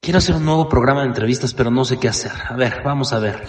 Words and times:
Quiero 0.00 0.18
hacer 0.18 0.36
un 0.36 0.44
nuevo 0.44 0.68
programa 0.68 1.02
de 1.02 1.08
entrevistas, 1.08 1.52
pero 1.52 1.70
no 1.70 1.84
sé 1.84 1.98
qué 1.98 2.08
hacer. 2.08 2.32
A 2.48 2.54
ver, 2.54 2.82
vamos 2.84 3.12
a 3.12 3.18
ver. 3.18 3.46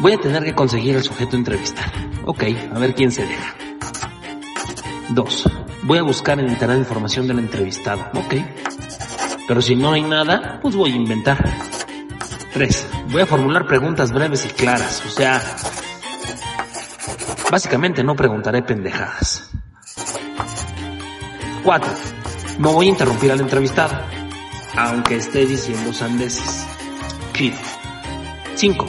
Voy 0.00 0.12
a 0.12 0.18
tener 0.20 0.44
que 0.44 0.54
conseguir 0.54 0.96
el 0.96 1.02
sujeto 1.02 1.36
entrevistar. 1.36 1.90
Ok, 2.26 2.42
a 2.74 2.78
ver 2.78 2.94
quién 2.94 3.12
se 3.12 3.24
deja. 3.24 3.54
Dos. 5.10 5.48
Voy 5.82 5.98
a 5.98 6.02
buscar 6.02 6.38
en 6.40 6.48
internet 6.48 6.78
información 6.78 7.26
del 7.26 7.38
entrevistado. 7.38 8.02
Ok. 8.14 8.34
Pero 9.46 9.62
si 9.62 9.76
no 9.76 9.92
hay 9.92 10.02
nada, 10.02 10.58
pues 10.60 10.74
voy 10.76 10.92
a 10.92 10.96
inventar. 10.96 11.38
Tres. 12.52 12.86
Voy 13.10 13.22
a 13.22 13.26
formular 13.26 13.66
preguntas 13.66 14.12
breves 14.12 14.44
y 14.44 14.48
claras. 14.48 15.02
O 15.06 15.08
sea, 15.08 15.40
básicamente 17.50 18.02
no 18.02 18.14
preguntaré 18.16 18.62
pendejadas. 18.62 19.50
Cuatro. 21.62 21.92
No 22.60 22.74
voy 22.74 22.88
a 22.88 22.88
interrumpir 22.90 23.32
al 23.32 23.40
entrevistado, 23.40 23.98
aunque 24.76 25.16
esté 25.16 25.46
diciendo 25.46 25.94
sandeces. 25.94 26.66
Kid. 27.32 27.54
Cinco. 28.54 28.84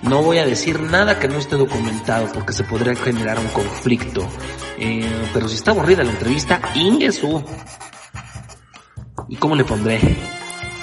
No 0.00 0.22
voy 0.22 0.38
a 0.38 0.46
decir 0.46 0.80
nada 0.80 1.18
que 1.18 1.28
no 1.28 1.36
esté 1.36 1.56
documentado 1.56 2.32
porque 2.32 2.54
se 2.54 2.64
podría 2.64 2.96
generar 2.96 3.38
un 3.38 3.48
conflicto. 3.48 4.26
Eh, 4.78 5.28
pero 5.34 5.46
si 5.46 5.56
está 5.56 5.72
aburrida 5.72 6.04
la 6.04 6.12
entrevista, 6.12 6.58
Ingesu. 6.74 7.44
¿Y 9.28 9.36
cómo 9.36 9.56
le 9.56 9.64
pondré? 9.64 10.00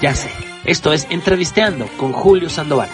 Ya 0.00 0.14
sé. 0.14 0.30
Esto 0.64 0.92
es 0.92 1.08
Entrevisteando 1.10 1.88
con 1.96 2.12
Julio 2.12 2.48
Sandoval. 2.48 2.90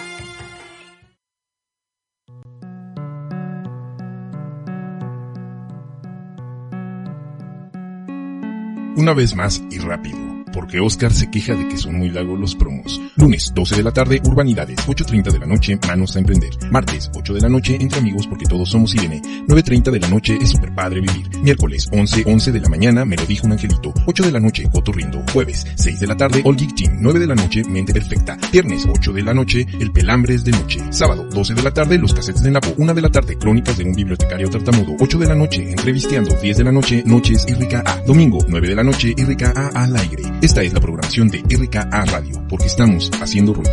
Una 9.01 9.15
vez 9.15 9.35
más 9.35 9.63
y 9.71 9.79
rápido, 9.79 10.40
porque 10.51 10.79
Oscar 10.79 11.11
se 11.13 11.29
queja 11.29 11.55
de 11.55 11.67
que 11.67 11.77
son 11.77 11.95
muy 11.95 12.09
largos 12.09 12.39
los 12.39 12.55
promos. 12.55 13.01
Lunes, 13.15 13.51
12 13.53 13.75
de 13.75 13.83
la 13.83 13.91
tarde, 13.91 14.21
Urbanidades, 14.23 14.79
8.30 14.87 15.31
de 15.31 15.39
la 15.39 15.45
noche, 15.45 15.79
Manos 15.87 16.15
a 16.15 16.19
Emprender. 16.19 16.49
Martes, 16.71 17.09
8 17.13 17.33
de 17.33 17.41
la 17.41 17.49
noche, 17.49 17.77
Entre 17.79 17.99
Amigos 17.99 18.27
porque 18.27 18.45
todos 18.45 18.69
somos 18.69 18.93
Irene. 18.95 19.21
9.30 19.47 19.91
de 19.91 19.99
la 19.99 20.07
noche, 20.09 20.37
Es 20.41 20.49
super 20.49 20.73
padre 20.73 21.01
vivir. 21.01 21.29
Miércoles, 21.41 21.87
11, 21.91 22.23
11 22.25 22.51
de 22.51 22.59
la 22.59 22.69
mañana, 22.69 23.05
Me 23.05 23.15
lo 23.15 23.25
dijo 23.25 23.45
un 23.45 23.53
angelito. 23.53 23.93
8 24.05 24.23
de 24.23 24.31
la 24.31 24.39
noche, 24.39 24.69
Cotorrindo. 24.71 25.23
Jueves, 25.33 25.65
6 25.75 25.99
de 25.99 26.07
la 26.07 26.17
tarde, 26.17 26.41
All 26.45 26.55
Geek 26.55 26.75
Team. 26.75 26.97
9 26.99 27.19
de 27.19 27.27
la 27.27 27.35
noche, 27.35 27.63
Mente 27.63 27.93
Perfecta. 27.93 28.37
Viernes, 28.51 28.87
8 28.89 29.13
de 29.13 29.21
la 29.23 29.33
noche, 29.33 29.65
El 29.79 29.91
Pelambres 29.91 30.43
de 30.43 30.51
Noche. 30.51 30.79
Sábado, 30.91 31.27
12 31.31 31.53
de 31.53 31.63
la 31.63 31.71
tarde, 31.71 31.97
Los 31.97 32.13
Casetes 32.13 32.43
de 32.43 32.51
Napo. 32.51 32.73
1 32.77 32.93
de 32.93 33.01
la 33.01 33.09
tarde, 33.09 33.37
Crónicas 33.37 33.77
de 33.77 33.83
un 33.83 33.93
bibliotecario 33.93 34.49
tartamudo. 34.49 34.95
8 34.99 35.17
de 35.17 35.27
la 35.27 35.35
noche, 35.35 35.69
Entrevisteando. 35.69 36.35
10 36.41 36.57
de 36.57 36.63
la 36.63 36.71
noche, 36.71 37.03
Noches 37.05 37.45
RKA. 37.47 38.03
Domingo, 38.05 38.39
9 38.47 38.67
de 38.67 38.75
la 38.75 38.83
noche, 38.83 39.13
RKA 39.17 39.71
al 39.73 39.95
aire. 39.95 40.23
Esta 40.41 40.63
es 40.63 40.73
la 40.73 40.79
programación 40.79 41.29
de 41.29 41.37
RKA 41.37 42.03
Radio, 42.05 42.47
porque 42.49 42.65
estamos 42.65 43.11
haciendo 43.21 43.53
ruido. 43.53 43.71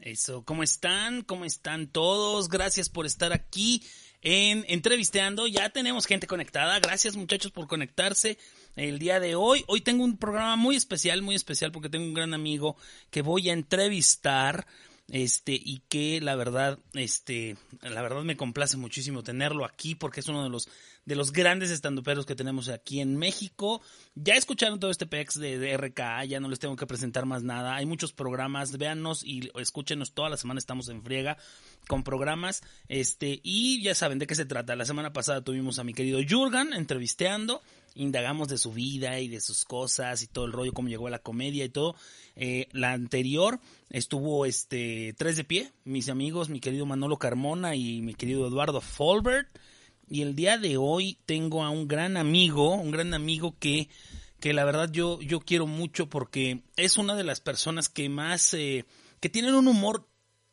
Eso, 0.00 0.44
¿cómo 0.44 0.64
están? 0.64 1.22
¿Cómo 1.22 1.44
están 1.44 1.86
todos? 1.86 2.48
Gracias 2.48 2.88
por 2.88 3.06
estar 3.06 3.32
aquí 3.32 3.80
en 4.22 4.64
Entrevisteando. 4.66 5.46
Ya 5.46 5.70
tenemos 5.70 6.06
gente 6.06 6.26
conectada. 6.26 6.80
Gracias 6.80 7.14
muchachos 7.14 7.52
por 7.52 7.68
conectarse 7.68 8.38
el 8.74 8.98
día 8.98 9.20
de 9.20 9.36
hoy. 9.36 9.62
Hoy 9.68 9.82
tengo 9.82 10.02
un 10.02 10.16
programa 10.16 10.56
muy 10.56 10.74
especial, 10.74 11.22
muy 11.22 11.36
especial 11.36 11.70
porque 11.70 11.88
tengo 11.88 12.06
un 12.06 12.14
gran 12.14 12.34
amigo 12.34 12.76
que 13.10 13.22
voy 13.22 13.50
a 13.50 13.52
entrevistar 13.52 14.66
este 15.08 15.52
y 15.52 15.82
que 15.88 16.20
la 16.20 16.34
verdad 16.34 16.80
este 16.94 17.56
la 17.80 18.02
verdad 18.02 18.22
me 18.22 18.36
complace 18.36 18.76
muchísimo 18.76 19.22
tenerlo 19.22 19.64
aquí 19.64 19.94
porque 19.94 20.20
es 20.20 20.28
uno 20.28 20.42
de 20.42 20.50
los 20.50 20.68
de 21.06 21.14
los 21.14 21.32
grandes 21.32 21.70
estandoperos 21.70 22.26
que 22.26 22.34
tenemos 22.34 22.68
aquí 22.68 23.00
en 23.00 23.16
México. 23.16 23.80
Ya 24.16 24.34
escucharon 24.34 24.80
todo 24.80 24.90
este 24.90 25.06
PEX 25.06 25.38
de, 25.38 25.56
de, 25.56 25.76
RKA, 25.76 26.24
ya 26.24 26.40
no 26.40 26.48
les 26.48 26.58
tengo 26.58 26.74
que 26.74 26.86
presentar 26.86 27.26
más 27.26 27.44
nada. 27.44 27.76
Hay 27.76 27.86
muchos 27.86 28.12
programas, 28.12 28.76
véanos 28.76 29.22
y 29.22 29.50
escúchenos 29.54 30.12
toda 30.12 30.28
la 30.28 30.36
semana 30.36 30.58
estamos 30.58 30.88
en 30.88 31.02
friega 31.02 31.38
con 31.86 32.02
programas. 32.02 32.62
Este, 32.88 33.40
y 33.44 33.80
ya 33.82 33.94
saben 33.94 34.18
de 34.18 34.26
qué 34.26 34.34
se 34.34 34.46
trata. 34.46 34.74
La 34.74 34.84
semana 34.84 35.12
pasada 35.12 35.42
tuvimos 35.42 35.78
a 35.78 35.84
mi 35.84 35.94
querido 35.94 36.18
Jurgen 36.28 36.72
entrevisteando 36.72 37.62
indagamos 37.96 38.48
de 38.48 38.58
su 38.58 38.72
vida 38.72 39.18
y 39.20 39.28
de 39.28 39.40
sus 39.40 39.64
cosas 39.64 40.22
y 40.22 40.26
todo 40.26 40.44
el 40.44 40.52
rollo, 40.52 40.72
cómo 40.72 40.88
llegó 40.88 41.08
a 41.08 41.10
la 41.10 41.18
comedia 41.18 41.64
y 41.64 41.70
todo. 41.70 41.96
Eh, 42.36 42.68
la 42.72 42.92
anterior 42.92 43.58
estuvo 43.90 44.46
este 44.46 45.14
tres 45.16 45.36
de 45.36 45.44
pie, 45.44 45.72
mis 45.84 46.08
amigos, 46.08 46.50
mi 46.50 46.60
querido 46.60 46.86
Manolo 46.86 47.18
Carmona 47.18 47.74
y 47.74 48.02
mi 48.02 48.14
querido 48.14 48.46
Eduardo 48.46 48.80
Folbert. 48.80 49.48
Y 50.08 50.22
el 50.22 50.36
día 50.36 50.58
de 50.58 50.76
hoy 50.76 51.18
tengo 51.26 51.64
a 51.64 51.70
un 51.70 51.88
gran 51.88 52.16
amigo, 52.16 52.74
un 52.74 52.92
gran 52.92 53.14
amigo 53.14 53.56
que, 53.58 53.88
que 54.38 54.52
la 54.52 54.64
verdad 54.64 54.90
yo, 54.92 55.20
yo 55.20 55.40
quiero 55.40 55.66
mucho 55.66 56.08
porque 56.08 56.62
es 56.76 56.98
una 56.98 57.16
de 57.16 57.24
las 57.24 57.40
personas 57.40 57.88
que 57.88 58.08
más, 58.08 58.54
eh, 58.54 58.84
que 59.20 59.28
tienen 59.28 59.54
un 59.54 59.66
humor 59.66 60.06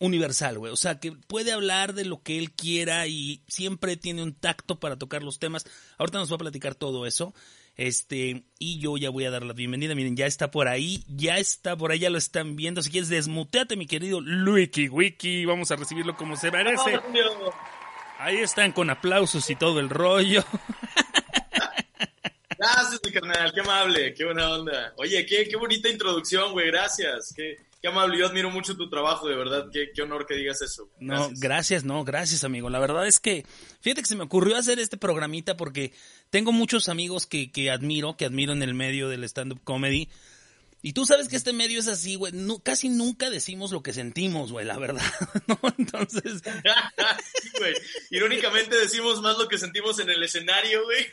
universal, 0.03 0.59
güey. 0.59 0.71
O 0.71 0.75
sea, 0.75 0.99
que 0.99 1.13
puede 1.13 1.53
hablar 1.53 1.93
de 1.93 2.03
lo 2.03 2.21
que 2.21 2.37
él 2.37 2.51
quiera 2.51 3.07
y 3.07 3.41
siempre 3.47 3.95
tiene 3.95 4.21
un 4.21 4.33
tacto 4.33 4.77
para 4.79 4.97
tocar 4.97 5.23
los 5.23 5.39
temas. 5.39 5.65
Ahorita 5.97 6.17
nos 6.17 6.29
va 6.29 6.35
a 6.35 6.39
platicar 6.39 6.75
todo 6.75 7.07
eso. 7.07 7.33
Este, 7.75 8.43
y 8.59 8.79
yo 8.79 8.97
ya 8.97 9.09
voy 9.09 9.23
a 9.23 9.31
dar 9.31 9.43
la 9.43 9.53
bienvenida. 9.53 9.95
Miren, 9.95 10.17
ya 10.17 10.25
está 10.25 10.51
por 10.51 10.67
ahí, 10.67 11.05
ya 11.07 11.37
está 11.37 11.77
por 11.77 11.91
ahí, 11.91 11.99
ya 11.99 12.09
lo 12.09 12.17
están 12.17 12.57
viendo. 12.57 12.81
Si 12.81 12.91
quieres, 12.91 13.09
desmuteate, 13.09 13.77
mi 13.77 13.87
querido 13.87 14.19
Luiki 14.19 14.89
Wiki. 14.89 15.45
Vamos 15.45 15.71
a 15.71 15.77
recibirlo 15.77 16.17
como 16.17 16.35
se 16.35 16.51
merece. 16.51 16.99
Ahí 18.19 18.37
están 18.37 18.73
con 18.73 18.89
aplausos 18.89 19.49
y 19.49 19.55
todo 19.55 19.79
el 19.79 19.89
rollo. 19.89 20.43
Gracias, 22.63 23.01
mi 23.03 23.11
carnal, 23.11 23.51
qué 23.53 23.59
amable, 23.59 24.13
qué 24.13 24.23
buena 24.23 24.49
onda. 24.49 24.93
Oye, 24.95 25.25
qué, 25.25 25.49
qué 25.49 25.57
bonita 25.57 25.89
introducción, 25.89 26.53
güey, 26.53 26.67
gracias. 26.67 27.33
Qué, 27.35 27.57
qué, 27.81 27.89
amable, 27.89 28.17
yo 28.17 28.25
admiro 28.25 28.49
mucho 28.49 28.77
tu 28.77 28.89
trabajo, 28.89 29.27
de 29.27 29.35
verdad, 29.35 29.67
qué, 29.69 29.91
qué 29.93 30.01
honor 30.01 30.25
que 30.25 30.35
digas 30.35 30.61
eso. 30.61 30.87
Gracias. 30.97 31.31
No, 31.31 31.35
gracias, 31.41 31.83
no, 31.83 32.03
gracias, 32.05 32.45
amigo. 32.45 32.69
La 32.69 32.79
verdad 32.79 33.05
es 33.05 33.19
que, 33.19 33.45
fíjate 33.81 34.03
que 34.03 34.07
se 34.07 34.15
me 34.15 34.23
ocurrió 34.23 34.55
hacer 34.55 34.79
este 34.79 34.95
programita 34.95 35.57
porque 35.57 35.91
tengo 36.29 36.53
muchos 36.53 36.87
amigos 36.87 37.25
que, 37.25 37.51
que 37.51 37.69
admiro, 37.69 38.15
que 38.15 38.23
admiro 38.23 38.53
en 38.53 38.63
el 38.63 38.73
medio 38.73 39.09
del 39.09 39.25
stand-up 39.25 39.59
comedy. 39.65 40.07
Y 40.85 40.91
tú 40.91 41.05
sabes 41.05 41.29
que 41.29 41.37
este 41.37 41.53
medio 41.53 41.79
es 41.79 41.87
así, 41.87 42.15
güey. 42.15 42.33
No, 42.33 42.59
casi 42.59 42.89
nunca 42.89 43.29
decimos 43.29 43.71
lo 43.71 43.81
que 43.81 43.93
sentimos, 43.93 44.51
güey, 44.51 44.65
la 44.65 44.77
verdad. 44.77 45.01
¿no? 45.47 45.57
Entonces. 45.77 46.41
sí, 46.43 47.49
güey. 47.57 47.73
Irónicamente 48.11 48.75
decimos 48.75 49.21
más 49.21 49.37
lo 49.37 49.47
que 49.47 49.57
sentimos 49.57 49.97
en 49.99 50.09
el 50.09 50.21
escenario, 50.21 50.83
güey. 50.83 51.07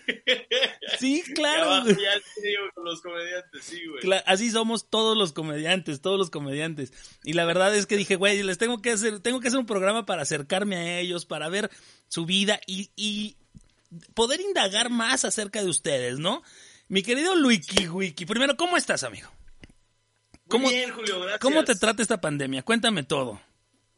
Sí, 0.99 1.23
claro. 1.37 1.71
Abajo, 1.71 1.91
ya 1.91 2.21
digo, 2.43 2.63
con 2.75 2.85
los 2.85 3.01
comediantes, 3.01 3.65
sí, 3.65 3.81
güey. 3.87 4.21
Así 4.27 4.51
somos 4.51 4.91
todos 4.91 5.17
los 5.17 5.33
comediantes, 5.33 6.01
todos 6.01 6.19
los 6.19 6.31
comediantes. 6.31 6.93
Y 7.23 7.35
la 7.35 7.45
verdad 7.45 7.73
es 7.73 7.87
que 7.87 7.97
dije, 7.97 8.17
güey, 8.17 8.43
les 8.43 8.59
tengo 8.59 8.83
que 8.83 8.91
hacer, 8.91 9.21
tengo 9.21 9.39
que 9.39 9.49
hacer 9.49 9.61
un 9.61 9.67
programa 9.67 10.05
para 10.05 10.23
acercarme 10.23 10.79
a 10.79 10.99
ellos, 10.99 11.27
para 11.27 11.49
ver 11.49 11.71
su 12.09 12.27
vida 12.27 12.61
y, 12.67 12.91
y 12.97 13.37
poder 14.15 14.41
indagar 14.41 14.91
más 14.91 15.25
acerca 15.25 15.63
de 15.63 15.69
ustedes, 15.69 16.19
¿no? 16.19 16.43
Mi 16.89 17.05
querido 17.05 17.37
Luiki 17.37 17.87
Wiki, 17.87 18.27
primero, 18.27 18.57
¿cómo 18.57 18.77
estás, 18.77 19.05
amigo? 19.05 19.31
¿Cómo, 20.51 20.69
bien, 20.69 20.91
Julio, 20.91 21.21
gracias. 21.21 21.39
¿Cómo 21.41 21.65
te 21.65 21.75
trata 21.77 22.03
esta 22.03 22.21
pandemia? 22.21 22.63
Cuéntame 22.63 23.05
todo. 23.05 23.41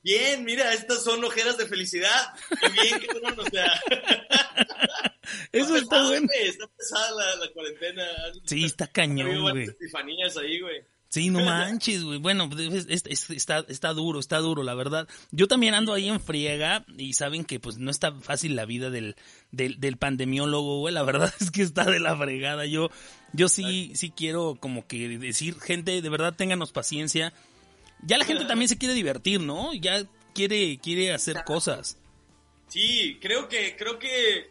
Bien, 0.02 0.44
mira, 0.44 0.72
estas 0.74 1.02
son 1.02 1.24
ojeras 1.24 1.56
de 1.56 1.66
felicidad. 1.66 2.34
Qué 2.60 2.68
bien, 2.68 3.00
qué 3.00 3.18
bueno, 3.20 3.42
o 3.42 3.50
sea. 3.50 3.72
Eso 5.52 5.76
está, 5.76 5.90
pesado, 5.96 6.08
bueno. 6.08 6.28
Está 6.40 6.66
pesada 6.66 7.10
la, 7.12 7.36
la 7.46 7.52
cuarentena. 7.52 8.04
Sí, 8.44 8.64
está 8.64 8.86
cañón, 8.86 9.40
güey. 9.40 9.64
epifanías 9.64 10.36
ahí, 10.36 10.60
güey. 10.60 10.84
Sí, 11.12 11.28
no 11.28 11.40
manches, 11.44 12.02
güey. 12.02 12.18
Bueno, 12.18 12.48
es, 12.58 12.86
es, 12.88 13.04
es, 13.06 13.30
está, 13.30 13.66
está 13.68 13.92
duro, 13.92 14.18
está 14.18 14.38
duro, 14.38 14.62
la 14.62 14.74
verdad. 14.74 15.06
Yo 15.30 15.46
también 15.46 15.74
ando 15.74 15.92
ahí 15.92 16.08
en 16.08 16.20
friega 16.20 16.86
y 16.96 17.12
saben 17.12 17.44
que 17.44 17.60
pues 17.60 17.76
no 17.76 17.90
está 17.90 18.14
fácil 18.14 18.56
la 18.56 18.64
vida 18.64 18.88
del, 18.88 19.14
del, 19.50 19.78
del 19.78 19.98
pandemiólogo, 19.98 20.78
güey. 20.78 20.94
La 20.94 21.02
verdad 21.02 21.30
es 21.40 21.50
que 21.50 21.60
está 21.60 21.84
de 21.84 22.00
la 22.00 22.16
fregada. 22.16 22.64
Yo, 22.64 22.88
yo 23.34 23.50
sí, 23.50 23.92
sí 23.94 24.10
quiero 24.10 24.56
como 24.58 24.86
que 24.86 25.18
decir, 25.18 25.60
gente, 25.60 26.00
de 26.00 26.08
verdad 26.08 26.34
ténganos 26.34 26.72
paciencia. 26.72 27.34
Ya 28.02 28.16
la 28.16 28.24
gente 28.24 28.46
también 28.46 28.70
se 28.70 28.78
quiere 28.78 28.94
divertir, 28.94 29.38
¿no? 29.38 29.74
Ya 29.74 30.04
quiere, 30.34 30.78
quiere 30.78 31.12
hacer 31.12 31.44
cosas. 31.44 31.98
Sí, 32.68 33.18
creo 33.20 33.50
que, 33.50 33.76
creo 33.76 33.98
que 33.98 34.50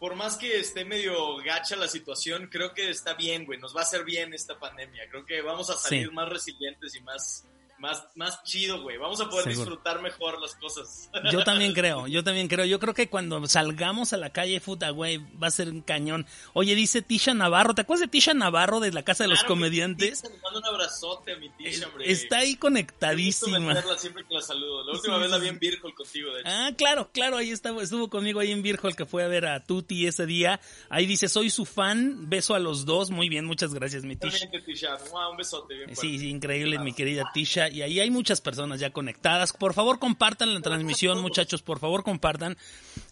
por 0.00 0.16
más 0.16 0.36
que 0.38 0.58
esté 0.58 0.84
medio 0.84 1.36
gacha 1.44 1.76
la 1.76 1.86
situación, 1.86 2.48
creo 2.50 2.72
que 2.74 2.88
está 2.90 3.14
bien, 3.14 3.44
güey. 3.44 3.58
Nos 3.60 3.76
va 3.76 3.80
a 3.80 3.84
hacer 3.84 4.02
bien 4.02 4.32
esta 4.34 4.58
pandemia. 4.58 5.08
Creo 5.10 5.24
que 5.26 5.42
vamos 5.42 5.68
a 5.70 5.74
salir 5.76 6.08
Sí. 6.08 6.12
más 6.14 6.28
resilientes 6.28 6.94
y 6.96 7.00
más, 7.02 7.46
más, 7.80 8.04
más 8.14 8.42
chido, 8.44 8.82
güey. 8.82 8.96
Vamos 8.98 9.20
a 9.20 9.28
poder 9.28 9.44
Seguro. 9.44 9.70
disfrutar 9.70 10.02
mejor 10.02 10.40
las 10.40 10.54
cosas. 10.54 11.10
Yo 11.32 11.42
también 11.44 11.72
creo, 11.74 12.06
yo 12.06 12.22
también 12.22 12.46
creo. 12.46 12.64
Yo 12.66 12.78
creo 12.78 12.94
que 12.94 13.08
cuando 13.08 13.44
salgamos 13.48 14.12
a 14.12 14.16
la 14.18 14.30
calle, 14.30 14.60
puta, 14.60 14.90
güey, 14.90 15.18
va 15.42 15.48
a 15.48 15.50
ser 15.50 15.68
un 15.70 15.80
cañón. 15.80 16.26
Oye, 16.52 16.74
dice 16.74 17.02
Tisha 17.02 17.34
Navarro, 17.34 17.74
¿te 17.74 17.82
acuerdas 17.82 18.02
de 18.02 18.08
Tisha 18.08 18.34
Navarro 18.34 18.80
de 18.80 18.92
la 18.92 19.02
Casa 19.02 19.24
de 19.24 19.30
los 19.30 19.42
Comediantes? 19.44 20.22
Tisha, 20.22 20.32
Le 20.34 20.40
mando 20.42 20.58
un 20.60 20.66
abrazote 20.66 21.32
a 21.32 21.36
mi 21.38 21.48
Tisha, 21.50 21.86
hombre. 21.88 22.10
Está 22.10 22.38
ahí 22.38 22.56
conectadísima. 22.56 23.82
siempre 23.98 24.24
que 24.28 24.34
la 24.34 24.42
saludo. 24.42 24.84
La 24.84 24.92
última 24.92 25.16
Sí, 25.16 25.22
vez 25.22 25.30
la 25.30 25.38
vi 25.38 25.48
en 25.48 25.58
Virgol 25.58 25.94
contigo, 25.94 26.32
de 26.34 26.40
hecho. 26.40 26.50
Ah, 26.52 26.70
claro, 26.76 27.10
claro, 27.12 27.36
ahí 27.38 27.50
estaba, 27.50 27.82
estuvo 27.82 28.08
conmigo 28.10 28.40
ahí 28.40 28.50
en 28.52 28.62
Virgol 28.62 28.94
que 28.94 29.06
fue 29.06 29.24
a 29.24 29.28
ver 29.28 29.46
a 29.46 29.64
Tuti 29.64 30.06
ese 30.06 30.26
día. 30.26 30.60
Ahí 30.90 31.06
dice, 31.06 31.28
soy 31.28 31.48
su 31.50 31.64
fan, 31.64 32.28
beso 32.28 32.54
a 32.54 32.58
los 32.58 32.84
dos. 32.84 33.10
Muy 33.10 33.28
bien, 33.28 33.44
muchas 33.46 33.72
gracias, 33.72 34.04
mi 34.04 34.16
Tisha. 34.16 34.46
Tisha. 34.66 34.96
Un 35.30 35.36
besote 35.36 35.74
bien 35.74 35.86
fuerte. 35.86 36.00
Sí, 36.02 36.18
sí, 36.18 36.28
increíble, 36.28 36.78
mi 36.78 36.92
querida 36.92 37.24
Tisha. 37.32 37.69
Y 37.70 37.82
ahí 37.82 38.00
hay 38.00 38.10
muchas 38.10 38.40
personas 38.40 38.80
ya 38.80 38.90
conectadas. 38.90 39.52
Por 39.52 39.74
favor, 39.74 39.98
compartan 39.98 40.52
la 40.54 40.60
transmisión, 40.60 41.20
muchachos. 41.20 41.62
Por 41.62 41.78
favor, 41.78 42.02
compartan. 42.02 42.56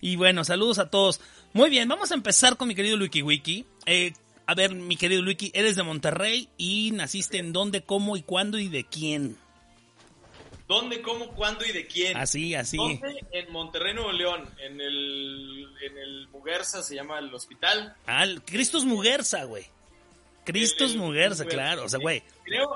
Y 0.01 0.17
bueno, 0.17 0.45
saludos 0.45 0.79
a 0.79 0.91
todos. 0.91 1.21
Muy 1.53 1.71
bien, 1.71 1.89
vamos 1.89 2.11
a 2.11 2.15
empezar 2.15 2.57
con 2.57 2.69
mi 2.69 2.75
querido 2.75 2.97
Luiki 2.97 3.23
Wiki. 3.23 3.65
Eh, 3.87 4.13
a 4.47 4.55
ver, 4.55 4.75
mi 4.75 4.97
querido 4.97 5.23
Luiki, 5.23 5.51
eres 5.55 5.77
de 5.77 5.83
Monterrey 5.83 6.49
y 6.57 6.91
naciste 6.93 7.39
en 7.39 7.53
dónde, 7.53 7.83
cómo 7.83 8.17
y 8.17 8.23
cuándo 8.23 8.59
y 8.59 8.69
de 8.69 8.85
quién. 8.85 9.37
¿Dónde, 10.67 11.01
cómo, 11.01 11.29
cuándo 11.31 11.65
y 11.65 11.73
de 11.73 11.87
quién? 11.87 12.15
Así, 12.17 12.55
así. 12.55 12.77
¿Dónde? 12.77 13.25
En 13.33 13.51
Monterrey, 13.53 13.95
Nuevo 13.95 14.13
León. 14.13 14.45
En 14.59 14.79
el, 14.81 15.67
en 15.83 15.97
el 15.99 16.29
Muguerza 16.29 16.83
se 16.83 16.95
llama 16.95 17.19
el 17.19 17.33
hospital. 17.33 17.95
Ah, 18.07 18.25
el- 18.25 18.43
Cristos 18.43 18.85
Muguerza, 18.85 19.45
güey. 19.45 19.65
Cristos 20.45 20.91
El- 20.91 20.97
el- 20.97 21.03
Muguerza, 21.03 21.43
el- 21.45 21.49
claro. 21.49 21.85
O 21.85 21.89
sea, 21.89 21.99
güey. 21.99 22.23
Creo, 22.45 22.69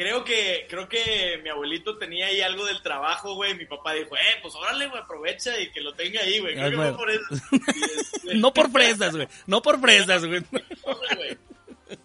creo 0.00 0.24
que, 0.24 0.66
creo 0.66 0.88
que 0.88 1.38
mi 1.42 1.50
abuelito 1.50 1.98
tenía 1.98 2.28
ahí 2.28 2.40
algo 2.40 2.64
del 2.64 2.80
trabajo, 2.80 3.34
güey. 3.34 3.54
Mi 3.54 3.66
papá 3.66 3.92
dijo, 3.92 4.16
eh, 4.16 4.38
pues 4.40 4.54
órale, 4.54 4.86
güey, 4.86 4.98
aprovecha 4.98 5.60
y 5.60 5.70
que 5.70 5.82
lo 5.82 5.92
tenga 5.92 6.22
ahí, 6.22 6.38
güey. 6.38 6.54
Creo 6.54 6.70
que 6.70 6.76
fue 6.76 6.96
por 6.96 7.10
eso. 7.10 7.22
Este, 8.22 8.34
No 8.36 8.52
por 8.54 8.70
fresas, 8.70 9.14
güey. 9.14 9.28
No 9.46 9.60
por 9.60 9.78
fresas, 9.78 10.24
güey. 10.24 10.40
no, 10.50 11.16
güey. 11.16 11.38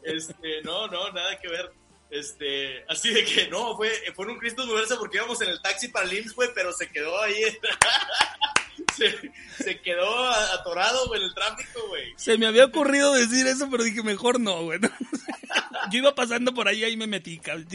Este, 0.04 0.62
no, 0.64 0.88
no, 0.88 1.10
nada 1.14 1.40
que 1.40 1.48
ver. 1.48 1.72
Este, 2.10 2.86
así 2.88 3.12
de 3.12 3.26
que 3.26 3.48
no, 3.50 3.76
fue, 3.76 3.90
fue 4.16 4.26
en 4.26 4.32
un 4.32 4.38
Cristo 4.38 4.64
Universo 4.64 4.98
porque 5.00 5.18
íbamos 5.18 5.42
en 5.42 5.50
el 5.50 5.62
taxi 5.62 5.88
para 5.88 6.06
el 6.06 6.20
IMSS, 6.20 6.36
güey, 6.36 6.50
pero 6.54 6.72
se 6.72 6.90
quedó 6.90 7.20
ahí. 7.22 7.42
se, 8.96 9.32
se 9.58 9.82
quedó 9.82 10.30
atorado, 10.30 11.08
güey, 11.08 11.22
en 11.22 11.28
el 11.28 11.34
tráfico, 11.34 11.88
güey. 11.88 12.14
Se 12.16 12.38
me 12.38 12.46
había 12.46 12.66
ocurrido 12.66 13.14
decir 13.14 13.48
eso, 13.48 13.68
pero 13.70 13.84
dije, 13.84 14.04
mejor 14.04 14.40
no, 14.40 14.64
güey. 14.64 14.80
Yo 15.92 16.00
iba 16.00 16.16
pasando 16.16 16.54
por 16.54 16.68
ahí 16.68 16.84
y 16.86 16.98
me 16.98 17.08
metí, 17.08 17.38
cabrón. 17.38 17.66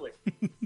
Güey? 0.00 0.12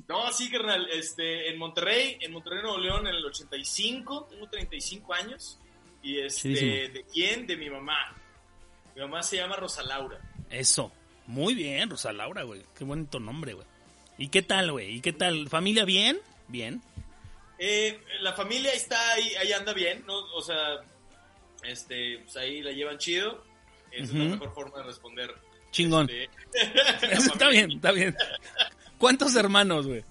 No, 0.08 0.32
sí, 0.32 0.50
carnal. 0.50 0.88
Este, 0.90 1.50
en 1.50 1.58
Monterrey, 1.58 2.18
en 2.20 2.32
Monterrey, 2.32 2.62
Nuevo 2.62 2.78
León, 2.78 3.06
en 3.06 3.14
el 3.14 3.24
85, 3.24 4.28
tengo 4.30 4.48
35 4.48 5.14
años. 5.14 5.58
Y 6.02 6.18
este. 6.20 6.48
¿de 6.48 7.04
quién? 7.12 7.46
De 7.46 7.56
mi 7.56 7.68
mamá. 7.68 8.16
Mi 8.94 9.02
mamá 9.02 9.22
se 9.22 9.36
llama 9.36 9.56
Rosa 9.56 9.82
Laura. 9.82 10.20
Eso. 10.50 10.92
Muy 11.28 11.54
bien, 11.54 11.88
Rosa 11.90 12.12
Laura, 12.12 12.42
güey. 12.42 12.62
Qué 12.76 12.84
bonito 12.84 13.20
nombre, 13.20 13.52
güey. 13.52 13.66
¿Y 14.16 14.28
qué 14.28 14.42
tal, 14.42 14.72
güey? 14.72 14.96
¿Y 14.96 15.00
qué 15.00 15.12
tal? 15.12 15.48
¿Familia 15.48 15.84
bien? 15.84 16.18
Bien. 16.48 16.82
Eh, 17.58 18.00
la 18.20 18.32
familia 18.32 18.72
está 18.72 19.12
ahí, 19.12 19.34
ahí 19.36 19.52
anda 19.52 19.72
bien, 19.72 20.04
¿no? 20.06 20.16
O 20.34 20.42
sea, 20.42 20.56
este, 21.62 22.18
pues 22.24 22.36
ahí 22.38 22.62
la 22.62 22.72
llevan 22.72 22.98
chido. 22.98 23.44
Esa 23.92 24.04
es 24.04 24.14
la 24.14 24.24
mejor 24.24 24.54
forma 24.54 24.78
de 24.78 24.84
responder. 24.84 25.34
Chingón. 25.70 26.08
Este, 26.10 26.30
Eso 27.12 27.32
está 27.32 27.48
bien, 27.50 27.72
está 27.72 27.92
bien. 27.92 28.16
¿Cuántos 28.96 29.36
hermanos, 29.36 29.86
güey? 29.86 30.02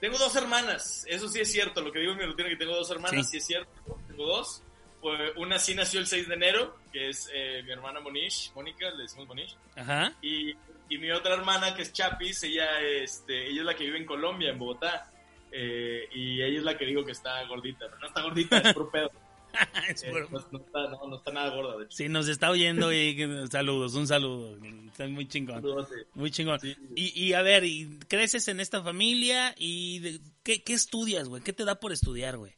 Tengo 0.00 0.18
dos 0.18 0.36
hermanas, 0.36 1.04
eso 1.08 1.26
sí 1.26 1.40
es 1.40 1.50
cierto, 1.50 1.80
lo 1.80 1.90
que 1.90 2.00
digo 2.00 2.12
en 2.12 2.18
mi 2.18 2.24
rutina 2.26 2.50
que 2.50 2.56
tengo 2.56 2.76
dos 2.76 2.90
hermanas, 2.90 3.24
Sí. 3.26 3.30
sí, 3.30 3.36
es 3.38 3.46
cierto, 3.46 3.70
tengo 4.06 4.26
dos. 4.26 4.62
Pues, 5.00 5.32
una 5.36 5.58
sí 5.58 5.74
nació 5.74 6.00
el 6.00 6.06
6 6.06 6.28
de 6.28 6.34
enero, 6.34 6.76
que 6.92 7.08
es 7.10 7.30
eh, 7.32 7.62
mi 7.64 7.70
hermana 7.72 8.00
Monish, 8.00 8.52
Mónica, 8.54 8.90
le 8.90 9.02
decimos 9.02 9.26
Monish. 9.28 9.56
Ajá. 9.76 10.12
Y, 10.22 10.50
y 10.88 10.98
mi 10.98 11.10
otra 11.10 11.34
hermana, 11.34 11.74
que 11.74 11.82
es 11.82 11.92
Chapis, 11.92 12.42
ella, 12.44 12.80
este, 12.80 13.48
ella 13.48 13.60
es 13.60 13.66
la 13.66 13.74
que 13.74 13.84
vive 13.84 13.98
en 13.98 14.06
Colombia, 14.06 14.50
en 14.50 14.58
Bogotá. 14.58 15.10
Eh, 15.52 16.08
y 16.14 16.42
ella 16.42 16.58
es 16.58 16.64
la 16.64 16.76
que 16.76 16.86
digo 16.86 17.04
que 17.04 17.12
está 17.12 17.42
gordita, 17.46 17.86
pero 17.86 17.98
no 18.00 18.06
está 18.08 18.22
gordita, 18.22 18.58
es 18.58 18.74
por 18.74 18.90
pedo. 18.90 19.10
Es 19.88 20.02
Eh, 20.02 20.10
no, 20.12 20.28
no 20.50 20.58
está, 20.58 20.80
no, 20.90 21.06
no 21.08 21.16
está 21.16 21.30
nada 21.32 21.54
gorda, 21.54 21.78
de 21.78 21.84
hecho. 21.84 21.96
Si 21.96 22.08
nos 22.10 22.28
está 22.28 22.50
oyendo, 22.50 22.92
y 22.92 23.16
saludos, 23.50 23.94
un 23.94 24.06
saludo. 24.06 24.54
Está 24.88 25.06
muy 25.08 25.26
chingón. 25.28 25.64
Muy 26.14 26.30
chingón. 26.30 26.60
Sí. 26.60 26.76
Y, 26.94 27.24
y 27.28 27.32
a 27.32 27.40
ver, 27.40 27.64
y 27.64 27.98
creces 28.08 28.48
en 28.48 28.60
esta 28.60 28.82
familia 28.82 29.54
y 29.56 30.00
de- 30.00 30.20
¿qué, 30.42 30.62
qué 30.62 30.74
estudias, 30.74 31.28
güey? 31.28 31.42
¿Qué 31.42 31.54
te 31.54 31.64
da 31.64 31.76
por 31.80 31.92
estudiar, 31.92 32.36
güey? 32.36 32.52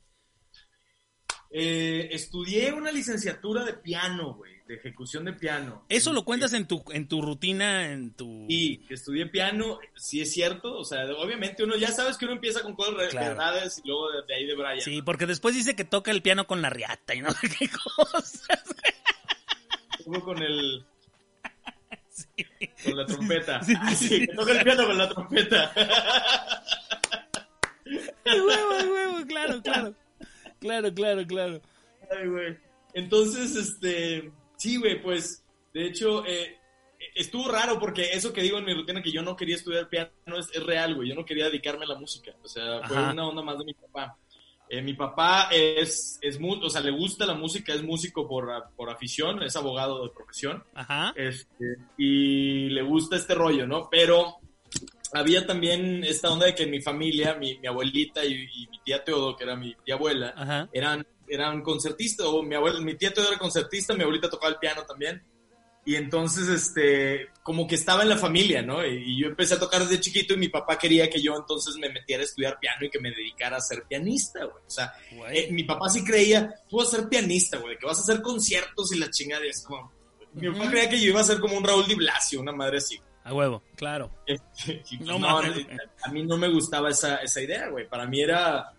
Eh, 1.51 2.09
estudié 2.13 2.73
una 2.73 2.93
licenciatura 2.93 3.65
de 3.65 3.73
piano, 3.73 4.35
güey, 4.35 4.53
de 4.67 4.75
ejecución 4.75 5.25
de 5.25 5.33
piano. 5.33 5.83
Eso 5.89 6.13
lo 6.13 6.23
cuentas 6.25 6.53
en 6.53 6.67
tu 6.67 6.85
en 6.93 7.09
tu 7.09 7.23
rutina, 7.23 7.91
en 7.91 8.13
tu 8.13 8.45
Sí, 8.51 8.85
que 8.87 8.93
estudié 8.95 9.25
piano, 9.27 9.79
sí 9.97 10.21
es 10.21 10.31
cierto, 10.31 10.77
o 10.77 10.85
sea, 10.85 11.07
obviamente 11.17 11.65
uno 11.65 11.75
ya 11.77 11.89
sabes 11.91 12.19
que 12.19 12.27
uno 12.27 12.35
empieza 12.35 12.61
con 12.63 12.75
cosas 12.75 13.09
Claro. 13.09 13.29
verdades 13.29 13.81
y 13.83 13.89
luego 13.89 14.11
de, 14.13 14.27
de 14.27 14.35
ahí 14.35 14.45
de 14.47 14.55
Brian. 14.55 14.81
Sí, 14.83 15.01
porque 15.01 15.25
después 15.25 15.55
dice 15.55 15.75
que 15.75 15.85
toca 15.85 16.11
el 16.11 16.21
piano 16.21 16.47
con 16.47 16.61
la 16.61 16.69
riata 16.69 17.15
y 17.15 17.23
no 17.23 17.31
sé 17.31 17.49
qué 17.59 17.71
cosas. 17.97 18.43
Luego 20.07 20.25
con 20.27 20.43
el 20.43 20.85
con 22.85 22.97
la 22.97 23.07
trompeta. 23.07 23.63
Sí, 23.63 23.73
Ah, 23.79 23.91
sí, 23.95 23.97
sí, 23.97 24.09
sí. 24.21 24.27
que 24.27 24.35
toca 24.35 24.53
el 24.53 24.65
piano 24.65 24.87
con 24.87 24.99
la 24.99 25.09
trompeta. 25.09 25.73
Huevo, 28.27 28.93
huevo, 28.93 29.27
claro, 29.27 29.63
claro. 29.63 29.95
Claro, 30.61 30.93
claro, 30.93 31.27
claro. 31.27 31.61
Ay, 32.11 32.29
güey. 32.29 32.57
Entonces, 32.95 33.55
este, 33.57 34.33
sí, 34.57 34.77
güey, 34.77 35.01
pues, 35.03 35.45
de 35.75 35.87
hecho, 35.87 36.25
eh, 36.27 36.57
estuvo 37.15 37.49
raro 37.51 37.79
porque 37.79 38.11
eso 38.13 38.33
que 38.33 38.43
digo 38.43 38.59
en 38.59 38.65
mi 38.65 38.75
rutina 38.75 39.03
que 39.03 39.13
yo 39.13 39.23
no 39.23 39.37
quería 39.37 39.57
estudiar 39.57 39.89
piano 39.89 40.11
es, 40.39 40.49
es 40.53 40.63
real, 40.65 40.95
güey. 40.95 41.09
Yo 41.09 41.15
no 41.15 41.25
quería 41.25 41.45
dedicarme 41.47 41.85
a 41.85 41.89
la 41.89 41.99
música. 41.99 42.33
O 42.43 42.49
sea, 42.49 42.83
fue 42.87 42.97
Ajá. 42.97 43.13
una 43.13 43.29
onda 43.29 43.43
más 43.43 43.59
de 43.59 43.65
mi 43.65 43.75
papá. 43.75 44.17
Eh, 44.71 44.83
mi 44.83 44.93
papá 44.95 45.49
es, 45.51 46.19
es 46.21 46.39
mu- 46.39 46.61
o 46.63 46.69
sea, 46.69 46.83
le 46.83 46.91
gusta 46.91 47.25
la 47.25 47.33
música, 47.35 47.73
es 47.73 47.83
músico 47.83 48.29
por, 48.29 48.51
por 48.77 48.91
afición, 48.91 49.43
es 49.43 49.57
abogado 49.57 50.03
de 50.05 50.11
profesión. 50.11 50.63
Ajá. 50.75 51.13
Este, 51.17 51.77
y 51.97 52.69
le 52.69 52.83
gusta 52.83 53.17
este 53.17 53.35
rollo, 53.35 53.67
¿no? 53.67 53.89
Pero 53.91 54.37
había 55.13 55.47
también 55.47 56.05
esta 56.05 56.31
onda 56.31 56.47
de 56.47 56.55
que 56.55 56.65
en 56.65 56.71
mi 56.71 56.81
familia, 56.81 57.35
mi, 57.35 57.59
mi 57.59 57.67
abuelita 57.67 58.25
y, 58.25 58.33
y 58.35 58.67
mi 58.69 58.81
tía 58.81 59.03
Teodo, 59.05 59.37
que 59.37 59.45
era 59.45 59.57
mi 59.57 59.75
tía 59.85 59.95
abuela, 59.95 60.35
Ajá. 60.37 60.69
eran, 60.73 61.07
eran 61.29 61.63
concertistas, 61.63 62.27
o 62.27 62.43
mi 62.43 62.55
abuela, 62.55 62.81
mi 62.81 62.95
tía 62.95 63.13
Teodo 63.13 63.29
era 63.29 63.39
concertista, 63.39 63.95
mi 63.95 64.03
abuelita 64.03 64.31
tocaba 64.31 64.53
el 64.53 64.59
piano 64.59 64.83
también. 64.85 65.23
Y 65.85 65.97
entonces, 65.97 66.49
este, 66.49 67.29
como 67.43 67.67
que 67.67 67.77
estaba 67.77 68.03
en 68.03 68.11
la 68.11 68.19
familia, 68.19 68.61
¿no? 68.61 68.85
Y, 68.85 69.13
y 69.13 69.23
yo 69.23 69.29
empecé 69.29 69.55
a 69.55 69.59
tocar 69.59 69.81
desde 69.81 70.01
chiquito 70.01 70.35
y 70.35 70.37
mi 70.37 70.49
papá 70.49 70.77
quería 70.77 71.09
que 71.09 71.23
yo 71.23 71.35
entonces 71.35 71.77
me 71.77 71.89
metiera 71.89 72.23
a 72.23 72.27
estudiar 72.27 72.59
piano 72.59 72.85
y 72.85 72.91
que 72.91 73.01
me 73.01 73.11
dedicara 73.11 73.57
a 73.57 73.61
ser 73.63 73.85
pianista, 73.89 74.45
güey. 74.45 74.65
O 74.67 74.71
sea, 74.71 74.93
eh, 75.31 75.49
mi 75.51 75.65
papá 75.65 75.89
sí 75.89 76.05
creía, 76.05 76.55
tú 76.69 76.77
vas 76.77 76.89
a 76.89 76.99
ser 76.99 77.09
pianista, 77.09 77.57
güey, 77.57 77.79
que 77.79 77.87
vas 77.87 77.99
a 77.99 78.03
hacer 78.03 78.21
conciertos 78.21 78.93
y 78.93 78.99
la 78.99 79.09
chingada 79.11 79.47
y 79.47 79.49
es 79.49 79.63
como... 79.63 79.91
Mi 80.35 80.51
papá 80.51 80.69
creía 80.69 80.91
que 80.91 81.01
yo 81.01 81.09
iba 81.09 81.21
a 81.23 81.25
ser 81.25 81.41
como 81.41 81.57
un 81.57 81.65
Raúl 81.65 81.87
Di 81.87 81.95
Blasio, 81.95 82.43
una 82.43 82.53
madre 82.53 82.77
así. 82.79 83.01
A 83.29 83.35
huevo, 83.35 83.63
claro. 83.77 84.11
No 85.01 85.29
a 85.29 86.09
mí 86.11 86.23
no 86.25 86.39
me 86.39 86.49
gustaba 86.49 86.89
esa, 86.89 87.17
esa 87.17 87.43
idea, 87.43 87.69
güey. 87.69 87.87
Para 87.87 88.07
mí 88.07 88.21
era... 88.23 88.73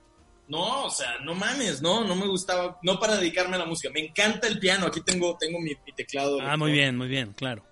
No, 0.47 0.85
o 0.85 0.89
sea, 0.89 1.19
no 1.23 1.35
mames, 1.35 1.79
no, 1.83 2.03
no 2.03 2.15
me 2.15 2.25
gustaba, 2.25 2.79
no 2.81 2.99
para 2.99 3.17
dedicarme 3.17 3.55
a 3.55 3.59
la 3.59 3.65
música. 3.67 3.93
Me 3.93 3.99
encanta 4.07 4.47
el 4.47 4.57
piano, 4.57 4.87
aquí 4.87 5.01
tengo, 5.01 5.37
tengo 5.39 5.59
mi, 5.59 5.73
mi 5.85 5.93
teclado. 5.95 6.39
Ah, 6.41 6.57
muy 6.57 6.71
bien, 6.71 6.97
muy 6.97 7.07
bien, 7.07 7.33
claro. 7.33 7.63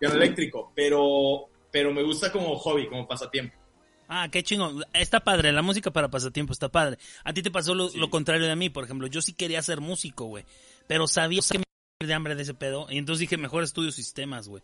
Piano 0.00 0.14
eléctrico, 0.14 0.72
pero, 0.74 1.50
pero 1.70 1.92
me 1.92 2.02
gusta 2.02 2.32
como 2.32 2.56
hobby, 2.56 2.88
como 2.88 3.06
pasatiempo. 3.06 3.54
Ah, 4.08 4.28
qué 4.32 4.42
chingón. 4.42 4.82
Está 4.94 5.20
padre, 5.20 5.52
la 5.52 5.60
música 5.60 5.90
para 5.90 6.08
pasatiempo 6.08 6.54
está 6.54 6.70
padre. 6.70 6.96
A 7.24 7.34
ti 7.34 7.42
te 7.42 7.50
pasó 7.50 7.74
lo, 7.74 7.90
Sí. 7.90 7.98
lo 7.98 8.08
contrario 8.08 8.46
de 8.46 8.56
mí, 8.56 8.70
por 8.70 8.84
ejemplo. 8.84 9.06
Yo 9.08 9.20
sí 9.20 9.34
quería 9.34 9.60
ser 9.60 9.82
músico, 9.82 10.24
güey. 10.24 10.46
Pero 10.86 11.06
sabía 11.06 11.40
que 11.50 11.58
me 11.58 11.64
iba 12.00 12.08
de 12.08 12.14
hambre 12.14 12.34
de 12.34 12.42
ese 12.44 12.54
pedo. 12.54 12.86
Y 12.88 12.96
entonces 12.96 13.20
dije, 13.20 13.36
mejor 13.36 13.62
estudio 13.62 13.92
sistemas, 13.92 14.48
güey. 14.48 14.62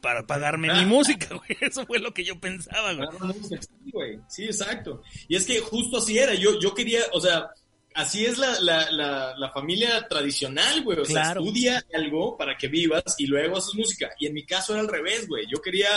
Para 0.00 0.26
pagarme 0.26 0.72
mi 0.74 0.84
música, 0.86 1.34
güey. 1.34 1.56
Eso 1.60 1.86
fue 1.86 1.98
lo 1.98 2.12
que 2.14 2.24
yo 2.24 2.38
pensaba, 2.38 2.92
güey. 2.94 4.18
Sí, 4.28 4.44
exacto. 4.44 5.02
Y 5.28 5.36
es 5.36 5.46
que 5.46 5.60
justo 5.60 5.98
así 5.98 6.18
era. 6.18 6.34
Yo, 6.34 6.58
yo 6.60 6.74
quería, 6.74 7.00
o 7.12 7.20
sea, 7.20 7.48
así 7.94 8.24
es 8.26 8.38
la, 8.38 8.60
la, 8.60 8.90
la, 8.90 9.34
la 9.36 9.50
familia 9.52 10.06
tradicional, 10.08 10.82
güey. 10.82 10.98
O 11.00 11.02
Claro. 11.02 11.40
sea, 11.40 11.48
estudia 11.48 11.84
algo 11.94 12.36
para 12.36 12.56
que 12.56 12.68
vivas 12.68 13.02
y 13.18 13.26
luego 13.26 13.56
haces 13.56 13.74
música. 13.74 14.10
Y 14.18 14.26
en 14.26 14.34
mi 14.34 14.44
caso 14.44 14.72
era 14.74 14.82
al 14.82 14.88
revés, 14.88 15.26
güey. 15.28 15.46
Yo 15.50 15.60
quería, 15.62 15.88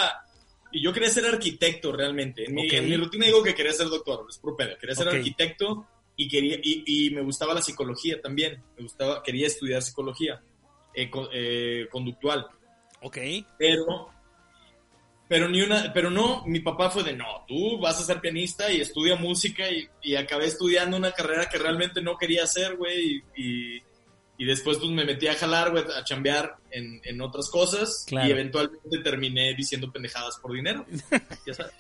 y 0.72 0.82
yo 0.82 0.94
quería 0.94 1.10
ser 1.10 1.26
arquitecto 1.26 1.92
realmente. 1.92 2.46
En, 2.46 2.56
mi, 2.56 2.70
en 2.70 2.86
mi 2.90 2.96
rutina 2.98 3.26
digo 3.26 3.44
que 3.44 3.54
quería 3.54 3.74
ser 3.74 3.88
doctor, 3.88 4.26
es 4.30 4.38
por 4.38 4.56
pedo. 4.56 4.78
Quería 4.80 4.96
ser 4.96 5.10
arquitecto 5.10 5.86
y 6.16 6.28
quería, 6.28 6.58
y, 6.64 6.84
y 7.08 7.10
me 7.12 7.22
gustaba 7.22 7.54
la 7.54 7.62
psicología 7.62 8.20
también. 8.22 8.64
Me 8.78 8.84
gustaba, 8.84 9.22
quería 9.22 9.48
estudiar 9.48 9.82
psicología. 9.82 10.42
eh, 10.96 11.10
eh, 11.34 11.88
conductual. 11.92 12.48
Ok. 13.02 13.18
Pero, 13.58 14.10
pero 15.28 15.48
ni 15.48 15.62
una, 15.62 15.92
pero 15.94 16.10
no, 16.10 16.44
mi 16.46 16.60
papá 16.60 16.90
fue 16.90 17.04
de 17.04 17.14
no, 17.14 17.46
tú 17.48 17.80
vas 17.80 18.00
a 18.00 18.04
ser 18.04 18.20
pianista 18.20 18.72
y 18.72 18.82
estudia 18.82 19.16
música 19.16 19.70
y, 19.70 19.88
y 20.02 20.16
acabé 20.16 20.46
estudiando 20.46 20.98
una 20.98 21.12
carrera 21.12 21.48
que 21.48 21.58
realmente 21.58 22.02
no 22.02 22.18
quería 22.18 22.44
hacer, 22.44 22.76
güey, 22.76 23.24
y, 23.36 23.78
y, 23.78 23.84
y 24.38 24.46
después 24.46 24.78
pues 24.78 24.90
me 24.92 25.06
metí 25.06 25.28
a 25.28 25.36
jalar, 25.36 25.72
güey, 25.72 25.84
a 25.96 26.04
chambear 26.04 26.56
en, 26.72 27.02
en 27.04 27.22
otras 27.22 27.50
cosas 27.50 28.04
Claro. 28.08 28.28
y 28.28 28.32
eventualmente 28.32 28.98
terminé 29.04 29.54
diciendo 29.56 29.92
pendejadas 29.92 30.38
por 30.42 30.54
dinero. 30.54 30.86
Ya 31.46 31.54
sabes. 31.54 31.74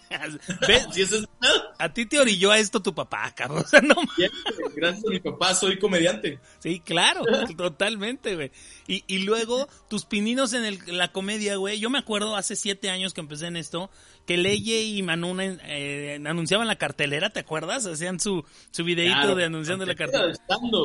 A 1.78 1.94
ti 1.94 2.06
te 2.06 2.20
orilló 2.20 2.52
a 2.52 2.60
esto 2.60 2.82
tu 2.82 2.94
papá, 2.94 3.34
no 3.84 3.96
güey, 3.96 4.30
gracias 4.76 5.06
a 5.06 5.10
mi 5.10 5.20
papá 5.20 5.54
soy 5.54 5.78
comediante. 5.80 6.40
Sí, 6.60 6.80
claro, 6.80 7.24
totalmente, 7.56 8.36
güey. 8.36 8.52
Y, 8.88 9.04
y 9.08 9.20
luego 9.20 9.68
tus 9.90 10.06
pininos 10.06 10.54
en 10.54 10.66
el- 10.66 10.80
la 10.88 11.12
comedia, 11.12 11.56
güey. 11.58 11.80
Yo 11.80 11.90
me 11.90 12.00
acuerdo 12.00 12.36
hace 12.36 12.56
siete 12.56 12.90
años 12.90 13.14
que 13.14 13.22
empecé 13.22 13.48
en 13.48 13.58
esto, 13.58 13.90
que 14.26 14.38
Leye 14.38 14.82
y 14.84 15.02
Manuna 15.04 15.44
eh, 15.66 16.20
anunciaban 16.26 16.68
la 16.68 16.78
cartelera, 16.78 17.30
¿te 17.30 17.40
acuerdas? 17.40 17.86
Hacían 17.86 18.20
su, 18.20 18.44
su 18.72 18.84
videíto 18.84 19.14
Claro, 19.16 19.36
de 19.36 19.46
anunciando 19.46 19.86
la 19.86 19.96
cartelera. 19.96 20.34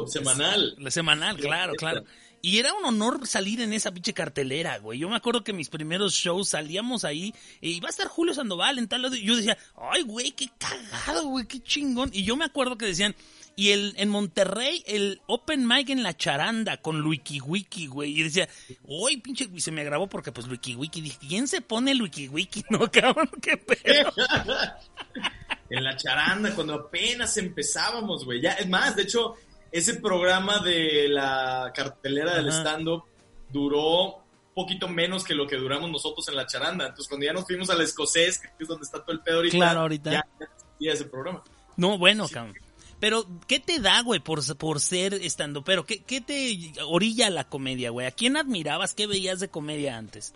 semanal. 0.06 0.74
La 0.78 0.90
semanal, 0.90 1.36
claro, 1.38 1.72
claro. 1.74 2.04
Y 2.44 2.58
era 2.58 2.74
un 2.74 2.84
honor 2.84 3.26
salir 3.26 3.62
en 3.62 3.72
esa 3.72 3.90
pinche 3.90 4.12
cartelera, 4.12 4.76
güey. 4.76 4.98
Yo 4.98 5.08
me 5.08 5.16
acuerdo 5.16 5.42
que 5.42 5.54
mis 5.54 5.70
primeros 5.70 6.12
shows 6.12 6.50
salíamos 6.50 7.02
ahí 7.06 7.34
y 7.62 7.70
iba 7.70 7.88
a 7.88 7.90
estar 7.90 8.06
Julio 8.06 8.34
Sandoval 8.34 8.78
en 8.78 8.86
tal 8.86 9.00
lado. 9.00 9.16
Y 9.16 9.22
yo 9.22 9.34
decía, 9.34 9.56
ay, 9.74 10.02
güey, 10.02 10.32
qué 10.32 10.50
cagado, 10.58 11.26
güey, 11.28 11.46
qué 11.46 11.60
chingón. 11.60 12.10
Y 12.12 12.24
yo 12.24 12.36
me 12.36 12.44
acuerdo 12.44 12.76
que 12.76 12.84
decían, 12.84 13.16
y 13.56 13.70
el 13.70 13.94
en 13.96 14.10
Monterrey, 14.10 14.84
el 14.86 15.22
Open 15.26 15.66
Mic 15.66 15.88
en 15.88 16.02
la 16.02 16.14
charanda 16.18 16.76
con 16.76 17.00
Luiki 17.00 17.40
Wiki, 17.40 17.86
güey. 17.86 18.20
Y 18.20 18.24
decía, 18.24 18.46
uy, 18.82 19.16
pinche, 19.16 19.48
y 19.50 19.60
se 19.62 19.72
me 19.72 19.82
grabó 19.82 20.06
porque 20.06 20.30
pues 20.30 20.46
Luiki 20.46 20.74
Wiki. 20.74 21.00
Dije, 21.00 21.18
¿quién 21.26 21.48
se 21.48 21.62
pone 21.62 21.92
el 21.92 22.02
Wiki 22.02 22.28
Wiki? 22.28 22.62
No, 22.68 22.90
cabrón, 22.90 23.30
qué 23.40 23.56
pedo. 23.56 24.12
en 25.70 25.82
la 25.82 25.96
charanda, 25.96 26.54
cuando 26.54 26.74
apenas 26.74 27.38
empezábamos, 27.38 28.26
güey. 28.26 28.42
Ya, 28.42 28.52
es 28.52 28.68
más, 28.68 28.96
de 28.96 29.04
hecho, 29.04 29.36
ese 29.74 29.94
programa 29.94 30.60
de 30.60 31.08
la 31.08 31.72
cartelera 31.74 32.36
del 32.36 32.48
stand-up 32.52 33.02
duró 33.50 34.22
poquito 34.54 34.86
menos 34.88 35.24
que 35.24 35.34
lo 35.34 35.48
que 35.48 35.56
duramos 35.56 35.90
nosotros 35.90 36.28
en 36.28 36.36
la 36.36 36.46
charanda. 36.46 36.84
Entonces, 36.86 37.08
cuando 37.08 37.26
ya 37.26 37.32
nos 37.32 37.44
fuimos 37.44 37.68
al 37.70 37.80
escocés, 37.80 38.38
que 38.38 38.48
es 38.60 38.68
donde 38.68 38.84
está 38.84 39.02
todo 39.02 39.10
el 39.12 39.20
pedo 39.20 39.36
ahorita, 39.38 39.56
Claro, 39.56 39.80
ahorita. 39.80 40.12
ya 40.12 40.24
existía 40.40 40.92
ese 40.92 41.04
programa. 41.06 41.42
No, 41.76 41.98
bueno, 41.98 42.28
cabrón. 42.28 42.54
Pero, 43.00 43.26
¿qué 43.48 43.58
te 43.58 43.80
da, 43.80 44.00
güey, 44.02 44.20
por, 44.20 44.40
por 44.56 44.78
ser 44.78 45.12
estando? 45.14 45.64
Pero, 45.64 45.84
¿qué, 45.84 46.04
¿qué 46.04 46.20
te 46.20 46.72
orilla 46.86 47.28
la 47.30 47.42
comedia, 47.48 47.90
güey? 47.90 48.06
¿A 48.06 48.12
quién 48.12 48.36
admirabas? 48.36 48.94
¿Qué 48.94 49.08
veías 49.08 49.40
de 49.40 49.48
comedia 49.48 49.98
antes? 49.98 50.32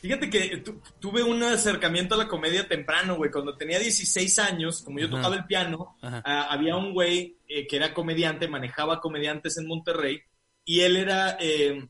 Fíjate 0.00 0.30
que 0.30 0.58
tu- 0.58 0.80
tuve 1.00 1.22
un 1.22 1.42
acercamiento 1.42 2.14
a 2.14 2.18
la 2.18 2.28
comedia 2.28 2.66
temprano, 2.68 3.16
güey. 3.16 3.30
Cuando 3.30 3.56
tenía 3.56 3.78
16 3.78 4.38
años, 4.38 4.82
como 4.82 4.98
yo 5.00 5.06
Ajá. 5.06 5.16
tocaba 5.16 5.36
el 5.36 5.44
piano, 5.46 5.96
ah, 6.02 6.46
había 6.50 6.76
un 6.76 6.92
güey 6.92 7.36
eh, 7.48 7.66
que 7.66 7.76
era 7.76 7.92
comediante, 7.94 8.46
manejaba 8.48 9.00
comediantes 9.00 9.56
en 9.58 9.66
Monterrey, 9.66 10.20
y 10.64 10.80
él 10.80 10.96
era, 10.96 11.36
eh, 11.40 11.88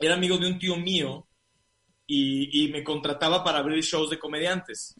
era 0.00 0.14
amigo 0.14 0.38
de 0.38 0.46
un 0.48 0.58
tío 0.58 0.76
mío, 0.76 1.26
y, 2.06 2.64
y 2.64 2.68
me 2.72 2.82
contrataba 2.82 3.44
para 3.44 3.58
abrir 3.58 3.82
shows 3.84 4.08
de 4.08 4.18
comediantes. 4.18 4.94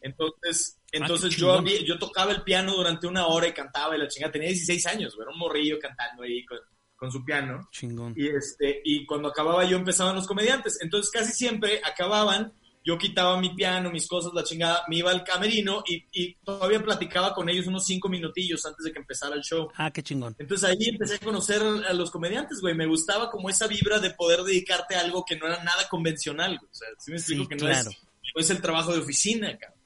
Entonces, 0.00 0.78
Ah, 0.94 0.98
entonces 0.98 1.34
yo, 1.34 1.52
había- 1.54 1.82
yo 1.82 1.98
tocaba 1.98 2.32
el 2.32 2.42
piano 2.42 2.74
durante 2.76 3.06
una 3.06 3.26
hora 3.26 3.48
y 3.48 3.52
cantaba 3.52 3.96
y 3.96 3.98
la 3.98 4.06
chingada. 4.08 4.30
Tenía 4.30 4.48
16 4.48 4.84
años, 4.86 5.14
güey, 5.16 5.24
era 5.24 5.32
un 5.32 5.38
morrillo 5.38 5.78
cantando 5.80 6.22
ahí 6.22 6.44
con, 6.44 6.58
con 7.02 7.10
su 7.10 7.24
piano. 7.24 7.68
Chingón. 7.72 8.14
Y, 8.16 8.28
este, 8.28 8.80
y 8.84 9.04
cuando 9.04 9.26
acababa 9.26 9.64
yo 9.64 9.76
empezaban 9.76 10.14
los 10.14 10.24
comediantes. 10.24 10.78
Entonces 10.80 11.10
casi 11.10 11.32
siempre 11.32 11.80
acababan, 11.84 12.52
yo 12.84 12.96
quitaba 12.96 13.40
mi 13.40 13.52
piano, 13.56 13.90
mis 13.90 14.06
cosas, 14.06 14.30
la 14.32 14.44
chingada, 14.44 14.84
me 14.86 14.98
iba 14.98 15.10
al 15.10 15.24
camerino 15.24 15.82
y, 15.84 16.04
y 16.12 16.34
todavía 16.44 16.80
platicaba 16.80 17.34
con 17.34 17.48
ellos 17.48 17.66
unos 17.66 17.84
cinco 17.86 18.08
minutillos 18.08 18.64
antes 18.66 18.84
de 18.84 18.92
que 18.92 19.00
empezara 19.00 19.34
el 19.34 19.42
show. 19.42 19.68
Ah, 19.74 19.90
qué 19.90 20.00
chingón. 20.00 20.36
Entonces 20.38 20.70
ahí 20.70 20.90
empecé 20.90 21.16
a 21.16 21.18
conocer 21.18 21.60
a 21.60 21.92
los 21.92 22.12
comediantes, 22.12 22.60
güey. 22.60 22.76
Me 22.76 22.86
gustaba 22.86 23.32
como 23.32 23.50
esa 23.50 23.66
vibra 23.66 23.98
de 23.98 24.10
poder 24.12 24.42
dedicarte 24.44 24.94
a 24.94 25.00
algo 25.00 25.24
que 25.24 25.34
no 25.36 25.48
era 25.48 25.60
nada 25.64 25.88
convencional, 25.90 26.56
güey. 26.56 26.70
O 26.70 26.74
sea, 26.74 26.86
sí 27.00 27.10
me 27.10 27.16
explico 27.16 27.42
Sí, 27.42 27.48
que 27.48 27.56
claro. 27.56 27.82
no, 27.82 27.90
es, 27.90 27.96
no 28.36 28.40
es 28.42 28.50
el 28.50 28.62
trabajo 28.62 28.92
de 28.92 29.00
oficina, 29.00 29.58
cabrón. 29.58 29.80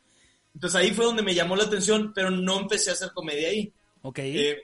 Entonces 0.53 0.79
ahí 0.79 0.91
fue 0.91 1.07
donde 1.07 1.23
me 1.23 1.35
llamó 1.35 1.57
la 1.57 1.65
atención, 1.65 2.13
pero 2.15 2.31
no 2.31 2.61
empecé 2.61 2.91
a 2.91 2.93
hacer 2.93 3.09
comedia 3.15 3.49
ahí. 3.49 3.73
Ok. 4.03 4.19
Eh, 4.19 4.59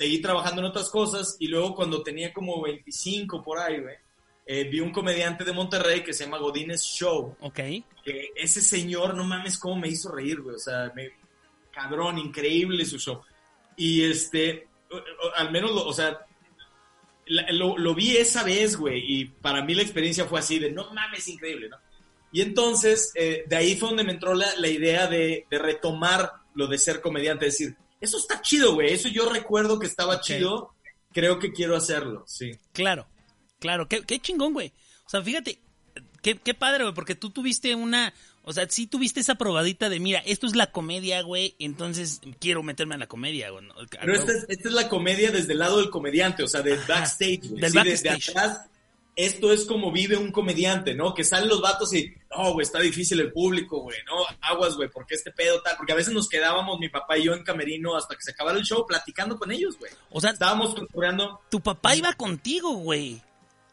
seguí 0.00 0.18
trabajando 0.22 0.62
en 0.62 0.68
otras 0.68 0.88
cosas 0.88 1.36
y 1.40 1.48
luego 1.48 1.74
cuando 1.74 2.02
tenía 2.02 2.32
como 2.32 2.62
25 2.62 3.42
por 3.42 3.58
ahí, 3.58 3.80
güey, 3.80 3.96
eh, 4.46 4.64
vi 4.64 4.80
un 4.80 4.92
comediante 4.92 5.44
de 5.44 5.52
Monterrey 5.52 6.02
que 6.02 6.14
se 6.14 6.24
llama 6.24 6.38
Godínez 6.38 6.80
Show, 6.82 7.36
ok. 7.40 7.60
que 8.02 8.30
ese 8.34 8.62
señor, 8.62 9.14
no 9.14 9.24
mames, 9.24 9.58
cómo 9.58 9.76
me 9.76 9.88
hizo 9.88 10.10
reír, 10.10 10.40
güey, 10.40 10.56
o 10.56 10.58
sea, 10.58 10.90
me, 10.96 11.10
cabrón, 11.70 12.16
increíble 12.16 12.86
su 12.86 12.98
show. 12.98 13.20
Y 13.76 14.02
este, 14.04 14.68
al 15.36 15.50
menos, 15.52 15.70
lo- 15.70 15.86
o 15.86 15.92
sea, 15.92 16.18
lo, 17.26 17.76
lo 17.76 17.94
vi 17.94 18.16
esa 18.16 18.42
vez, 18.42 18.76
güey, 18.76 19.04
y 19.06 19.24
para 19.26 19.62
mí 19.62 19.74
la 19.74 19.82
experiencia 19.82 20.24
fue 20.24 20.40
así 20.40 20.58
de, 20.58 20.72
no 20.72 20.92
mames, 20.94 21.28
increíble, 21.28 21.68
¿no? 21.68 21.76
Y 22.32 22.40
entonces, 22.40 23.12
eh, 23.16 23.44
de 23.46 23.56
ahí 23.56 23.76
fue 23.76 23.88
donde 23.90 24.04
me 24.04 24.12
entró 24.12 24.32
la, 24.34 24.46
la 24.56 24.68
idea 24.68 25.06
de, 25.08 25.46
de 25.50 25.58
retomar 25.58 26.32
lo 26.54 26.66
de 26.68 26.78
ser 26.78 27.00
comediante, 27.02 27.44
decir, 27.44 27.76
eso 28.00 28.18
está 28.18 28.40
chido, 28.42 28.74
güey, 28.74 28.92
eso 28.92 29.08
yo 29.08 29.28
recuerdo 29.28 29.78
que 29.78 29.86
estaba 29.86 30.20
chido, 30.20 30.74
creo 31.12 31.38
que 31.38 31.52
quiero 31.52 31.76
hacerlo, 31.76 32.24
sí. 32.26 32.52
Claro. 32.72 33.06
Claro. 33.58 33.88
Qué, 33.88 34.02
qué 34.02 34.18
chingón, 34.20 34.52
güey. 34.54 34.72
O 35.06 35.10
sea, 35.10 35.22
fíjate. 35.22 35.60
Qué, 36.22 36.36
qué 36.36 36.52
padre, 36.54 36.84
güey, 36.84 36.94
porque 36.94 37.14
tú 37.14 37.30
tuviste 37.30 37.74
una... 37.74 38.12
O 38.42 38.52
sea, 38.52 38.66
sí 38.68 38.86
tuviste 38.86 39.20
esa 39.20 39.36
probadita 39.36 39.88
de, 39.88 40.00
mira, 40.00 40.20
esto 40.20 40.46
es 40.46 40.54
la 40.56 40.70
comedia, 40.70 41.22
güey, 41.22 41.54
entonces 41.58 42.20
quiero 42.38 42.62
meterme 42.62 42.94
en 42.94 43.00
la 43.00 43.06
comedia, 43.06 43.50
güey. 43.50 43.66
¿no? 43.66 43.74
Pero 43.90 44.14
esta 44.14 44.32
es, 44.32 44.46
esta 44.48 44.68
es 44.68 44.74
la 44.74 44.88
comedia 44.88 45.30
desde 45.30 45.52
el 45.52 45.58
lado 45.58 45.78
del 45.78 45.90
comediante, 45.90 46.42
o 46.42 46.48
sea, 46.48 46.60
de 46.62 46.76
backstage, 46.76 47.48
güey. 47.48 47.60
del 47.60 47.70
Sí, 47.70 47.76
backstage. 47.76 48.28
atrás, 48.30 48.66
esto 49.16 49.52
es 49.52 49.64
como 49.64 49.92
vive 49.92 50.16
un 50.16 50.32
comediante, 50.32 50.94
¿no? 50.94 51.14
Que 51.14 51.24
salen 51.24 51.48
los 51.48 51.60
vatos 51.60 51.92
y, 51.94 52.12
no, 52.30 52.52
güey, 52.52 52.64
está 52.64 52.80
difícil 52.80 53.20
el 53.20 53.32
público, 53.32 53.80
güey, 53.80 53.98
no, 54.06 54.14
aguas, 54.40 54.76
güey, 54.76 54.88
porque 54.88 55.14
este 55.14 55.30
pedo 55.30 55.60
tal, 55.62 55.76
porque 55.76 55.92
a 55.92 55.96
veces 55.96 56.14
nos 56.14 56.28
quedábamos, 56.28 56.78
mi 56.78 56.88
papá 56.88 57.18
y 57.18 57.24
yo 57.24 57.34
en 57.34 57.44
camerino 57.44 57.96
hasta 57.96 58.14
que 58.14 58.22
se 58.22 58.30
acabara 58.30 58.58
el 58.58 58.64
show 58.64 58.86
platicando 58.86 59.38
con 59.38 59.50
ellos, 59.50 59.78
güey. 59.78 59.92
O 60.10 60.20
sea, 60.20 60.30
Estábamos 60.30 60.74
cotorreando, 60.74 61.40
tu 61.50 61.60
papá 61.60 61.94
iba 61.94 62.12
contigo, 62.14 62.72
güey. 62.72 63.20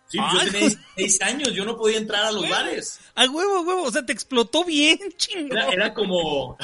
Sí, 0.08 0.18
Ay, 0.22 0.46
yo 0.46 0.52
tenía. 0.52 0.68
16 0.96 1.22
años, 1.22 1.54
yo 1.54 1.66
no 1.66 1.78
podía 1.78 1.98
entrar 1.98 2.24
a 2.26 2.32
los 2.32 2.50
bares. 2.50 3.00
A 3.16 3.26
huevo, 3.26 3.62
huevo. 3.62 3.84
O 3.84 3.92
sea, 3.92 4.06
te 4.06 4.14
explotó 4.14 4.64
bien, 4.64 4.98
chingón. 5.18 5.52
Era, 5.58 5.70
era 5.70 5.94
como, 5.94 6.58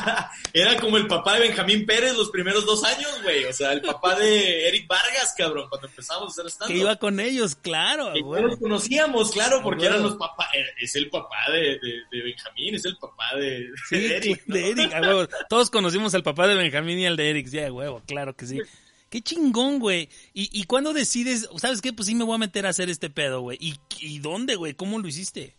era 0.52 0.76
como 0.78 0.96
el 0.96 1.06
papá 1.06 1.34
de 1.34 1.48
Benjamín 1.48 1.86
Pérez 1.86 2.16
los 2.16 2.30
primeros 2.30 2.64
dos 2.66 2.82
años, 2.84 3.10
güey, 3.22 3.44
o 3.44 3.52
sea, 3.52 3.72
el 3.72 3.80
papá 3.82 4.16
de 4.18 4.68
Eric 4.68 4.86
Vargas, 4.88 5.34
cabrón, 5.36 5.68
cuando 5.68 5.88
empezamos 5.88 6.28
a 6.28 6.30
hacer 6.32 6.46
stand 6.50 6.70
que 6.72 6.78
iba 6.78 6.96
con 6.96 7.20
ellos, 7.20 7.54
claro. 7.56 8.12
huevo. 8.14 8.46
los 8.48 8.58
conocíamos, 8.58 9.30
claro, 9.30 9.60
porque 9.62 9.86
eran 9.86 10.02
los 10.02 10.16
papás. 10.16 10.48
Es 10.80 10.94
el 10.96 11.08
papá 11.10 11.36
de, 11.52 11.78
de- 11.78 12.00
de 12.10 12.22
Benjamín, 12.22 12.74
es 12.74 12.84
el 12.84 12.96
papá 12.96 13.24
de, 13.36 13.68
Sí, 13.88 13.96
de 14.00 14.16
Eric. 14.16 14.42
¿no? 14.46 14.54
de 14.54 14.70
Eric, 14.70 14.92
a 14.94 15.00
huevo. 15.00 15.28
Todos 15.48 15.70
conocimos 15.70 16.14
al 16.14 16.22
papá 16.22 16.46
de 16.46 16.54
Benjamín 16.54 16.98
y 16.98 17.06
al 17.06 17.16
de 17.16 17.30
Eric, 17.30 17.46
sí, 17.48 17.58
a 17.60 17.72
huevo, 17.72 18.02
claro 18.06 18.34
que 18.34 18.46
sí. 18.46 18.58
Qué 19.10 19.20
chingón, 19.20 19.78
güey. 19.80 20.08
¿Y, 20.32 20.48
¿Y 20.58 20.64
cuándo 20.64 20.92
decides, 20.92 21.48
sabes 21.58 21.82
qué? 21.82 21.92
Pues 21.92 22.06
sí 22.06 22.14
me 22.14 22.24
voy 22.24 22.36
a 22.36 22.38
meter 22.38 22.64
a 22.64 22.70
hacer 22.70 22.88
este 22.88 23.10
pedo, 23.10 23.40
güey. 23.42 23.58
¿Y, 23.60 23.74
¿Y 23.98 24.20
dónde, 24.20 24.54
güey? 24.54 24.74
¿Cómo 24.74 24.98
lo 24.98 25.08
hiciste? 25.08 25.56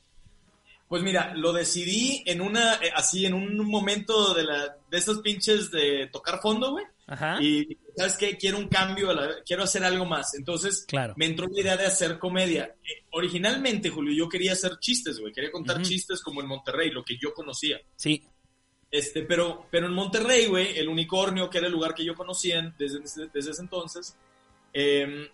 Pues 0.87 1.03
mira, 1.03 1.33
lo 1.35 1.53
decidí 1.53 2.21
en 2.25 2.41
una, 2.41 2.75
eh, 2.75 2.91
así, 2.93 3.25
en 3.25 3.33
un 3.33 3.57
momento 3.65 4.33
de, 4.33 4.43
la, 4.43 4.75
de 4.89 4.97
esos 4.97 5.19
pinches 5.21 5.71
de 5.71 6.09
tocar 6.11 6.41
fondo, 6.41 6.71
güey. 6.71 6.85
Ajá. 7.07 7.41
Y, 7.41 7.77
¿sabes 7.95 8.17
qué? 8.17 8.37
Quiero 8.37 8.57
un 8.57 8.67
cambio, 8.67 9.09
quiero 9.45 9.63
hacer 9.63 9.83
algo 9.85 10.05
más. 10.05 10.33
Entonces, 10.35 10.85
Claro. 10.87 11.13
me 11.17 11.25
entró 11.25 11.47
la 11.47 11.61
idea 11.61 11.77
de 11.77 11.85
hacer 11.85 12.19
comedia. 12.19 12.75
Eh, 12.83 13.03
originalmente, 13.11 13.89
Julio, 13.89 14.13
yo 14.13 14.27
quería 14.29 14.53
hacer 14.53 14.79
chistes, 14.79 15.19
güey. 15.19 15.31
Quería 15.33 15.51
contar 15.51 15.81
chistes 15.81 16.21
como 16.21 16.41
en 16.41 16.47
Monterrey, 16.47 16.89
lo 16.89 17.03
que 17.05 17.17
yo 17.21 17.33
conocía. 17.33 17.79
Sí. 17.95 18.23
Este, 18.91 19.23
pero, 19.23 19.65
pero 19.71 19.87
en 19.87 19.93
Monterrey, 19.93 20.47
güey, 20.47 20.77
el 20.77 20.89
unicornio, 20.89 21.49
que 21.49 21.59
era 21.59 21.67
el 21.67 21.73
lugar 21.73 21.95
que 21.95 22.03
yo 22.03 22.13
conocía 22.13 22.73
desde, 22.77 22.99
desde 23.33 23.51
ese 23.51 23.61
entonces, 23.61 24.17
eh, 24.73 25.29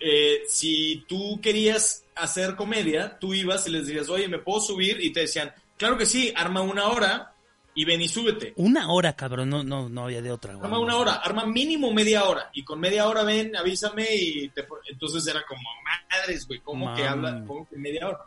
eh, 0.00 0.42
si 0.46 1.04
tú 1.08 1.40
querías 1.40 2.04
hacer 2.14 2.54
comedia, 2.54 3.18
tú 3.18 3.34
ibas 3.34 3.66
y 3.66 3.70
les 3.70 3.86
decías, 3.86 4.08
oye, 4.08 4.28
¿me 4.28 4.38
puedo 4.38 4.60
subir? 4.60 5.00
Y 5.00 5.12
te 5.12 5.20
decían, 5.20 5.52
claro 5.76 5.98
que 5.98 6.06
sí, 6.06 6.32
arma 6.36 6.60
una 6.62 6.88
hora 6.88 7.32
y 7.74 7.84
ven 7.84 8.00
y 8.00 8.08
súbete. 8.08 8.52
Una 8.56 8.92
hora, 8.92 9.16
cabrón. 9.16 9.50
No, 9.50 9.64
no, 9.64 9.88
no 9.88 10.04
había 10.04 10.22
de 10.22 10.30
otra, 10.30 10.54
güey. 10.54 10.64
Arma 10.64 10.78
una 10.78 10.96
hora, 10.96 11.14
arma 11.14 11.44
mínimo 11.44 11.92
media 11.92 12.24
hora. 12.24 12.50
Y 12.52 12.62
con 12.62 12.78
media 12.78 13.08
hora 13.08 13.24
ven, 13.24 13.56
avísame 13.56 14.06
y 14.14 14.48
te... 14.50 14.62
pon-". 14.62 14.78
Entonces 14.88 15.26
era 15.26 15.44
como, 15.44 15.62
madres, 16.10 16.46
güey, 16.46 16.60
¿cómo 16.60 16.94
que 16.94 17.04
habla? 17.04 17.42
¿Cómo 17.46 17.68
que 17.68 17.76
media 17.76 18.08
hora? 18.08 18.20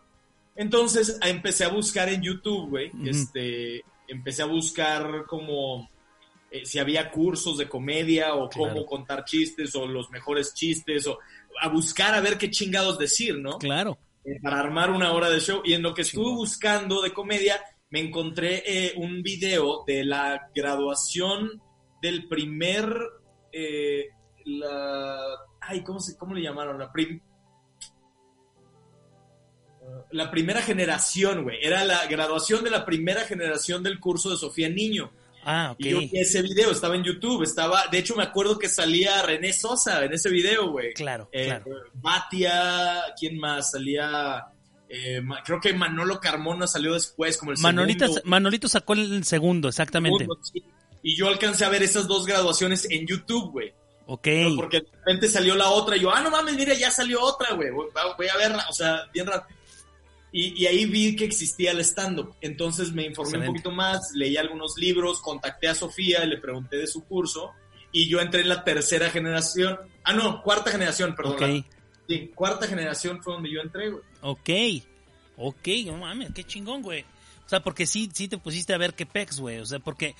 Entonces 0.55 1.19
empecé 1.21 1.65
a 1.65 1.69
buscar 1.69 2.09
en 2.09 2.21
YouTube, 2.21 2.69
güey, 2.69 2.91
este, 3.05 3.85
empecé 4.07 4.43
a 4.43 4.45
buscar 4.45 5.25
como 5.27 5.89
eh, 6.51 6.65
si 6.65 6.79
había 6.79 7.11
cursos 7.11 7.57
de 7.57 7.67
comedia 7.67 8.33
o 8.35 8.47
Claro. 8.49 8.73
cómo 8.73 8.85
contar 8.85 9.25
chistes 9.25 9.75
o 9.75 9.85
los 9.85 10.09
mejores 10.11 10.53
chistes 10.53 11.05
o 11.07 11.19
a 11.61 11.67
buscar 11.69 12.15
a 12.15 12.21
ver 12.21 12.37
qué 12.37 12.49
chingados 12.49 12.97
decir, 12.97 13.37
¿no? 13.37 13.57
Claro. 13.57 13.97
Eh, 14.23 14.39
para 14.41 14.59
armar 14.59 14.91
una 14.91 15.11
hora 15.13 15.29
de 15.29 15.39
show. 15.39 15.61
Y 15.65 15.73
en 15.73 15.81
lo 15.81 15.93
que 15.93 16.03
estuve 16.03 16.31
buscando 16.35 17.01
de 17.01 17.13
comedia, 17.13 17.59
me 17.89 17.99
encontré 18.01 18.63
eh, 18.65 18.93
un 18.97 19.21
video 19.23 19.83
de 19.87 20.03
la 20.05 20.49
graduación 20.53 21.61
del 22.01 22.27
primer. 22.27 22.93
eh, 23.51 24.05
la, 24.45 25.17
ay, 25.61 25.83
¿cómo, 25.83 25.99
se, 25.99 26.15
¿cómo 26.17 26.33
le 26.33 26.41
llamaron? 26.41 26.77
La, 26.79 26.91
prim- 26.91 27.21
la 30.11 30.31
primera 30.31 30.61
generación, 30.61 31.43
güey. 31.43 31.57
Era 31.61 31.83
la 31.85 32.05
graduación 32.07 32.63
de 32.63 32.69
la 32.69 32.85
primera 32.85 33.21
generación 33.25 33.83
del 33.83 33.99
curso 33.99 34.29
de 34.29 34.37
Sofía 34.37 34.69
Niño. 34.69 35.11
Ah, 35.43 35.71
ok. 35.71 35.79
Y 35.79 35.89
yo 35.91 35.99
vi 35.99 36.09
ese 36.13 36.41
video, 36.41 36.71
estaba 36.71 36.95
en 36.95 37.03
YouTube, 37.03 37.43
estaba, 37.43 37.87
de 37.89 37.99
hecho 37.99 38.15
me 38.15 38.23
acuerdo 38.23 38.59
que 38.59 38.67
salía 38.67 39.21
René 39.21 39.53
Sosa 39.53 40.03
en 40.03 40.13
ese 40.13 40.29
video, 40.29 40.71
güey. 40.71 40.93
Claro, 40.93 41.29
Eh, 41.31 41.45
claro. 41.45 41.65
Batia, 41.93 43.01
¿quién 43.17 43.37
más? 43.37 43.71
Salía, 43.71 44.45
eh, 44.89 45.21
creo 45.45 45.61
que 45.61 45.73
Manolo 45.73 46.19
Carmona 46.19 46.67
salió 46.67 46.93
después, 46.93 47.37
como 47.37 47.51
el 47.51 47.59
Manolita, 47.59 48.07
segundo. 48.07 48.21
Manolito 48.25 48.67
sacó 48.67 48.93
el 48.93 49.23
segundo, 49.23 49.69
exactamente. 49.69 50.25
segundo, 50.25 50.43
sí. 50.43 50.63
Y 51.03 51.15
yo 51.15 51.29
alcancé 51.29 51.63
a 51.63 51.69
ver 51.69 51.83
esas 51.83 52.07
dos 52.07 52.25
graduaciones 52.25 52.85
en 52.89 53.07
YouTube, 53.07 53.51
güey. 53.51 53.73
Ok. 54.07 54.27
Porque 54.55 54.81
de 54.81 54.87
repente 54.97 55.29
salió 55.29 55.55
la 55.55 55.69
otra 55.69 55.95
y 55.95 56.01
yo, 56.01 56.13
ah, 56.13 56.21
no 56.21 56.29
mames, 56.29 56.55
mira, 56.55 56.73
ya 56.73 56.91
salió 56.91 57.21
otra, 57.21 57.53
güey. 57.53 57.69
Voy, 57.71 57.87
voy 58.17 58.27
a 58.27 58.35
verla, 58.37 58.65
o 58.69 58.73
sea, 58.73 59.03
bien 59.13 59.27
rápido. 59.27 59.56
Y, 60.31 60.61
y 60.61 60.67
ahí 60.67 60.85
vi 60.85 61.15
que 61.15 61.25
existía 61.25 61.71
el 61.71 61.79
stand-up. 61.79 62.35
Entonces 62.41 62.91
me 62.91 63.05
informé 63.05 63.29
Excelente. 63.29 63.49
un 63.49 63.55
poquito 63.55 63.71
más, 63.71 64.11
leí 64.13 64.37
algunos 64.37 64.77
libros, 64.77 65.21
contacté 65.21 65.67
a 65.67 65.75
Sofía, 65.75 66.25
le 66.25 66.37
pregunté 66.37 66.77
de 66.77 66.87
su 66.87 67.05
curso. 67.05 67.51
Y 67.91 68.07
yo 68.09 68.19
entré 68.19 68.41
en 68.41 68.49
la 68.49 68.63
tercera 68.63 69.09
generación. 69.09 69.79
Ah, 70.03 70.13
no, 70.13 70.43
cuarta 70.43 70.71
generación, 70.71 71.15
perdón. 71.15 71.35
Ok. 71.35 71.65
Sí, 72.07 72.31
cuarta 72.35 72.67
generación 72.67 73.21
fue 73.23 73.33
donde 73.33 73.51
yo 73.51 73.61
entré, 73.61 73.89
güey. 73.89 74.03
Ok. 74.21 74.49
Ok, 75.37 75.67
no 75.85 75.97
mames, 75.97 76.31
qué 76.33 76.43
chingón, 76.43 76.81
güey. 76.81 77.05
O 77.45 77.49
sea, 77.49 77.61
porque 77.61 77.85
sí, 77.85 78.09
sí 78.13 78.27
te 78.27 78.37
pusiste 78.37 78.73
a 78.73 78.77
ver 78.77 78.93
qué 78.93 79.05
pex, 79.05 79.39
güey. 79.39 79.59
O 79.59 79.65
sea, 79.65 79.79
porque 79.79 80.15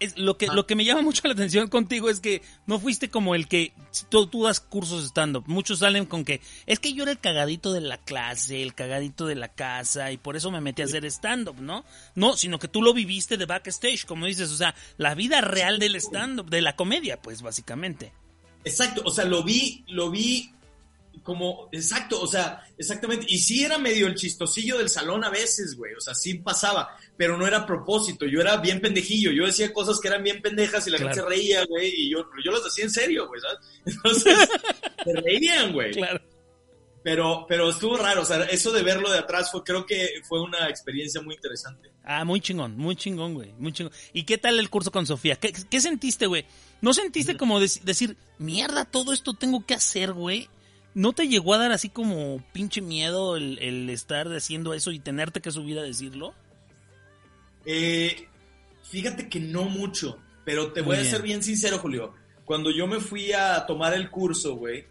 es, 0.00 0.16
lo, 0.18 0.36
que, 0.38 0.46
Ah. 0.46 0.54
lo 0.54 0.66
que 0.66 0.74
me 0.74 0.84
llama 0.84 1.02
mucho 1.02 1.22
la 1.24 1.34
atención 1.34 1.68
contigo 1.68 2.08
es 2.08 2.20
que 2.20 2.42
no 2.66 2.78
fuiste 2.78 3.10
como 3.10 3.34
el 3.34 3.48
que 3.48 3.72
tú, 4.08 4.26
tú 4.26 4.44
das 4.44 4.60
cursos 4.60 5.02
de 5.02 5.08
stand-up. 5.08 5.44
Muchos 5.46 5.80
salen 5.80 6.06
con 6.06 6.24
que 6.24 6.40
es 6.66 6.78
que 6.78 6.92
yo 6.92 7.02
era 7.02 7.12
el 7.12 7.18
cagadito 7.18 7.72
de 7.72 7.80
la 7.80 7.98
clase, 7.98 8.62
el 8.62 8.74
cagadito 8.74 9.26
de 9.26 9.34
la 9.34 9.48
casa 9.48 10.12
y 10.12 10.16
por 10.16 10.36
eso 10.36 10.50
me 10.50 10.60
metí 10.60 10.82
a 10.82 10.86
hacer 10.86 11.04
stand-up, 11.06 11.60
¿no? 11.60 11.84
No, 12.14 12.36
sino 12.36 12.58
que 12.58 12.68
tú 12.68 12.82
lo 12.82 12.94
viviste 12.94 13.36
de 13.36 13.46
backstage, 13.46 14.06
como 14.06 14.26
dices. 14.26 14.50
O 14.50 14.56
sea, 14.56 14.74
la 14.96 15.14
vida 15.14 15.40
real 15.40 15.78
del 15.78 15.96
stand-up, 15.96 16.48
de 16.50 16.62
la 16.62 16.76
comedia, 16.76 17.20
pues, 17.20 17.42
básicamente. 17.42 18.12
Exacto, 18.64 19.02
o 19.04 19.10
sea, 19.10 19.24
lo 19.24 19.44
vi, 19.44 19.84
lo 19.86 20.10
vi 20.10 20.50
como, 21.22 21.68
exacto, 21.72 22.20
o 22.20 22.26
sea, 22.26 22.62
exactamente. 22.78 23.26
Y 23.28 23.38
sí 23.38 23.64
era 23.64 23.78
medio 23.78 24.06
el 24.06 24.14
chistosillo 24.14 24.78
del 24.78 24.88
salón 24.88 25.24
a 25.24 25.30
veces, 25.30 25.76
güey, 25.76 25.94
o 25.94 26.00
sea, 26.00 26.14
sí 26.14 26.34
pasaba, 26.34 26.96
pero 27.16 27.36
no 27.36 27.46
era 27.46 27.58
a 27.58 27.66
propósito, 27.66 28.26
yo 28.26 28.40
era 28.40 28.56
bien 28.58 28.80
pendejillo, 28.80 29.32
yo 29.32 29.46
decía 29.46 29.72
cosas 29.72 29.98
que 30.00 30.08
eran 30.08 30.22
bien 30.22 30.40
pendejas 30.42 30.86
y 30.86 30.90
la 30.90 30.98
gente 30.98 31.14
se 31.14 31.22
reía, 31.22 31.64
güey, 31.66 31.92
y 31.94 32.10
yo, 32.10 32.26
yo 32.44 32.52
las 32.52 32.62
hacía 32.66 32.84
en 32.84 32.90
serio, 32.90 33.26
güey, 33.28 33.40
¿sabes? 33.40 33.58
Entonces, 33.86 34.48
se 35.04 35.12
reían, 35.20 35.72
güey. 35.72 35.92
Claro. 35.92 36.20
Pero, 37.02 37.46
pero 37.48 37.70
estuvo 37.70 37.96
raro, 37.96 38.22
o 38.22 38.24
sea, 38.24 38.42
eso 38.46 38.72
de 38.72 38.82
verlo 38.82 39.08
de 39.12 39.18
atrás 39.20 39.52
fue, 39.52 39.62
creo 39.62 39.86
que 39.86 40.08
fue 40.28 40.40
una 40.42 40.68
experiencia 40.68 41.20
muy 41.22 41.36
interesante. 41.36 41.92
Ah, 42.02 42.24
muy 42.24 42.40
chingón, 42.40 42.76
muy 42.76 42.96
chingón, 42.96 43.34
güey, 43.34 43.52
muy 43.58 43.72
chingón. 43.72 43.92
¿Y 44.12 44.24
qué 44.24 44.38
tal 44.38 44.58
el 44.58 44.68
curso 44.70 44.90
con 44.90 45.06
Sofía? 45.06 45.36
¿Qué, 45.36 45.52
qué 45.70 45.80
sentiste, 45.80 46.26
güey? 46.26 46.44
¿No 46.80 46.92
sentiste 46.92 47.36
como 47.36 47.60
dec- 47.60 47.80
decir, 47.82 48.16
mierda, 48.38 48.84
todo 48.84 49.12
esto 49.12 49.34
tengo 49.34 49.64
que 49.64 49.74
hacer, 49.74 50.12
güey? 50.14 50.48
¿No 50.96 51.12
te 51.12 51.28
llegó 51.28 51.52
a 51.52 51.58
dar 51.58 51.72
así 51.72 51.90
como 51.90 52.42
pinche 52.54 52.80
miedo 52.80 53.36
el, 53.36 53.58
el 53.58 53.90
estar 53.90 54.28
haciendo 54.28 54.72
eso 54.72 54.92
y 54.92 54.98
tenerte 54.98 55.42
que 55.42 55.50
subir 55.50 55.78
a 55.78 55.82
decirlo? 55.82 56.32
Eh, 57.66 58.26
fíjate 58.84 59.28
que 59.28 59.38
no 59.40 59.64
mucho, 59.64 60.18
pero 60.46 60.72
te 60.72 60.80
Muy 60.82 60.96
voy 60.96 61.06
a 61.06 61.10
ser 61.10 61.20
bien 61.22 61.42
sincero, 61.42 61.78
Julio. 61.80 62.14
Cuando 62.46 62.70
yo 62.70 62.86
me 62.86 63.00
fui 63.00 63.30
a 63.32 63.66
tomar 63.66 63.92
el 63.92 64.10
curso, 64.10 64.56
güey, 64.56 64.86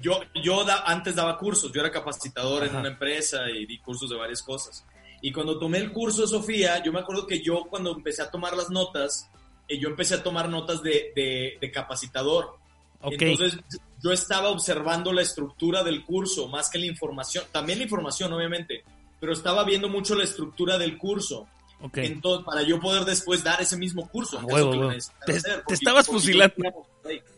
yo, 0.00 0.20
yo 0.44 0.64
da- 0.64 0.82
antes 0.84 1.14
daba 1.14 1.38
cursos, 1.38 1.72
yo 1.72 1.80
era 1.80 1.90
capacitador 1.90 2.64
en 2.64 2.76
una 2.76 2.88
empresa 2.88 3.48
y 3.50 3.64
di 3.64 3.78
cursos 3.78 4.10
de 4.10 4.16
varias 4.16 4.42
cosas. 4.42 4.84
Y 5.22 5.32
cuando 5.32 5.58
tomé 5.58 5.78
el 5.78 5.92
curso 5.92 6.22
de 6.22 6.28
Sofía, 6.28 6.82
yo 6.84 6.92
me 6.92 7.00
acuerdo 7.00 7.26
que 7.26 7.40
yo 7.42 7.64
cuando 7.70 7.92
empecé 7.92 8.20
a 8.22 8.30
tomar 8.30 8.54
las 8.56 8.68
notas, 8.70 9.30
eh, 9.66 9.78
yo 9.78 9.88
empecé 9.88 10.14
a 10.16 10.22
tomar 10.22 10.48
notas 10.50 10.82
de, 10.82 11.12
de- 11.16 11.56
de 11.60 11.70
capacitador. 11.72 12.58
Ok, 13.00 13.14
Entonces 13.18 13.60
yo 14.02 14.12
estaba 14.12 14.48
observando 14.50 15.12
la 15.12 15.22
estructura 15.22 15.82
del 15.84 16.04
curso 16.04 16.48
más 16.48 16.68
que 16.70 16.78
la 16.78 16.86
información, 16.86 17.44
también 17.52 17.78
la 17.78 17.84
información 17.84 18.32
obviamente, 18.32 18.82
pero 19.20 19.32
estaba 19.32 19.64
viendo 19.64 19.88
mucho 19.88 20.14
la 20.14 20.24
estructura 20.24 20.78
del 20.78 20.98
curso. 20.98 21.46
ok. 21.80 21.98
Entonces, 21.98 22.44
para 22.44 22.62
yo 22.62 22.80
poder 22.80 23.04
después 23.04 23.42
dar 23.44 23.60
ese 23.60 23.76
mismo 23.76 24.08
curso. 24.08 24.38
A 24.38 24.42
en 24.42 24.46
caso 24.48 24.70
huevo, 24.70 24.86
huevo. 24.88 25.02
Te- 25.26 25.32
hacer, 25.32 25.62
te 25.66 25.74
estabas 25.74 26.06
fusilando. 26.06 26.54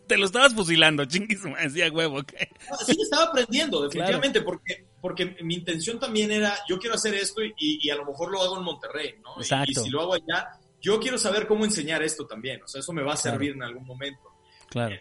Te 0.07 0.17
lo 0.19 0.27
estabas 0.27 0.53
fusilando, 0.55 1.05
chinguísimo, 1.05 1.55
decía 1.57 1.89
huevo, 1.93 2.19
ok. 2.19 2.33
No, 2.71 2.77
Sí, 2.79 2.97
estaba 3.01 3.25
aprendiendo, 3.27 3.83
definitivamente, 3.89 4.41
porque, 4.43 4.85
porque 5.01 5.37
mi 5.43 5.55
intención 5.55 6.01
también 6.01 6.33
era, 6.33 6.53
yo 6.69 6.79
quiero 6.81 6.97
hacer 6.97 7.15
esto 7.15 7.43
y, 7.45 7.53
y 7.59 7.91
a 7.91 7.95
lo 7.95 8.05
mejor 8.07 8.33
lo 8.33 8.43
hago 8.43 8.59
en 8.59 8.65
Monterrey, 8.65 9.15
¿no? 9.23 9.35
Y- 9.37 9.43
Exacto. 9.43 9.71
Y, 9.71 9.75
si 9.85 9.89
lo 9.91 10.01
hago 10.01 10.15
allá, 10.15 10.49
yo 10.83 10.99
quiero 10.99 11.17
saber 11.17 11.47
cómo 11.47 11.65
enseñar 11.65 12.03
esto 12.03 12.27
también, 12.27 12.61
o 12.63 12.67
sea, 12.67 12.81
eso 12.81 12.93
me 12.93 13.03
va 13.03 13.13
a 13.13 13.17
Claro. 13.17 13.37
servir 13.37 13.53
en 13.53 13.63
algún 13.63 13.87
momento. 13.87 14.31
Claro. 14.69 14.97
Y 14.97 14.99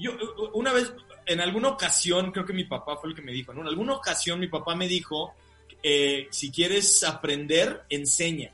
yo, 0.00 0.12
una 0.54 0.72
vez, 0.72 0.92
en 1.26 1.40
alguna 1.40 1.68
ocasión, 1.68 2.30
creo 2.32 2.44
que 2.44 2.52
mi 2.52 2.64
papá 2.64 2.96
fue 2.96 3.10
el 3.10 3.16
que 3.16 3.22
me 3.22 3.32
dijo, 3.32 3.52
¿no? 3.54 3.62
En 3.62 3.68
alguna 3.68 3.94
ocasión 3.94 4.38
mi 4.40 4.48
papá 4.48 4.74
me 4.74 4.88
dijo, 4.88 5.34
eh, 5.82 6.28
si 6.30 6.50
quieres 6.50 7.02
aprender, 7.04 7.84
enseña. 7.88 8.50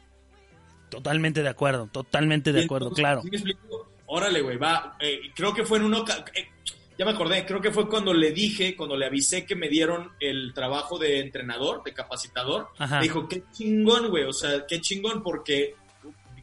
Totalmente 0.89 1.43
de 1.43 1.49
acuerdo, 1.49 1.89
totalmente 1.93 2.53
de 2.53 2.65
acuerdo, 2.65 2.87
entonces, 2.89 3.03
claro. 3.03 3.23
¿sí 3.23 3.31
me 3.31 3.37
explico? 3.37 3.91
Órale, 4.07 4.41
güey, 4.43 4.57
va. 4.57 4.97
eh, 5.01 5.21
creo 5.35 5.55
que 5.55 5.65
fue 5.65 5.79
en 5.79 5.85
una... 5.85 5.99
eh, 6.35 6.49
ya 6.99 7.05
me 7.07 7.13
acordé, 7.13 7.47
creo 7.47 7.61
que 7.61 7.71
fue 7.71 7.89
cuando 7.89 8.13
le 8.13 8.33
dije, 8.33 8.77
cuando 8.77 8.97
le 8.97 9.07
avisé 9.07 9.47
que 9.47 9.55
me 9.55 9.69
dieron 9.69 10.13
el 10.21 10.53
trabajo 10.53 10.99
de 10.99 11.21
entrenador, 11.21 11.83
de 11.85 11.95
capacitador. 11.95 12.69
Ajá. 12.77 12.97
Me 12.97 13.05
dijo, 13.05 13.27
qué 13.29 13.43
chingón, 13.53 14.11
güey, 14.11 14.25
o 14.25 14.33
sea, 14.33 14.67
qué 14.67 14.81
chingón 14.81 15.23
porque, 15.23 15.77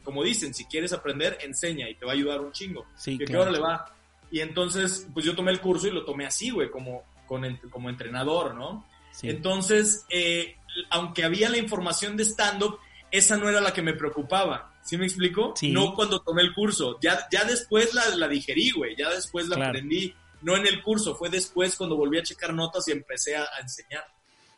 como 0.02 0.24
dicen, 0.24 0.54
si 0.54 0.64
quieres 0.64 0.92
aprender, 0.92 1.38
enseña 1.42 1.88
y 1.88 1.94
te 1.94 2.04
va 2.06 2.12
a 2.12 2.14
ayudar 2.14 2.40
un 2.40 2.50
chingo. 2.52 2.86
Sí, 2.96 3.12
Y 3.12 3.18
que 3.18 3.24
claro. 3.26 3.40
ahora 3.44 3.52
le 3.52 3.60
va. 3.60 3.94
Y 4.30 4.40
entonces, 4.40 5.06
pues 5.14 5.24
yo 5.24 5.34
tomé 5.34 5.50
el 5.52 5.60
curso 5.60 5.86
y 5.88 5.90
lo 5.90 6.04
tomé 6.04 6.26
así, 6.26 6.50
güey, 6.50 6.70
como, 6.70 7.02
con, 7.26 7.44
como 7.70 7.88
entrenador, 7.88 8.54
¿no? 8.54 8.84
Sí. 9.12 9.30
Entonces, 9.30 10.04
eh, 10.10 10.56
aunque 10.90 11.24
había 11.24 11.48
la 11.48 11.58
información 11.58 12.16
de 12.16 12.24
stand-up, 12.24 12.78
esa 13.10 13.36
no 13.36 13.48
era 13.48 13.60
la 13.60 13.72
que 13.72 13.82
me 13.82 13.94
preocupaba. 13.94 14.74
¿Sí 14.82 14.96
me 14.96 15.06
explico? 15.06 15.54
Sí. 15.56 15.70
No 15.70 15.94
cuando 15.94 16.20
tomé 16.20 16.42
el 16.42 16.54
curso. 16.54 16.98
Ya, 17.00 17.26
ya 17.30 17.44
después 17.44 17.94
la, 17.94 18.08
la 18.16 18.28
digerí, 18.28 18.70
güey. 18.70 18.94
Ya 18.96 19.10
después 19.10 19.48
la 19.48 19.56
Claro. 19.56 19.70
aprendí. 19.70 20.14
No 20.40 20.56
en 20.56 20.66
el 20.66 20.82
curso, 20.82 21.14
fue 21.16 21.28
después 21.30 21.74
cuando 21.76 21.96
volví 21.96 22.18
a 22.18 22.22
checar 22.22 22.54
notas 22.54 22.86
y 22.88 22.92
empecé 22.92 23.36
a, 23.36 23.42
a 23.42 23.60
enseñar. 23.60 24.04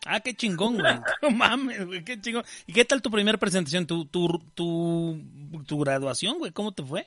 Ah, 0.05 0.21
qué 0.21 0.35
chingón, 0.35 0.79
güey. 0.79 0.95
No 1.23 1.31
mames, 1.31 1.87
güey, 1.87 2.05
qué 2.05 2.21
chingón. 2.21 2.45
¿Y 2.67 2.73
qué 2.73 2.85
tal 2.85 3.01
tu 3.03 3.11
primera 3.11 3.39
presentación, 3.39 3.87
tu, 3.87 4.05
tu, 4.07 4.29
tu, 4.55 5.19
tu 5.67 5.79
graduación, 5.79 6.39
güey? 6.39 6.53
¿Cómo 6.53 6.73
te 6.73 6.83
fue? 6.83 7.07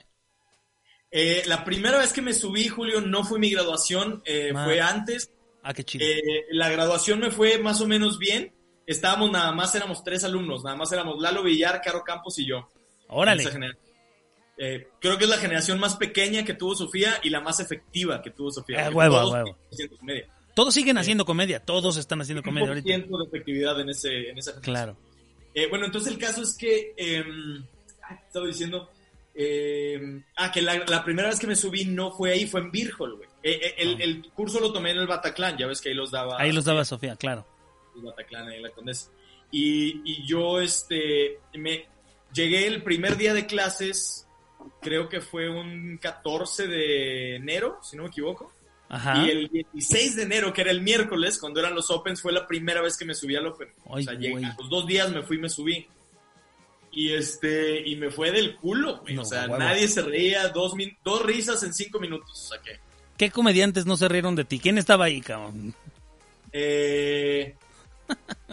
Eh, 1.15 1.43
la 1.45 1.63
primera 1.63 1.99
vez 1.99 2.12
que 2.12 2.23
me 2.23 2.34
subí, 2.34 2.67
Julio, 2.67 2.99
no 2.99 3.23
fue 3.23 3.38
mi 3.38 3.52
graduación, 3.52 4.23
eh, 4.26 4.52
fue 4.52 4.82
antes. 4.82 5.32
Ah, 5.62 5.71
qué 5.71 5.84
chido. 5.84 6.04
Eh, 6.04 6.45
la 6.49 6.69
graduación 6.69 7.19
me 7.19 7.30
fue 7.30 7.60
más 7.60 7.82
o 7.82 7.88
menos 7.88 8.17
bien. 8.17 8.52
Estábamos 8.88 9.30
nada 9.30 9.52
más, 9.52 9.76
éramos 9.76 10.04
tres 10.04 10.23
alumnos, 10.23 10.63
nada 10.63 10.76
más 10.76 10.91
éramos 10.91 11.21
Lalo 11.21 11.43
Villar, 11.43 11.82
Caro 11.84 12.04
Campos 12.04 12.39
y 12.39 12.47
yo. 12.47 12.71
Órale. 13.10 13.43
Eh, 14.58 14.88
creo 14.99 15.17
que 15.19 15.26
es 15.26 15.30
la 15.30 15.38
generación 15.38 15.80
más 15.80 15.95
pequeña 15.97 16.43
que 16.43 16.56
tuvo 16.56 16.76
Sofía 16.76 17.19
y 17.21 17.30
la 17.30 17.41
más 17.41 17.60
efectiva 17.60 18.23
que 18.23 18.32
tuvo 18.32 18.52
Sofía. 18.52 18.86
Porque 18.86 18.97
huevo, 18.97 19.15
todos 19.15 19.34
huevo. 19.34 19.52
siguen 19.52 19.67
haciendo 19.88 19.97
comedia. 19.97 20.30
Todos 20.56 20.73
siguen 20.73 20.97
haciendo 20.97 21.26
comedia, 21.26 21.60
todos 21.60 21.97
están 21.97 22.21
haciendo 22.21 22.41
comedia 22.41 22.69
ahorita. 22.69 22.89
100% 22.89 23.17
de 23.19 23.26
efectividad 23.28 23.80
en, 23.80 23.89
ese, 23.89 24.30
en 24.30 24.38
esa 24.39 24.52
generación. 24.52 24.62
Claro. 24.62 24.97
Eh, 25.54 25.67
bueno, 25.69 25.86
entonces 25.86 26.12
el 26.12 26.17
caso 26.17 26.41
es 26.41 26.58
que, 26.58 26.93
eh, 26.97 27.23
¿qué 28.08 28.15
estaba 28.28 28.47
diciendo, 28.47 28.89
Eh, 29.36 30.22
ah, 30.36 30.52
que 30.52 30.62
la, 30.62 30.84
la 30.86 31.04
primera 31.04 31.28
vez 31.30 31.39
que 31.39 31.48
me 31.48 31.56
subí 31.56 31.86
no 31.86 32.12
fue 32.12 32.32
ahí, 32.32 32.46
fue 32.46 32.62
en 32.62 32.72
Virgol, 32.72 33.15
güey. 33.17 33.30
Eh, 33.41 33.60
eh, 33.63 33.76
el, 33.80 33.93
Ah. 33.96 33.98
el 34.02 34.32
curso 34.32 34.60
lo 34.60 34.72
tomé 34.72 34.91
en 34.91 34.98
el 34.98 35.08
Bataclan, 35.08 35.58
ya 35.58 35.67
ves 35.67 35.82
que 35.82 35.89
ahí 35.89 35.96
los 35.96 36.12
daba. 36.12 36.39
Ahí 36.39 36.52
los 36.52 36.65
daba 36.65 36.86
Sofía, 36.86 37.15
claro. 37.15 37.46
el 37.96 38.04
Bataclan, 38.04 38.48
ahí 38.50 38.62
la 38.62 38.69
Condesa. 38.69 39.10
Y, 39.52 40.02
y 40.06 40.26
yo, 40.26 40.60
este, 40.62 41.39
me 41.56 41.86
llegué 42.34 42.67
el 42.67 42.84
primer 42.84 43.17
día 43.17 43.34
de 43.34 43.46
clases, 43.46 44.28
creo 44.82 45.10
que 45.10 45.22
fue 45.22 45.50
un 45.50 45.98
14 46.02 46.67
de 46.67 47.36
enero, 47.36 47.80
si 47.84 47.96
no 47.98 48.04
me 48.04 48.10
equivoco. 48.10 48.52
Ajá. 48.89 49.26
Y 49.26 49.30
el 49.32 49.48
16 49.50 50.15
de 50.15 50.24
enero, 50.24 50.54
que 50.54 50.62
era 50.62 50.69
el 50.72 50.82
miércoles, 50.82 51.39
cuando 51.39 51.60
eran 51.60 51.74
los 51.74 51.89
Opens, 51.89 52.22
fue 52.22 52.32
la 52.32 52.46
primera 52.48 52.82
vez 52.82 52.96
que 52.98 53.06
me 53.06 53.15
subí 53.15 53.36
al 53.36 53.48
Open. 53.48 53.69
o 53.86 53.96
Ay, 53.98 54.04
sea, 54.04 54.13
llegué- 54.13 54.46
a 54.46 54.56
los 54.60 54.69
dos 54.69 54.86
días 54.86 55.12
me 55.12 55.24
fui 55.24 55.38
y 55.38 55.39
me 55.41 55.50
subí. 55.50 55.88
Y 56.95 57.13
este, 57.13 57.82
y 57.88 57.95
me 57.95 58.12
fue 58.12 58.32
del 58.32 58.56
culo, 58.56 58.99
güey. 58.99 59.15
No, 59.15 59.23
o 59.23 59.25
sea, 59.25 59.47
nadie 59.47 59.88
se 59.88 60.03
reía, 60.03 60.49
dos, 60.49 60.75
min- 60.75 60.95
dos 61.03 61.23
risas 61.25 61.63
en 61.63 61.73
cinco 61.73 61.99
minutos 61.99 62.47
saqué. 62.49 62.79
¿Qué 63.17 63.32
comediantes 63.32 63.86
no 63.88 63.97
se 63.97 64.08
rieron 64.08 64.36
de 64.36 64.45
ti? 64.45 64.60
¿Quién 64.60 64.77
estaba 64.77 65.06
ahí, 65.06 65.19
cabrón? 65.21 65.73
Eh, 66.51 67.56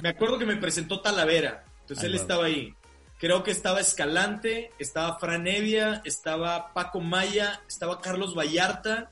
me 0.00 0.08
acuerdo 0.08 0.38
que 0.38 0.46
me 0.46 0.56
presentó 0.56 1.00
Talavera, 1.00 1.64
entonces 1.82 2.04
Ay, 2.04 2.10
él 2.10 2.16
estaba 2.16 2.44
ahí. 2.46 2.74
Creo 3.18 3.42
que 3.42 3.50
estaba 3.50 3.80
Escalante, 3.80 4.70
estaba 4.78 5.18
Fran 5.18 5.46
Evia, 5.46 6.00
estaba 6.06 6.72
Paco 6.72 7.00
Maya, 7.00 7.60
estaba 7.68 8.00
Carlos 8.00 8.34
Vallarta, 8.34 9.10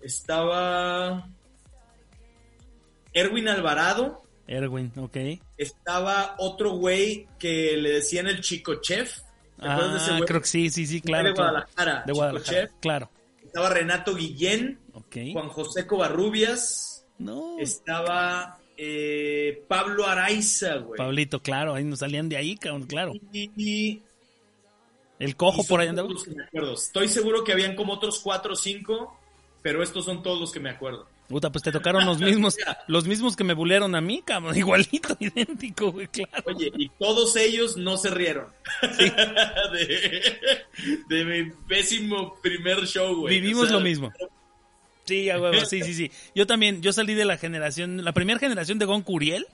estaba 0.00 1.28
Erwin 3.12 3.48
Alvarado, 3.48 4.23
Erwin, 4.46 4.92
ok. 4.96 5.16
estaba 5.56 6.34
otro 6.38 6.72
güey 6.72 7.26
que 7.38 7.76
le 7.76 7.90
decían 7.92 8.26
el 8.26 8.40
Chico 8.40 8.76
Chef. 8.76 9.18
¿Te 9.60 9.68
acuerdas 9.68 9.92
de 9.92 9.98
ese 9.98 10.10
Ah, 10.10 10.16
güey? 10.18 10.26
creo 10.28 10.40
que 10.40 10.46
sí, 10.46 10.70
sí, 10.70 10.86
sí, 10.86 11.00
claro. 11.00 11.28
de. 11.28 11.34
Guadalajara. 11.34 11.94
De 11.94 12.00
Chico 12.04 12.14
Guadalajara, 12.16 12.60
Chef. 12.60 12.70
claro. 12.80 13.10
Estaba 13.44 13.68
Renato 13.70 14.14
Guillén, 14.14 14.78
Ok. 14.94 15.16
Juan 15.32 15.48
José 15.48 15.86
Covarrubias, 15.86 17.06
No, 17.18 17.56
estaba 17.60 18.58
eh, 18.76 19.62
Pablo 19.68 20.04
Araiza, 20.06 20.76
güey. 20.78 20.98
Pablito, 20.98 21.40
claro, 21.40 21.74
ahí 21.74 21.84
nos 21.84 22.00
salían 22.00 22.28
de 22.28 22.36
ahí, 22.36 22.56
cabrón, 22.56 22.82
claro. 22.86 23.12
Y- 23.32 23.50
y- 23.56 24.02
El 25.20 25.36
cojo 25.36 25.62
y 25.62 25.66
por 25.66 25.80
ahí 25.80 25.86
andaba. 25.88 26.08
todos 26.08 26.22
los 26.26 26.28
que 26.28 26.34
me 26.40 26.44
acuerdo. 26.44 26.74
Estoy 26.74 27.08
seguro 27.08 27.44
que 27.44 27.52
habían 27.52 27.76
como 27.76 27.92
otros 27.94 28.18
cuatro 28.18 28.54
o 28.54 28.56
cinco, 28.56 29.16
pero 29.62 29.82
estos 29.82 30.04
son 30.04 30.22
todos 30.24 30.40
los 30.40 30.50
que 30.52 30.58
me 30.60 30.70
acuerdo. 30.70 31.06
Puta, 31.28 31.50
pues 31.50 31.64
te 31.64 31.72
tocaron 31.72 32.04
los 32.04 32.20
mismos, 32.20 32.56
los 32.86 33.06
mismos 33.06 33.34
que 33.34 33.44
me 33.44 33.54
bulearon 33.54 33.94
a 33.94 34.00
mí, 34.00 34.22
cabrón, 34.24 34.56
igualito, 34.58 35.16
idéntico, 35.18 35.92
güey, 35.92 36.08
claro. 36.08 36.44
Oye, 36.46 36.70
y 36.76 36.88
todos 36.90 37.34
ellos 37.36 37.76
no 37.76 37.96
se 37.96 38.10
rieron. 38.10 38.48
de, 39.72 40.38
de 41.08 41.24
mi 41.24 41.50
pésimo 41.66 42.38
primer 42.42 42.86
show, 42.86 43.16
güey. 43.16 43.40
Vivimos 43.40 43.64
O 43.64 43.66
sea, 43.66 43.76
lo 43.76 43.80
mismo. 43.80 44.12
Sí, 45.04 45.28
a 45.30 45.38
huevo, 45.38 45.64
sí, 45.66 45.82
sí, 45.82 45.94
sí. 45.94 46.10
Yo 46.34 46.46
también, 46.46 46.80
yo 46.82 46.92
salí 46.92 47.14
de 47.14 47.24
la 47.24 47.36
generación, 47.36 48.04
la 48.04 48.12
primera 48.12 48.38
generación 48.38 48.78
de 48.78 48.86
Gon 48.86 49.02
Curiel 49.02 49.46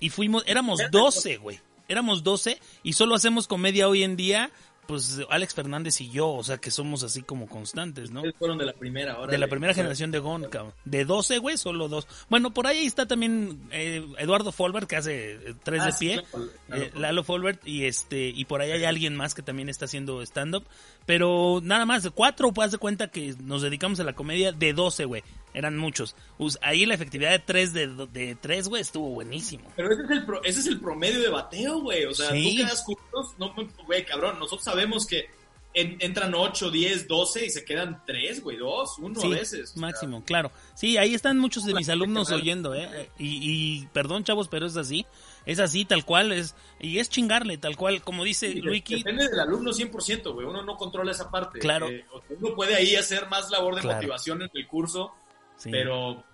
y 0.00 0.10
fuimos, 0.10 0.44
éramos 0.46 0.80
12, 0.90 1.36
güey. 1.38 1.60
Éramos 1.88 2.24
12 2.24 2.58
y 2.82 2.94
solo 2.94 3.14
hacemos 3.14 3.46
comedia 3.46 3.88
hoy 3.88 4.02
en 4.02 4.16
día, 4.16 4.50
pues 4.86 5.20
Alex 5.30 5.54
Fernández 5.54 6.00
y 6.00 6.10
yo, 6.10 6.28
o 6.30 6.44
sea 6.44 6.58
que 6.58 6.70
somos 6.70 7.02
así 7.02 7.22
como 7.22 7.46
constantes, 7.48 8.10
¿no? 8.10 8.20
Ustedes 8.20 8.36
fueron 8.38 8.58
de 8.58 8.66
la 8.66 8.72
primera, 8.72 9.14
ahora. 9.14 9.30
De 9.32 9.38
la 9.38 9.48
primera 9.48 9.74
generación 9.74 10.10
de 10.10 10.18
Gon, 10.18 10.44
cabrón. 10.50 10.72
De 10.84 11.04
12, 11.04 11.38
güey, 11.38 11.56
solo 11.56 11.88
dos. 11.88 12.06
Bueno, 12.28 12.52
por 12.54 12.66
ahí 12.66 12.86
está 12.86 13.06
también 13.06 13.60
eh, 13.70 14.06
Eduardo 14.18 14.52
Folbert, 14.52 14.88
que 14.88 14.96
hace 14.96 15.32
eh, 15.34 15.54
tres 15.62 15.82
Ah, 15.82 15.86
de 15.86 15.92
sí, 15.92 15.98
pie. 16.06 16.22
claro, 16.30 16.48
claro. 16.66 16.82
Eh, 16.82 16.90
Lalo 16.94 17.24
Folbert 17.24 17.66
y 17.66 17.84
este 17.86 18.28
y 18.28 18.44
por 18.46 18.60
ahí 18.60 18.70
hay 18.72 18.84
alguien 18.84 19.16
más 19.16 19.34
que 19.34 19.42
también 19.42 19.68
está 19.68 19.84
haciendo 19.86 20.22
stand-up. 20.22 20.64
Pero 21.04 21.60
nada 21.62 21.86
más, 21.86 22.02
de 22.02 22.10
cuatro, 22.10 22.52
pues 22.52 22.72
de 22.72 22.78
cuenta 22.78 23.08
que 23.08 23.34
nos 23.40 23.62
dedicamos 23.62 24.00
a 24.00 24.04
la 24.04 24.14
comedia 24.14 24.52
de 24.52 24.72
12, 24.72 25.04
güey. 25.04 25.22
Eran 25.54 25.78
muchos. 25.78 26.16
Us- 26.38 26.58
Ahí 26.60 26.84
la 26.84 26.94
efectividad 26.94 27.30
de 27.30 27.38
tres 27.38 27.72
de, 27.72 27.86
de 28.12 28.36
tres, 28.38 28.68
güey, 28.68 28.82
estuvo 28.82 29.08
buenísimo. 29.10 29.64
Pero 29.76 29.90
ese 29.92 30.02
es, 30.02 30.10
el 30.10 30.26
pro- 30.26 30.44
ese 30.44 30.60
es 30.60 30.66
el 30.66 30.80
promedio 30.80 31.20
de 31.20 31.28
bateo, 31.30 31.80
güey. 31.80 32.04
O 32.04 32.12
sea, 32.14 32.30
Sí. 32.30 32.56
tú 32.58 32.64
quedas 32.64 32.84
cursos, 33.22 33.38
no, 33.38 33.54
güey, 33.86 34.04
cabrón. 34.04 34.38
Nosotros 34.38 34.64
sabemos 34.64 35.06
que 35.06 35.28
en- 35.74 35.98
entran 36.00 36.34
8, 36.34 36.70
10, 36.70 37.06
12 37.06 37.44
y 37.46 37.50
se 37.50 37.64
quedan 37.64 38.02
3, 38.06 38.42
güey, 38.42 38.56
2, 38.56 38.98
1 38.98 39.20
Sí, 39.20 39.26
a 39.26 39.30
veces. 39.30 39.70
O 39.70 39.72
sea, 39.74 39.80
máximo, 39.82 40.24
claro. 40.24 40.50
Sí, 40.74 40.96
ahí 40.96 41.14
están 41.14 41.38
muchos 41.38 41.66
de 41.66 41.74
mis 41.74 41.88
alumnos 41.90 42.30
oyendo, 42.32 42.74
¿eh? 42.74 43.10
Y, 43.18 43.40
y 43.82 43.86
perdón, 43.92 44.24
chavos, 44.24 44.48
pero 44.48 44.66
es 44.66 44.76
así. 44.78 45.04
Es 45.44 45.58
así, 45.60 45.84
tal 45.84 46.04
cual. 46.04 46.32
es 46.32 46.54
Y 46.80 46.98
es 46.98 47.08
chingarle, 47.10 47.58
tal 47.58 47.76
cual. 47.76 48.02
Como 48.02 48.24
dice 48.24 48.52
sí, 48.52 48.60
Luiki, 48.62 48.96
Depende 48.96 49.28
del 49.28 49.38
alumno 49.38 49.72
100%, 49.72 50.32
güey. 50.32 50.46
Uno 50.46 50.62
no 50.62 50.76
controla 50.76 51.12
esa 51.12 51.30
parte. 51.30 51.58
Claro. 51.58 51.88
Eh, 51.90 52.04
uno 52.40 52.54
puede 52.54 52.74
ahí 52.74 52.96
hacer 52.96 53.28
más 53.28 53.50
labor 53.50 53.74
de 53.74 53.82
Claro. 53.82 53.96
motivación 53.98 54.42
en 54.42 54.50
el 54.54 54.66
curso, 54.66 55.12
Sí. 55.58 55.70
pero 55.70 56.24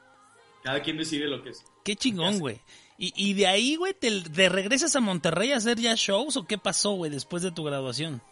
cada 0.62 0.80
quien 0.82 0.96
decide 0.98 1.26
lo 1.26 1.42
que 1.42 1.50
es. 1.50 1.64
Qué 1.84 1.96
chingón, 1.96 2.38
güey. 2.38 2.60
Y, 3.04 3.12
y 3.16 3.34
de 3.34 3.48
ahí, 3.48 3.74
güey, 3.74 3.94
te, 3.94 4.20
te 4.20 4.48
regresas 4.48 4.94
a 4.94 5.00
Monterrey 5.00 5.50
a 5.50 5.56
hacer 5.56 5.76
ya 5.76 5.94
shows 5.96 6.36
o 6.36 6.46
qué 6.46 6.56
pasó, 6.56 6.92
güey, 6.92 7.10
después 7.10 7.42
de 7.42 7.50
tu 7.50 7.64
graduación? 7.64 8.22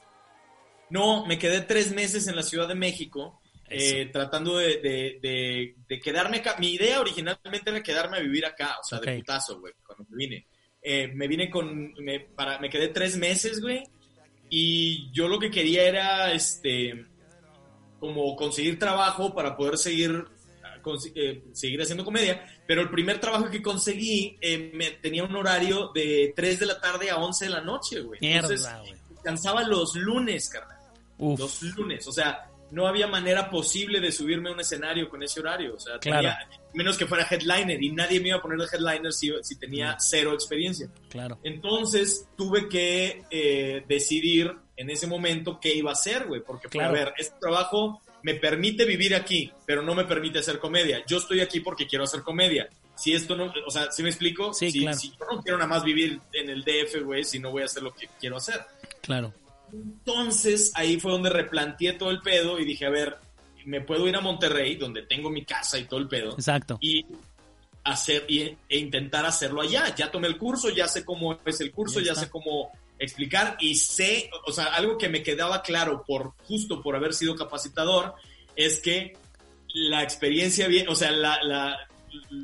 No, 0.91 1.27
me 1.27 1.41
quedé 1.41 1.61
tres 1.63 1.93
meses 1.93 2.29
en 2.29 2.37
la 2.37 2.45
Ciudad 2.45 2.69
de 2.69 2.77
México. 2.77 3.41
eh, 3.73 4.09
tratando 4.13 4.57
de, 4.59 4.79
de- 4.81 5.19
de- 5.23 5.75
de 5.89 6.01
quedarme 6.01 6.39
acá. 6.39 6.57
Mi 6.59 6.73
idea 6.73 7.01
originalmente 7.01 7.71
era 7.71 7.83
quedarme 7.83 8.17
a 8.17 8.21
vivir 8.21 8.45
acá, 8.47 8.77
o 8.81 8.85
sea, 8.85 8.99
de 8.99 9.19
putazo, 9.19 9.61
güey, 9.61 9.73
cuando 9.87 10.05
me 10.11 10.17
vine. 10.17 10.47
Eh, 10.83 11.09
me 11.15 11.29
vine 11.29 11.49
con, 11.51 11.93
me, 12.01 12.19
para, 12.21 12.59
me 12.59 12.69
quedé 12.69 12.89
tres 12.89 13.17
meses, 13.17 13.61
güey, 13.61 13.85
y 14.49 15.13
yo 15.13 15.29
lo 15.29 15.39
que 15.39 15.51
quería 15.53 15.85
era, 15.85 16.33
este, 16.33 17.07
como 18.01 18.35
conseguir 18.35 18.77
trabajo 18.79 19.33
para 19.35 19.57
poder 19.57 19.79
seguir, 19.79 20.25
consi- 20.83 21.13
eh, 21.15 21.43
seguir 21.53 21.81
haciendo 21.83 22.05
comedia, 22.05 22.45
pero 22.67 22.81
el 22.83 22.91
primer 22.91 23.19
trabajo 23.21 23.49
que 23.51 23.63
conseguí 23.63 24.37
eh, 24.41 24.71
me, 24.75 24.91
tenía 24.93 25.25
un 25.25 25.35
horario 25.37 25.91
de 25.95 26.33
3 26.37 26.61
de 26.61 26.67
la 26.67 26.81
tarde 26.81 27.11
a 27.11 27.17
11 27.19 27.45
de 27.47 27.51
la 27.51 27.61
noche, 27.61 28.01
güey. 28.01 28.19
Entonces, 28.23 28.67
güey. 28.81 28.95
cansaba 29.23 29.63
los 29.65 29.95
lunes, 29.97 30.49
carnal 30.49 30.79
Uf, 31.19 31.39
los 31.39 31.63
lunes. 31.63 32.07
O 32.09 32.13
sea, 32.13 32.47
no 32.71 32.87
había 32.87 33.07
manera 33.09 33.51
posible 33.51 33.99
de 34.01 34.13
subirme 34.13 34.49
a 34.49 34.53
un 34.53 34.61
escenario 34.61 35.09
con 35.09 35.23
ese 35.23 35.41
horario. 35.41 35.75
O 35.75 35.81
sea, 35.81 35.99
Claro. 35.99 36.21
tenía, 36.29 36.49
menos 36.73 36.97
que 36.97 37.05
fuera 37.07 37.27
headliner 37.29 37.83
y 37.83 37.91
nadie 37.91 38.21
me 38.21 38.29
iba 38.29 38.39
a 38.39 38.41
poner 38.43 38.59
de 38.59 38.67
headliner 38.73 39.13
si, 39.13 39.33
si 39.43 39.59
tenía 39.59 39.97
cero 39.99 40.33
experiencia. 40.35 40.89
claro. 41.09 41.39
Entonces 41.43 42.29
tuve 42.37 42.69
que 42.69 43.25
eh, 43.31 43.85
decidir 43.89 44.55
en 44.77 44.89
ese 44.89 45.07
momento 45.09 45.59
qué 45.61 45.75
iba 45.75 45.91
a 45.91 45.95
hacer, 45.95 46.27
güey. 46.29 46.41
Porque, 46.43 46.69
fue, 46.69 46.79
Claro. 46.79 46.91
a 46.91 46.93
ver, 46.93 47.15
este 47.19 47.35
trabajo 47.41 48.01
me 48.23 48.35
permite 48.35 48.85
vivir 48.85 49.15
aquí, 49.15 49.53
pero 49.67 49.83
no 49.83 49.95
me 49.95 50.05
permite 50.05 50.41
hacer 50.41 50.59
comedia. 50.59 51.05
Yo 51.07 51.19
estoy 51.19 51.41
aquí 51.41 51.61
porque 51.61 51.87
quiero 51.87 52.05
hacer 52.05 52.23
comedia. 52.23 52.69
Si 52.97 53.15
esto 53.15 53.35
no, 53.35 53.53
o 53.67 53.71
sea, 53.71 53.91
¿sí 53.91 54.03
me 54.03 54.11
explico? 54.11 54.53
Sí, 54.53 54.71
si, 54.71 54.81
claro. 54.81 54.99
si 54.99 55.11
yo 55.11 55.27
no 55.31 55.43
quiero 55.43 55.59
nada 55.59 55.69
más 55.69 55.85
vivir 55.85 56.21
en 56.33 56.51
el 56.51 56.63
DF, 56.63 57.03
güey, 57.05 57.25
si 57.25 57.39
no 57.39 57.51
voy 57.51 57.63
a 57.63 57.65
hacer 57.65 57.83
lo 57.83 57.95
que 57.95 58.09
quiero 58.19 58.37
hacer. 58.37 58.61
Claro. 59.01 59.33
Entonces 59.73 60.73
ahí 60.75 60.99
fue 60.99 61.13
donde 61.13 61.31
replanteé 61.31 61.95
todo 61.95 62.11
el 62.11 62.21
pedo 62.21 62.59
y 62.59 62.65
dije, 62.65 62.87
a 62.87 62.91
ver, 62.91 63.17
me 63.65 63.81
puedo 63.81 64.07
ir 64.09 64.17
a 64.17 64.21
Monterrey, 64.21 64.77
donde 64.77 65.03
tengo 65.03 65.31
mi 65.31 65.45
casa 65.45 65.79
y 65.79 65.85
todo 65.85 66.01
el 66.01 66.09
pedo, 66.09 66.33
Exacto. 66.33 66.79
y 66.81 67.07
hacer 67.85 68.25
y, 68.29 68.43
e 68.69 68.79
intentar 68.79 69.25
hacerlo 69.25 69.63
allá. 69.63 69.95
Ya 69.95 70.11
tomé 70.11 70.29
el 70.29 70.37
curso, 70.37 70.71
ya 70.71 70.87
sé 70.89 71.05
cómo 71.05 71.39
es 71.45 71.61
el 71.61 71.73
curso, 71.73 72.01
Ya 72.01 72.15
ya, 72.15 72.21
sé 72.21 72.31
cómo 72.31 72.73
explicar 73.01 73.57
y 73.59 73.75
sé, 73.75 74.31
o 74.47 74.53
sea, 74.53 74.67
algo 74.67 74.97
que 74.99 75.09
me 75.09 75.23
quedaba 75.25 75.63
claro 75.63 76.05
por 76.07 76.35
justo 76.45 76.81
por 76.83 76.95
haber 76.95 77.15
sido 77.15 77.35
capacitador 77.35 78.15
es 78.55 78.81
que 78.81 79.15
la 79.75 80.03
experiencia 80.05 80.69
viene, 80.69 80.89
o 80.89 80.95
sea, 80.95 81.11
la, 81.11 81.43
la, 81.43 81.77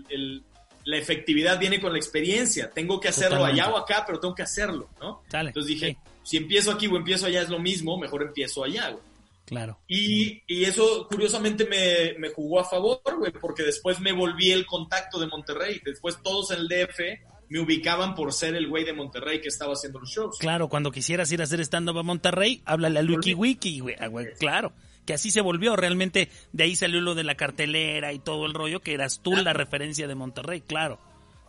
el- 0.09 0.43
la 0.85 0.97
efectividad 0.99 1.59
viene 1.59 1.81
con 1.81 1.91
la 1.93 1.99
experiencia. 1.99 2.71
Tengo 2.71 3.01
que 3.01 3.09
hacerlo 3.09 3.39
Totalmente. 3.39 3.61
allá 3.61 3.75
o 3.75 3.77
acá, 3.77 4.05
pero 4.07 4.21
tengo 4.21 4.37
que 4.37 4.45
hacerlo, 4.45 4.89
¿no? 5.01 5.23
Entonces 5.33 5.67
dije, 5.67 5.99
Sí, 6.03 6.11
si 6.23 6.37
empiezo 6.37 6.71
aquí 6.71 6.87
o 6.87 6.97
empiezo 6.97 7.27
allá 7.27 7.43
es 7.43 7.49
lo 7.49 7.59
mismo, 7.59 7.99
mejor 7.99 8.23
empiezo 8.23 8.63
allá, 8.63 8.91
güey. 8.91 9.03
claro. 9.47 9.81
Y, 9.89 10.43
y 10.47 10.63
eso 10.63 11.09
curiosamente 11.09 11.65
me, 11.67 12.17
me 12.21 12.29
jugó 12.29 12.61
a 12.61 12.65
favor, 12.65 13.01
güey, 13.19 13.33
porque 13.33 13.65
después 13.65 13.99
me 13.99 14.13
volví 14.13 14.53
el 14.53 14.65
contacto 14.65 15.19
de 15.19 15.27
Monterrey. 15.27 15.81
Después 15.85 16.23
todos 16.23 16.53
en 16.53 16.61
el 16.61 16.69
DF 16.69 17.01
me 17.49 17.61
ubicaban 17.61 18.15
por 18.15 18.33
ser 18.33 18.55
el 18.57 18.69
güey 18.69 18.85
de 18.85 18.93
Monterrey 18.93 19.41
que 19.41 19.49
estaba 19.49 19.73
haciendo 19.75 20.01
los 20.01 20.11
shows. 20.11 20.39
Claro, 20.39 20.69
cuando 20.69 20.91
quisieras 20.91 21.31
ir 21.33 21.41
a 21.41 21.45
hacer 21.45 21.61
stand-up 21.61 21.99
a 21.99 22.03
Monterrey, 22.03 22.63
háblale 22.65 22.99
a 22.99 23.03
Lucky 23.03 23.35
Wiki, 23.35 23.81
güey. 23.81 23.95
Ah, 24.01 24.09
Claro. 24.39 24.73
Que 25.05 25.15
así 25.15 25.31
se 25.31 25.41
volvió. 25.41 25.77
Realmente 25.77 26.29
de 26.53 26.65
ahí 26.65 26.75
salió 26.75 27.01
lo 27.01 27.15
de 27.15 27.23
la 27.23 27.37
cartelera 27.37 28.13
y 28.13 28.19
todo 28.19 28.45
el 28.47 28.55
rollo, 28.55 28.81
que 28.81 28.93
eras 28.93 29.21
tú 29.23 29.37
la 29.37 29.53
referencia 29.53 30.09
de 30.09 30.15
Monterrey. 30.17 30.63
Claro. 30.63 30.99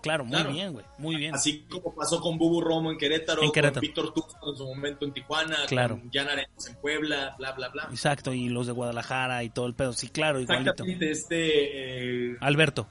Claro, 0.03 0.25
muy 0.25 0.35
Claro. 0.35 0.51
bien, 0.53 0.73
güey. 0.73 0.85
Muy 0.99 1.15
bien. 1.15 1.33
Así 1.33 1.65
como 1.67 1.93
pasó 1.95 2.21
con 2.21 2.37
Bubu 2.37 2.61
Romo 2.61 2.91
en 2.91 2.99
Querétaro, 2.99 3.41
En 3.41 3.51
Querétaro. 3.51 3.73
con 3.73 3.81
Víctor 3.81 4.13
Tuxtla 4.13 4.39
en 4.51 4.55
su 4.55 4.63
momento 4.67 5.05
en 5.05 5.11
Tijuana, 5.11 5.57
Claro. 5.67 5.99
con 5.99 6.11
Jan 6.11 6.29
Arenas 6.29 6.67
en 6.67 6.75
Puebla, 6.75 7.35
bla, 7.39 7.53
bla, 7.53 7.69
bla. 7.69 7.87
Exacto. 7.89 8.31
Y 8.31 8.47
los 8.49 8.67
de 8.67 8.73
Guadalajara 8.73 9.43
y 9.43 9.49
todo 9.49 9.65
el 9.65 9.73
pedo. 9.73 9.93
Sí, 9.93 10.09
claro, 10.09 10.39
igualito. 10.39 10.69
Exactamente, 10.69 11.09
este 11.11 12.31
eh, 12.33 12.37
Alberto. 12.41 12.87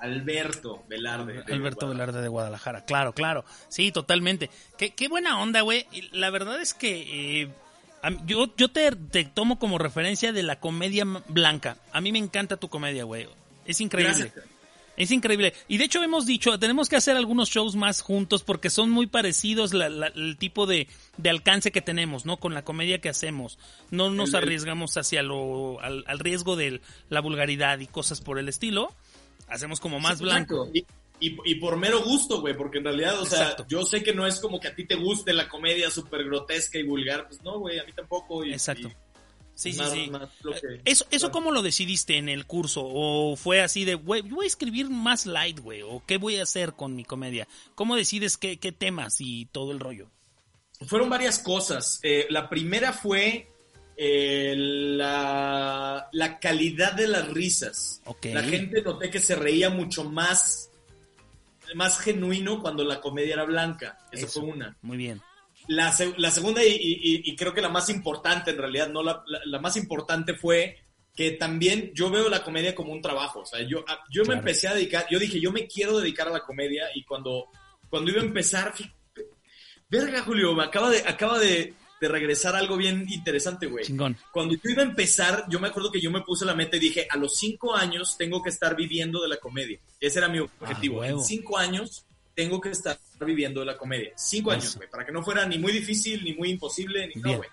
Alberto 0.00 0.84
Velarde. 0.88 1.42
de 1.44 1.52
Alberto 1.52 1.86
Guadalajara. 1.86 1.88
Velarde 2.06 2.22
de 2.22 2.28
Guadalajara, 2.28 2.84
claro, 2.84 3.12
claro. 3.12 3.44
Sí, 3.68 3.92
totalmente. 3.92 4.50
Qué, 4.76 4.90
qué 4.94 5.08
buena 5.08 5.40
onda, 5.40 5.60
güey. 5.62 5.86
La 6.12 6.30
verdad 6.30 6.60
es 6.60 6.74
que 6.74 7.42
eh, 7.42 7.48
yo, 8.26 8.54
yo 8.56 8.68
te, 8.68 8.92
te 8.92 9.24
tomo 9.24 9.58
como 9.58 9.78
referencia 9.78 10.32
de 10.32 10.42
la 10.42 10.60
comedia 10.60 11.04
blanca. 11.28 11.76
A 11.92 12.00
mí 12.00 12.12
me 12.12 12.18
encanta 12.18 12.56
tu 12.56 12.68
comedia, 12.68 13.04
güey. 13.04 13.26
Es 13.66 13.80
increíble. 13.80 14.14
Gracias. 14.32 14.44
Es 14.96 15.12
increíble. 15.12 15.54
Y 15.68 15.78
de 15.78 15.84
hecho 15.84 16.02
hemos 16.02 16.26
dicho, 16.26 16.58
tenemos 16.58 16.88
que 16.88 16.96
hacer 16.96 17.16
algunos 17.16 17.48
shows 17.50 17.76
más 17.76 18.00
juntos 18.00 18.42
porque 18.42 18.68
son 18.68 18.90
muy 18.90 19.06
parecidos 19.06 19.72
la- 19.72 19.88
la- 19.88 20.08
el 20.08 20.36
tipo 20.36 20.66
de, 20.66 20.88
de 21.18 21.30
alcance 21.30 21.70
que 21.70 21.80
tenemos, 21.80 22.26
¿no? 22.26 22.38
Con 22.38 22.52
la 22.52 22.64
comedia 22.64 23.00
que 23.00 23.08
hacemos. 23.08 23.60
No 23.92 24.10
nos 24.10 24.34
arriesgamos 24.34 24.96
hacia 24.96 25.22
lo, 25.22 25.80
al, 25.82 26.02
al 26.08 26.18
riesgo 26.18 26.56
de 26.56 26.80
la 27.10 27.20
vulgaridad 27.20 27.78
y 27.78 27.86
cosas 27.86 28.20
por 28.20 28.40
el 28.40 28.48
estilo. 28.48 28.92
Hacemos 29.48 29.80
como 29.80 29.98
más 30.00 30.20
blanco. 30.20 30.68
Y, 30.72 30.80
y- 31.20 31.36
y 31.44 31.54
por 31.56 31.76
mero 31.76 32.02
gusto, 32.04 32.40
güey, 32.40 32.56
porque 32.56 32.78
en 32.78 32.84
realidad, 32.84 33.20
o 33.20 33.26
sea, 33.26 33.42
Exacto. 33.42 33.66
yo 33.68 33.84
sé 33.84 34.02
que 34.02 34.12
no 34.14 34.26
es 34.26 34.38
como 34.40 34.60
que 34.60 34.68
a 34.68 34.74
ti 34.74 34.84
te 34.86 34.94
guste 34.94 35.32
la 35.32 35.48
comedia 35.48 35.90
súper 35.90 36.24
grotesca 36.24 36.78
y 36.78 36.82
vulgar, 36.84 37.26
pues 37.28 37.42
no, 37.42 37.58
güey, 37.58 37.78
a 37.78 37.84
mí 37.84 37.92
tampoco. 37.92 38.44
Y, 38.44 38.52
Exacto. 38.52 38.88
y 38.88 38.92
Sí, 39.54 39.72
sí, 39.72 39.78
Más- 39.80 39.90
sí. 39.90 40.08
más 40.10 40.28
que- 40.60 40.80
¿Eso, 40.84 41.04
eso 41.10 41.26
claro. 41.26 41.32
cómo 41.32 41.50
lo 41.50 41.62
decidiste 41.62 42.16
en 42.16 42.28
el 42.28 42.46
curso? 42.46 42.82
¿O 42.84 43.34
fue 43.34 43.60
así 43.60 43.84
de, 43.84 43.96
güey, 43.96 44.22
voy 44.22 44.44
a 44.44 44.46
escribir 44.46 44.88
más 44.88 45.26
light, 45.26 45.58
güey? 45.58 45.82
¿O 45.82 46.00
qué 46.06 46.16
voy 46.16 46.36
a 46.36 46.44
hacer 46.44 46.74
con 46.74 46.94
mi 46.94 47.04
comedia? 47.04 47.48
¿Cómo 47.74 47.96
decides 47.96 48.36
qué, 48.36 48.58
qué 48.58 48.70
temas 48.70 49.16
y 49.18 49.46
todo 49.46 49.72
el 49.72 49.80
rollo? 49.80 50.10
Fueron 50.86 51.10
varias 51.10 51.40
cosas. 51.40 51.98
Eh, 52.04 52.26
la 52.30 52.48
primera 52.48 52.92
fue 52.92 53.50
eh, 54.00 54.54
la, 54.56 56.08
la 56.12 56.38
calidad 56.38 56.92
de 56.92 57.08
las 57.08 57.28
risas. 57.28 58.00
Ok. 58.04 58.26
La 58.32 58.42
gente 58.44 58.80
noté 58.82 59.10
que 59.10 59.18
se 59.20 59.34
reía 59.34 59.70
mucho 59.70 60.04
más, 60.04 60.70
más 61.74 61.98
genuino 61.98 62.62
cuando 62.62 62.84
la 62.84 63.00
comedia 63.00 63.34
era 63.34 63.44
blanca. 63.44 63.98
Esa 64.12 64.26
Eso. 64.26 64.40
fue 64.40 64.50
una. 64.50 64.76
Muy 64.82 64.96
bien. 64.98 65.20
La, 65.66 65.94
la 66.16 66.30
segunda, 66.30 66.64
y, 66.64 66.68
y- 66.70 67.22
y 67.24 67.36
creo 67.36 67.52
que 67.52 67.60
la 67.60 67.68
más 67.68 67.88
importante 67.90 68.52
en 68.52 68.58
realidad, 68.58 68.88
no 68.88 69.02
la, 69.02 69.22
la- 69.26 69.58
más 69.58 69.76
importante 69.76 70.34
fue 70.34 70.78
que 71.14 71.32
también 71.32 71.90
yo 71.94 72.08
veo 72.10 72.28
la 72.28 72.44
comedia 72.44 72.74
como 72.76 72.92
un 72.92 73.02
trabajo. 73.02 73.40
O 73.40 73.46
sea, 73.46 73.60
yo, 73.62 73.80
a- 73.88 73.98
yo 74.10 74.22
Claro. 74.22 74.28
me 74.28 74.34
empecé 74.38 74.68
a 74.68 74.74
dedicar, 74.74 75.06
yo 75.10 75.18
dije, 75.18 75.40
yo 75.40 75.50
me 75.52 75.66
quiero 75.66 75.98
dedicar 75.98 76.28
a 76.28 76.30
la 76.30 76.40
comedia 76.44 76.84
y 76.94 77.02
cuando, 77.04 77.46
cuando 77.90 78.10
iba 78.12 78.20
a 78.22 78.24
empezar, 78.24 78.72
verga, 79.90 80.22
Julio, 80.22 80.54
me 80.54 80.62
acaba 80.64 80.88
de, 80.90 80.98
acaba 81.00 81.38
de, 81.38 81.74
de 82.00 82.08
regresar 82.08 82.54
algo 82.56 82.76
bien 82.76 83.06
interesante, 83.08 83.66
güey. 83.66 83.84
Chingón. 83.84 84.16
Cuando 84.32 84.54
yo 84.54 84.70
iba 84.70 84.82
a 84.82 84.86
empezar, 84.86 85.44
yo 85.48 85.58
me 85.60 85.68
acuerdo 85.68 85.90
que 85.90 86.00
yo 86.00 86.10
me 86.10 86.22
puse 86.22 86.44
la 86.44 86.54
meta 86.54 86.76
y 86.76 86.80
dije, 86.80 87.06
a 87.10 87.16
los 87.16 87.36
cinco 87.36 87.74
años 87.74 88.16
tengo 88.16 88.42
que 88.42 88.50
estar 88.50 88.76
viviendo 88.76 89.20
de 89.22 89.28
la 89.28 89.36
comedia. 89.38 89.78
Ese 90.00 90.18
era 90.18 90.28
mi 90.28 90.38
objetivo. 90.38 91.00
huevo. 91.00 91.18
en 91.20 91.24
cinco 91.24 91.58
años 91.58 92.04
tengo 92.34 92.60
que 92.60 92.70
estar 92.70 92.98
viviendo 93.20 93.60
de 93.60 93.66
la 93.66 93.76
comedia. 93.76 94.12
Cinco 94.16 94.52
años, 94.52 94.76
güey, 94.76 94.88
para 94.88 95.04
que 95.04 95.10
no 95.10 95.24
fuera 95.24 95.44
ni 95.46 95.58
muy 95.58 95.72
difícil, 95.72 96.22
ni 96.22 96.34
muy 96.34 96.50
imposible, 96.50 97.08
ni 97.08 97.14
no, 97.16 97.22
Bien. 97.22 97.38
güey. 97.38 97.50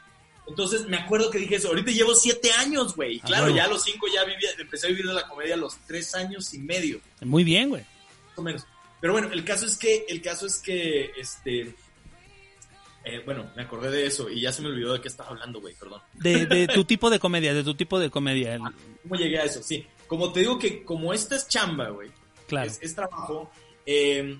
Entonces 0.47 0.85
me 0.87 0.97
acuerdo 0.97 1.31
que 1.31 1.39
dije 1.39 1.55
eso. 1.55 1.69
Ahorita 1.69 1.89
llevo 1.91 2.13
siete 2.13 2.51
años, 2.51 2.95
güey. 2.95 3.19
Ah, 3.23 3.25
Claro, 3.25 3.49
ya 3.49 3.63
a 3.63 3.67
los 3.67 3.83
cinco 3.83 4.05
ya 4.13 4.23
vivía, 4.25 4.49
empecé 4.59 4.85
a 4.85 4.89
vivir 4.89 5.07
de 5.07 5.13
la 5.13 5.27
comedia 5.27 5.55
a 5.55 5.57
los 5.57 5.75
tres 5.87 6.13
años 6.13 6.53
y 6.53 6.59
medio 6.59 7.01
Muy 7.21 7.43
bien, 7.43 7.69
güey. 7.69 7.81
más 7.81 8.37
o 8.37 8.41
menos. 8.43 8.67
Pero 9.01 9.13
bueno, 9.13 9.31
el 9.31 9.43
caso 9.43 9.65
es 9.65 9.75
que, 9.75 10.05
el 10.07 10.21
caso 10.21 10.45
es 10.45 10.57
que, 10.59 11.11
este, 11.17 11.73
eh, 13.05 13.21
bueno, 13.25 13.49
me 13.55 13.61
acordé 13.63 13.89
de 13.91 14.05
eso 14.07 14.29
y 14.29 14.41
ya 14.41 14.51
se 14.51 14.61
me 14.61 14.69
olvidó 14.69 14.93
de 14.93 15.01
qué 15.01 15.07
estaba 15.07 15.29
hablando, 15.29 15.61
güey, 15.61 15.75
perdón. 15.75 16.01
De, 16.13 16.45
de 16.45 16.67
tu 16.73 16.83
tipo 16.85 17.09
de 17.09 17.19
comedia, 17.19 17.53
de 17.53 17.63
tu 17.63 17.75
tipo 17.75 17.99
de 17.99 18.09
comedia. 18.09 18.55
el- 18.55 18.61
¿Cómo 19.03 19.15
llegué 19.15 19.39
a 19.39 19.43
eso? 19.45 19.61
Sí, 19.63 19.85
como 20.07 20.31
te 20.33 20.41
digo 20.41 20.57
que 20.59 20.83
como 20.83 21.13
esta 21.13 21.35
es 21.35 21.47
chamba, 21.47 21.89
güey, 21.89 22.09
claro. 22.47 22.69
es, 22.69 22.79
es 22.81 22.95
trabajo, 22.95 23.49
eh, 23.85 24.37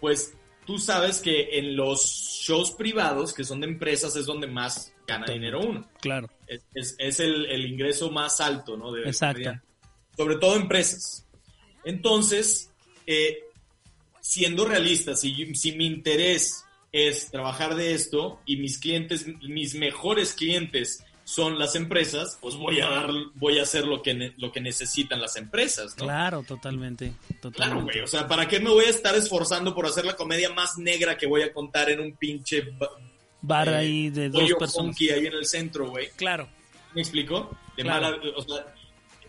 pues 0.00 0.34
tú 0.66 0.78
sabes 0.78 1.20
que 1.20 1.58
en 1.58 1.76
los 1.76 2.04
shows 2.42 2.72
privados, 2.72 3.32
que 3.32 3.44
son 3.44 3.60
de 3.60 3.68
empresas, 3.68 4.14
es 4.16 4.26
donde 4.26 4.46
más 4.46 4.92
gana 5.06 5.26
dinero 5.32 5.60
uno. 5.60 5.88
Claro. 6.00 6.28
Es, 6.46 6.62
es- 6.74 6.94
es 6.98 7.20
el, 7.20 7.46
el 7.46 7.64
ingreso 7.66 8.10
más 8.10 8.40
alto, 8.40 8.76
¿no? 8.76 8.92
De 8.92 9.04
Exacto. 9.04 9.50
Sobre 10.16 10.36
todo 10.36 10.56
empresas. 10.56 11.24
Entonces, 11.84 12.70
eh, 13.06 13.38
siendo 14.20 14.64
realistas, 14.64 15.20
si, 15.20 15.54
si 15.54 15.72
mi 15.72 15.86
interés 15.86 16.64
es 16.92 17.30
trabajar 17.30 17.74
de 17.76 17.94
esto 17.94 18.40
y 18.46 18.56
mis 18.56 18.78
clientes, 18.78 19.26
mis 19.42 19.74
mejores 19.74 20.32
clientes 20.34 21.04
son 21.24 21.58
las 21.58 21.74
empresas, 21.74 22.38
pues 22.40 22.54
voy 22.54 22.80
a 22.80 22.88
dar, 22.88 23.10
voy 23.34 23.58
a 23.58 23.62
hacer 23.62 23.86
lo 23.86 24.00
que, 24.02 24.32
lo 24.38 24.50
que 24.50 24.62
necesitan 24.62 25.20
las 25.20 25.36
empresas, 25.36 25.94
¿no? 25.98 26.04
Claro, 26.04 26.42
totalmente. 26.42 27.12
Claro, 27.52 27.82
güey. 27.82 28.00
O 28.00 28.06
sea, 28.06 28.26
¿para 28.26 28.48
qué 28.48 28.60
me 28.60 28.70
voy 28.70 28.86
a 28.86 28.90
estar 28.90 29.14
esforzando 29.14 29.74
por 29.74 29.84
hacer 29.84 30.06
la 30.06 30.16
comedia 30.16 30.50
más 30.54 30.78
negra 30.78 31.18
que 31.18 31.26
voy 31.26 31.42
a 31.42 31.52
contar 31.52 31.90
en 31.90 32.00
un 32.00 32.16
pinche 32.16 32.62
ba- 32.78 32.88
Bar 33.42 33.68
eh, 33.68 33.74
ahí 33.76 34.08
de 34.10 34.30
dos 34.30 34.50
personas. 34.58 34.96
ahí 35.00 35.26
en 35.26 35.32
el 35.34 35.44
centro, 35.44 35.90
güey? 35.90 36.08
Claro. 36.16 36.48
¿Me 36.94 37.02
explico? 37.02 37.54
De 37.76 37.82
Claro. 37.82 38.16
mala, 38.16 38.32
o 38.34 38.42
sea, 38.42 38.74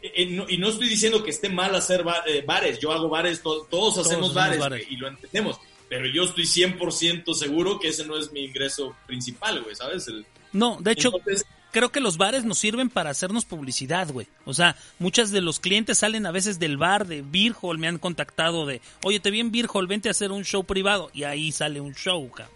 eh, 0.01 0.45
y 0.47 0.57
no 0.57 0.69
estoy 0.69 0.87
diciendo 0.87 1.21
que 1.21 1.31
esté 1.31 1.49
mal 1.49 1.75
hacer 1.75 2.05
eh, 2.27 2.41
bares, 2.47 2.79
yo 2.79 2.93
hago 2.93 3.09
bares, 3.09 3.41
to- 3.43 3.67
todos 3.69 3.97
hacemos 3.97 4.33
hacemos 4.35 4.57
bares, 4.57 4.87
y 4.89 4.95
lo 4.95 5.09
entendemos, 5.09 5.59
pero 5.89 6.05
yo 6.07 6.23
estoy 6.23 6.45
100% 6.45 7.33
seguro 7.33 7.79
que 7.79 7.89
ese 7.89 8.05
no 8.05 8.17
es 8.17 8.31
mi 8.31 8.45
ingreso 8.45 8.95
principal, 9.07 9.61
güey, 9.63 9.75
¿sabes? 9.75 10.07
El- 10.07 10.25
No, 10.53 10.77
de 10.79 10.91
hecho, 10.91 11.11
entonces, 11.15 11.45
creo 11.71 11.91
que 11.91 11.99
los 11.99 12.17
bares 12.17 12.43
nos 12.45 12.57
sirven 12.57 12.89
para 12.89 13.09
hacernos 13.11 13.45
publicidad, 13.45 14.09
güey. 14.11 14.27
O 14.45 14.53
sea, 14.53 14.75
muchas 14.97 15.29
de 15.31 15.41
los 15.41 15.59
clientes 15.59 15.99
salen 15.99 16.25
a 16.25 16.31
veces 16.31 16.57
del 16.59 16.77
bar 16.77 17.05
de 17.07 17.21
Beer 17.21 17.53
Hall, 17.61 17.77
me 17.77 17.87
han 17.87 17.97
contactado 17.99 18.65
de, 18.65 18.81
oye, 19.03 19.19
te 19.19 19.29
vi 19.31 19.39
en 19.39 19.51
Beer 19.51 19.67
Hall, 19.73 19.87
vente 19.87 20.07
a 20.07 20.11
hacer 20.11 20.31
un 20.31 20.45
show 20.45 20.63
privado. 20.63 21.11
Y 21.13 21.23
ahí 21.23 21.51
sale 21.51 21.81
un 21.81 21.93
show, 21.95 22.29
cabrón. 22.31 22.55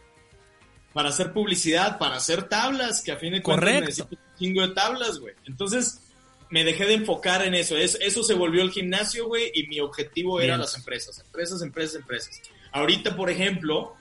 para 0.94 1.10
hacer 1.10 1.34
publicidad, 1.34 1.98
para 1.98 2.18
hacer 2.18 2.44
tablas, 2.44 3.02
que 3.02 3.12
a 3.12 3.18
fin 3.18 3.32
de 3.34 3.42
cuentas 3.42 3.66
necesito 3.88 4.10
un 4.12 4.38
chingo 4.38 4.62
de 4.68 4.76
tablas, 4.76 5.18
güey. 5.20 5.34
Entonces, 5.46 6.00
me 6.52 6.64
dejé 6.64 6.86
de 6.86 6.94
enfocar 6.94 7.44
en 7.44 7.56
eso. 7.56 7.76
Es- 7.76 7.98
eso 8.00 8.22
se 8.24 8.36
volvió 8.36 8.62
el 8.62 8.70
gimnasio, 8.70 9.26
güey, 9.28 9.52
y 9.56 9.66
mi 9.66 9.80
objetivo 9.80 10.40
era 10.40 10.56
las 10.56 10.76
empresas. 10.78 11.18
Empresas, 11.20 11.64
empresas, 11.64 11.96
empresas. 11.96 12.42
Ahorita, 12.74 13.16
por 13.16 13.30
ejemplo, 13.30 13.96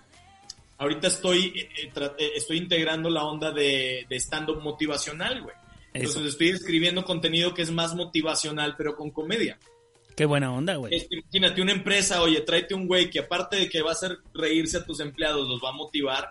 ahorita 0.78 1.06
estoy, 1.08 1.52
eh, 1.56 1.68
eh, 1.84 1.92
eh, 2.18 2.30
estoy 2.36 2.58
integrando 2.58 3.08
la 3.10 3.24
onda 3.24 3.50
de, 3.52 4.06
de 4.08 4.16
stand-up 4.16 4.60
motivacional, 4.62 5.42
güey. 5.42 5.54
Eso. 5.92 6.06
Entonces 6.06 6.32
estoy 6.32 6.48
escribiendo 6.48 7.04
contenido 7.04 7.52
que 7.54 7.62
es 7.62 7.70
más 7.70 7.94
motivacional, 7.94 8.74
pero 8.76 8.96
con 8.96 9.10
comedia. 9.10 9.58
Qué 10.16 10.24
buena 10.24 10.52
onda, 10.52 10.76
güey. 10.76 11.06
Imagínate 11.10 11.62
una 11.62 11.72
empresa, 11.72 12.22
oye, 12.22 12.40
tráete 12.42 12.74
un 12.74 12.86
güey 12.86 13.08
que 13.10 13.20
aparte 13.20 13.56
de 13.56 13.68
que 13.68 13.82
va 13.82 13.90
a 13.90 13.92
hacer 13.94 14.18
reírse 14.34 14.78
a 14.78 14.84
tus 14.84 15.00
empleados, 15.00 15.46
los 15.48 15.62
va 15.62 15.70
a 15.70 15.72
motivar. 15.72 16.30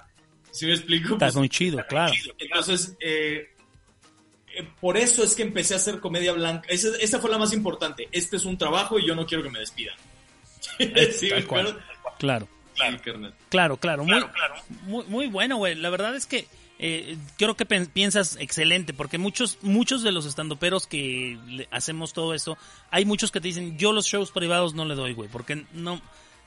Si 0.52 0.66
me 0.66 0.74
explico? 0.74 1.14
Está 1.14 1.28
Pues, 1.28 1.36
muy 1.36 1.50
chido, 1.50 1.80
claro. 1.88 2.14
entonces, 2.38 2.96
eh, 3.00 3.50
eh, 4.54 4.68
por 4.80 4.98
eso 4.98 5.24
es 5.24 5.34
que 5.36 5.44
empecé 5.44 5.74
a 5.76 5.78
hacer 5.78 6.00
comedia 6.00 6.34
blanca. 6.34 6.68
Esa, 6.70 6.90
esa 7.00 7.20
fue 7.20 7.30
la 7.30 7.38
más 7.38 7.54
importante. 7.54 8.08
Este 8.12 8.36
es 8.38 8.46
un 8.46 8.58
trabajo 8.58 9.00
y 9.00 9.08
yo 9.08 9.16
no 9.16 9.26
quiero 9.26 9.44
que 9.44 9.50
me 9.50 9.60
despidan. 9.60 9.96
Sí, 11.12 11.30
Tal 11.30 11.46
cual. 11.48 11.84
Claro. 12.22 12.48
Sí, 12.76 12.98
carnal. 13.04 13.34
Claro, 13.50 13.78
claro, 13.78 14.04
muy, 14.06 14.24
muy, 14.84 15.04
muy 15.08 15.28
bueno, 15.28 15.58
güey. 15.58 15.76
La 15.76 15.90
verdad 15.90 16.16
es 16.16 16.26
que 16.28 16.48
eh, 16.80 17.18
creo 17.38 17.56
que 17.56 17.66
piensas 17.66 18.38
excelente, 18.40 18.94
porque 18.94 19.18
muchos, 19.18 19.58
muchos 19.62 20.04
de 20.04 20.12
los 20.12 20.26
estandoperos 20.26 20.88
que 20.88 21.38
le- 21.48 21.68
hacemos 21.72 22.14
todo 22.14 22.34
esto, 22.34 22.58
hay 22.92 23.06
muchos 23.06 23.32
que 23.32 23.42
te 23.42 23.48
dicen, 23.50 23.78
yo 23.78 23.92
los 23.92 24.06
shows 24.06 24.32
privados 24.32 24.74
no 24.74 24.86
le 24.86 24.96
doy, 24.96 25.14
güey, 25.14 25.30
porque 25.30 25.66
no, 25.74 26.00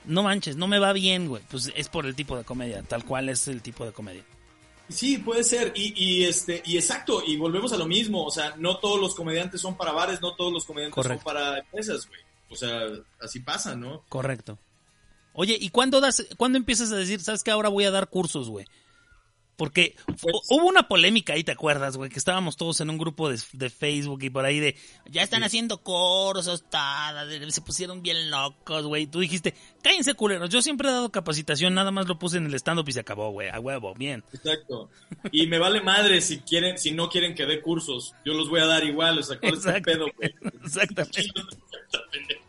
no 0.04 0.22
manches, 0.22 0.56
no 0.56 0.66
me 0.66 0.78
va 0.78 0.92
bien, 0.92 1.28
güey. 1.28 1.42
Pues 1.50 1.72
es 1.76 1.88
por 1.88 2.06
el 2.06 2.14
tipo 2.14 2.36
de 2.38 2.44
comedia, 2.44 2.82
tal 2.82 3.04
cual 3.04 3.28
es 3.28 3.46
el 3.48 3.60
tipo 3.62 3.84
de 3.84 3.92
comedia. 3.92 4.22
Sí, 4.88 5.18
puede 5.18 5.44
ser. 5.44 5.72
Y, 5.74 5.92
y, 5.96 6.24
este, 6.24 6.62
y 6.66 6.76
exacto, 6.76 7.22
y 7.26 7.36
volvemos 7.36 7.72
a 7.72 7.76
lo 7.78 7.86
mismo. 7.86 8.24
O 8.24 8.30
sea, 8.30 8.54
no 8.58 8.76
todos 8.78 9.00
los 9.00 9.14
comediantes 9.14 9.60
son 9.60 9.76
para 9.76 9.92
bares, 9.92 10.20
no 10.20 10.34
todos 10.34 10.52
los 10.52 10.64
comediantes 10.64 10.94
Correcto. 10.94 11.22
son 11.22 11.32
para 11.34 11.58
empresas, 11.58 12.06
güey. 12.08 12.20
O 12.50 12.56
sea, 12.56 12.80
así 13.20 13.40
pasa, 13.40 13.74
¿no? 13.76 14.02
Correcto. 14.08 14.58
Oye, 15.34 15.58
¿y 15.60 15.68
cuándo 15.68 16.00
das, 16.00 16.24
cuándo 16.36 16.56
empiezas 16.58 16.90
a 16.92 16.96
decir, 16.96 17.20
sabes 17.20 17.42
que 17.42 17.50
ahora 17.50 17.68
voy 17.68 17.84
a 17.84 17.90
dar 17.90 18.08
cursos, 18.08 18.48
güey? 18.48 18.66
Porque 19.56 19.94
Pues- 20.06 20.20
hu- 20.34 20.42
hubo 20.50 20.66
una 20.66 20.88
polémica 20.88 21.34
ahí, 21.34 21.44
¿te 21.44 21.52
acuerdas, 21.52 21.96
güey? 21.96 22.10
Que 22.10 22.18
estábamos 22.18 22.56
todos 22.56 22.80
en 22.80 22.90
un 22.90 22.98
grupo 22.98 23.28
de, 23.28 23.38
de 23.52 23.70
Facebook 23.70 24.20
y 24.24 24.30
por 24.30 24.44
ahí 24.44 24.58
de, 24.58 24.76
ya 25.08 25.22
están 25.22 25.44
haciendo 25.44 25.78
cursos, 25.78 26.64
tada, 26.68 27.24
se 27.52 27.60
pusieron 27.60 28.02
bien 28.02 28.32
locos, 28.32 28.84
güey. 28.86 29.06
Tú 29.06 29.20
dijiste, 29.20 29.54
cállense 29.80 30.14
culeros, 30.14 30.50
yo 30.50 30.60
siempre 30.60 30.88
he 30.88 30.92
dado 30.92 31.12
capacitación, 31.12 31.72
nada 31.72 31.92
más 31.92 32.08
lo 32.08 32.18
puse 32.18 32.38
en 32.38 32.46
el 32.46 32.54
stand-up 32.54 32.88
y 32.88 32.92
se 32.94 33.00
acabó, 33.00 33.30
güey, 33.30 33.48
a 33.48 33.60
huevo, 33.60 33.94
bien. 33.94 34.24
Exacto. 34.32 34.90
Y 35.30 35.46
me 35.46 35.60
vale 35.60 35.80
madre 35.82 36.20
si 36.20 36.38
quieren, 36.40 36.76
si 36.76 36.90
no 36.90 37.08
quieren 37.08 37.36
que 37.36 37.46
dé 37.46 37.60
cursos. 37.62 38.12
Yo 38.24 38.34
los 38.34 38.48
voy 38.50 38.58
a 38.60 38.66
dar 38.66 38.82
igual, 38.82 39.20
o 39.20 39.22
sea, 39.22 39.38
¿cuál 39.38 39.54
es 39.54 39.64
el 39.66 39.82
pedo, 39.82 40.06
güey? 40.16 40.34
Exactamente. 40.64 41.26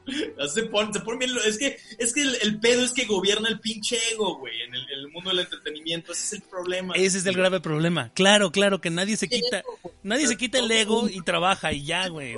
Se 0.54 0.63
pone, 0.63 0.94
se 0.94 1.00
pone 1.00 1.18
bien, 1.20 1.34
lo- 1.34 1.44
es 1.44 1.58
que, 1.58 1.78
es 1.98 2.13
que 2.13 2.22
el, 2.22 2.36
el 2.44 2.60
pedo 2.60 2.84
es 2.84 2.91
que 2.91 3.06
gobierna 3.06 3.50
el 3.50 3.60
pinche 3.60 3.98
ego, 4.12 4.38
güey, 4.38 4.62
en 4.62 4.74
el, 4.74 4.82
en 4.84 5.00
el 5.00 5.08
mundo 5.10 5.30
del 5.32 5.39
entretenimiento, 5.39 6.12
ese 6.12 6.24
es 6.26 6.34
el 6.34 6.50
problema. 6.50 6.94
Ese 6.96 7.18
es 7.18 7.26
el 7.26 7.36
grave 7.36 7.60
problema. 7.60 8.12
Claro, 8.13 8.52
claro, 8.52 8.82
que 8.82 8.89
nadie 8.89 9.18
se 9.18 9.28
quita, 9.28 9.63
nadie 10.04 10.28
se 10.28 10.38
quita 10.38 10.60
el 10.60 10.70
ego 10.72 11.10
y 11.10 11.22
trabaja 11.22 11.74
y 11.74 11.84
ya, 11.86 12.08
güey. 12.08 12.36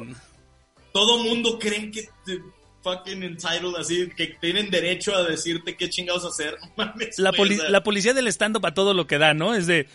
Todo 0.94 1.20
mundo 1.24 1.60
cree 1.60 1.92
que 1.92 2.10
te 2.26 2.40
fucking 2.84 3.22
entitled, 3.24 3.76
así, 3.78 4.10
que 4.16 4.28
tienen 4.40 4.70
derecho 4.70 5.14
a 5.16 5.24
decirte 5.24 5.76
qué 5.76 5.90
chingados 5.90 6.24
hacer. 6.26 6.56
Mames, 6.78 7.20
La, 7.20 7.30
güey, 7.32 7.38
poli- 7.38 7.56
o 7.56 7.62
sea, 7.62 7.70
la 7.70 7.84
policía 7.84 8.14
del 8.14 8.28
stand-up 8.28 8.66
a 8.66 8.74
todo 8.74 8.94
lo 8.94 9.08
que 9.08 9.18
da, 9.18 9.34
¿no? 9.34 9.54
Es 9.54 9.68
de, 9.68 9.88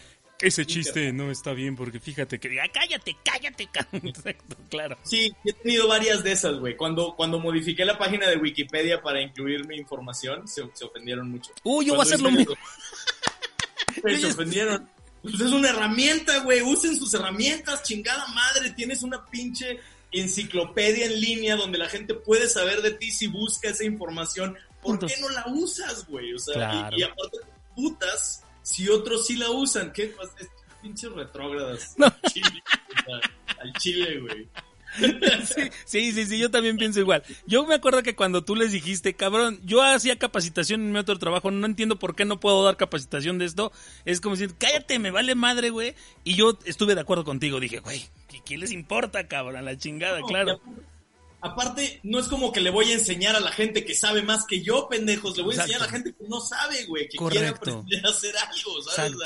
ese 0.43 0.67
chiste 0.67 1.13
no 1.13 1.31
está 1.31 1.53
bien 1.53 1.77
porque 1.77 1.99
fíjate 2.01 2.39
que... 2.39 2.61
"Ah, 2.61 2.69
cállate, 2.73 3.17
cállate. 3.25 3.69
ca-". 3.73 3.89
Exacto, 3.93 4.57
claro. 4.69 4.99
Sí, 5.03 5.33
he 5.45 5.53
tenido 5.53 5.89
varias 5.89 6.23
de 6.23 6.33
esas, 6.33 6.57
güey. 6.59 6.77
Cuando, 6.77 7.15
cuando 7.17 7.39
modifiqué 7.39 7.85
la 7.85 7.97
página 7.99 8.29
de 8.29 8.37
Wikipedia 8.37 9.01
para 9.03 9.21
incluir 9.23 9.67
mi 9.67 9.77
información, 9.77 10.47
se, 10.47 10.63
se 10.75 10.85
ofendieron 10.85 11.31
mucho. 11.31 11.53
Uy, 11.65 11.87
yo 11.87 11.95
voy 11.95 12.03
a 12.03 12.09
Cuando 12.09 12.15
hacer 12.15 12.21
lo 12.21 12.31
mismo. 12.31 12.55
se 14.21 14.27
ofendieron. 14.27 14.89
Pues 15.23 15.35
es 15.35 15.53
una 15.53 15.69
herramienta, 15.71 16.39
güey. 16.41 16.63
Usen 16.63 16.97
sus 16.97 17.15
herramientas, 17.15 17.83
chingada 17.85 18.27
madre. 18.29 18.71
Tienes 18.71 19.03
una 19.03 19.25
pinche 19.27 19.79
enciclopedia 20.11 21.07
en 21.07 21.21
línea 21.21 21.57
donde 21.57 21.79
la 21.79 21.89
gente 21.89 22.15
puede 22.15 22.49
saber 22.49 22.83
de 22.83 22.91
ti 22.93 23.11
si 23.11 23.29
busca 23.29 23.69
esa 23.69 23.85
información. 23.85 24.57
¿Por 24.83 24.99
qué 24.99 25.15
no 25.21 25.29
la 25.29 25.45
usas, 25.47 26.07
güey? 26.09 26.33
O 26.35 26.39
sea, 26.39 26.55
Claro. 26.55 26.97
y, 26.97 27.01
y 27.01 27.03
aparte, 27.05 27.39
putas 27.77 28.43
si 28.63 28.89
otros 28.89 29.27
sí 29.27 29.37
la 29.37 29.51
usan. 29.51 29.93
¿Qué? 29.93 30.07
Pues, 30.17 30.31
es- 30.39 30.51
pinches 30.83 31.13
retrógradas. 31.13 31.95
No. 31.97 32.07
Al 32.07 33.73
chile, 33.75 34.21
güey. 34.21 34.49
Sí, 35.87 36.13
sí, 36.13 36.27
sí, 36.27 36.39
yo 36.39 36.51
también 36.51 36.77
pienso 36.77 37.01
igual. 37.01 37.23
Yo 37.47 37.65
me 37.67 37.75
acuerdo 37.75 38.03
que 38.03 38.15
cuando 38.15 38.45
tú 38.45 38.55
les 38.57 38.73
dijiste, 38.73 39.15
cabrón, 39.15 39.59
yo 39.65 39.83
hacía 39.83 40.19
capacitación 40.19 40.83
en 40.83 40.93
mi 40.93 40.99
otro 40.99 41.19
trabajo, 41.19 41.51
no 41.51 41.65
entiendo 41.67 41.99
por 41.99 42.15
qué 42.15 42.27
no 42.27 42.39
puedo 42.41 42.63
dar 42.63 42.77
capacitación 42.77 43.39
de 43.39 43.47
esto. 43.47 43.73
Es 44.05 44.21
como 44.21 44.37
si, 44.37 44.49
cállate, 44.49 44.99
me 44.99 45.11
vale 45.11 45.35
madre, 45.35 45.71
güey. 45.71 45.95
Y 46.25 46.35
yo 46.35 46.59
estuve 46.67 46.95
de 46.95 47.01
acuerdo 47.01 47.25
contigo, 47.25 47.59
dije, 47.59 47.79
güey, 47.79 48.05
¿qué 48.45 48.59
les 48.59 48.71
importa, 48.71 49.27
cabrón? 49.29 49.65
La 49.65 49.79
chingada, 49.79 50.21
claro. 50.29 50.61
Aparte, 51.43 51.99
no 52.05 52.21
es 52.21 52.29
como 52.29 52.53
que 52.53 52.61
le 52.61 52.71
voy 52.71 52.91
a 52.93 52.95
enseñar 52.95 53.35
a 53.35 53.41
la 53.41 53.51
gente 53.51 53.85
que 53.85 53.95
sabe 53.95 54.23
más 54.23 54.47
que 54.47 54.63
yo, 54.63 54.89
pendejos. 54.89 55.37
Le 55.37 55.43
voy 55.43 55.57
a 55.57 55.61
enseñar 55.61 55.83
a 55.83 55.87
la 55.87 55.91
gente 55.91 56.15
que 56.15 56.25
no 56.29 56.41
sabe, 56.41 56.85
güey, 56.87 57.09
que 57.09 57.19
quiere 57.19 57.49
aprender 57.49 58.07
a 58.07 58.11
hacer 58.11 58.35
algo, 58.37 58.83
¿sabes? 58.83 59.17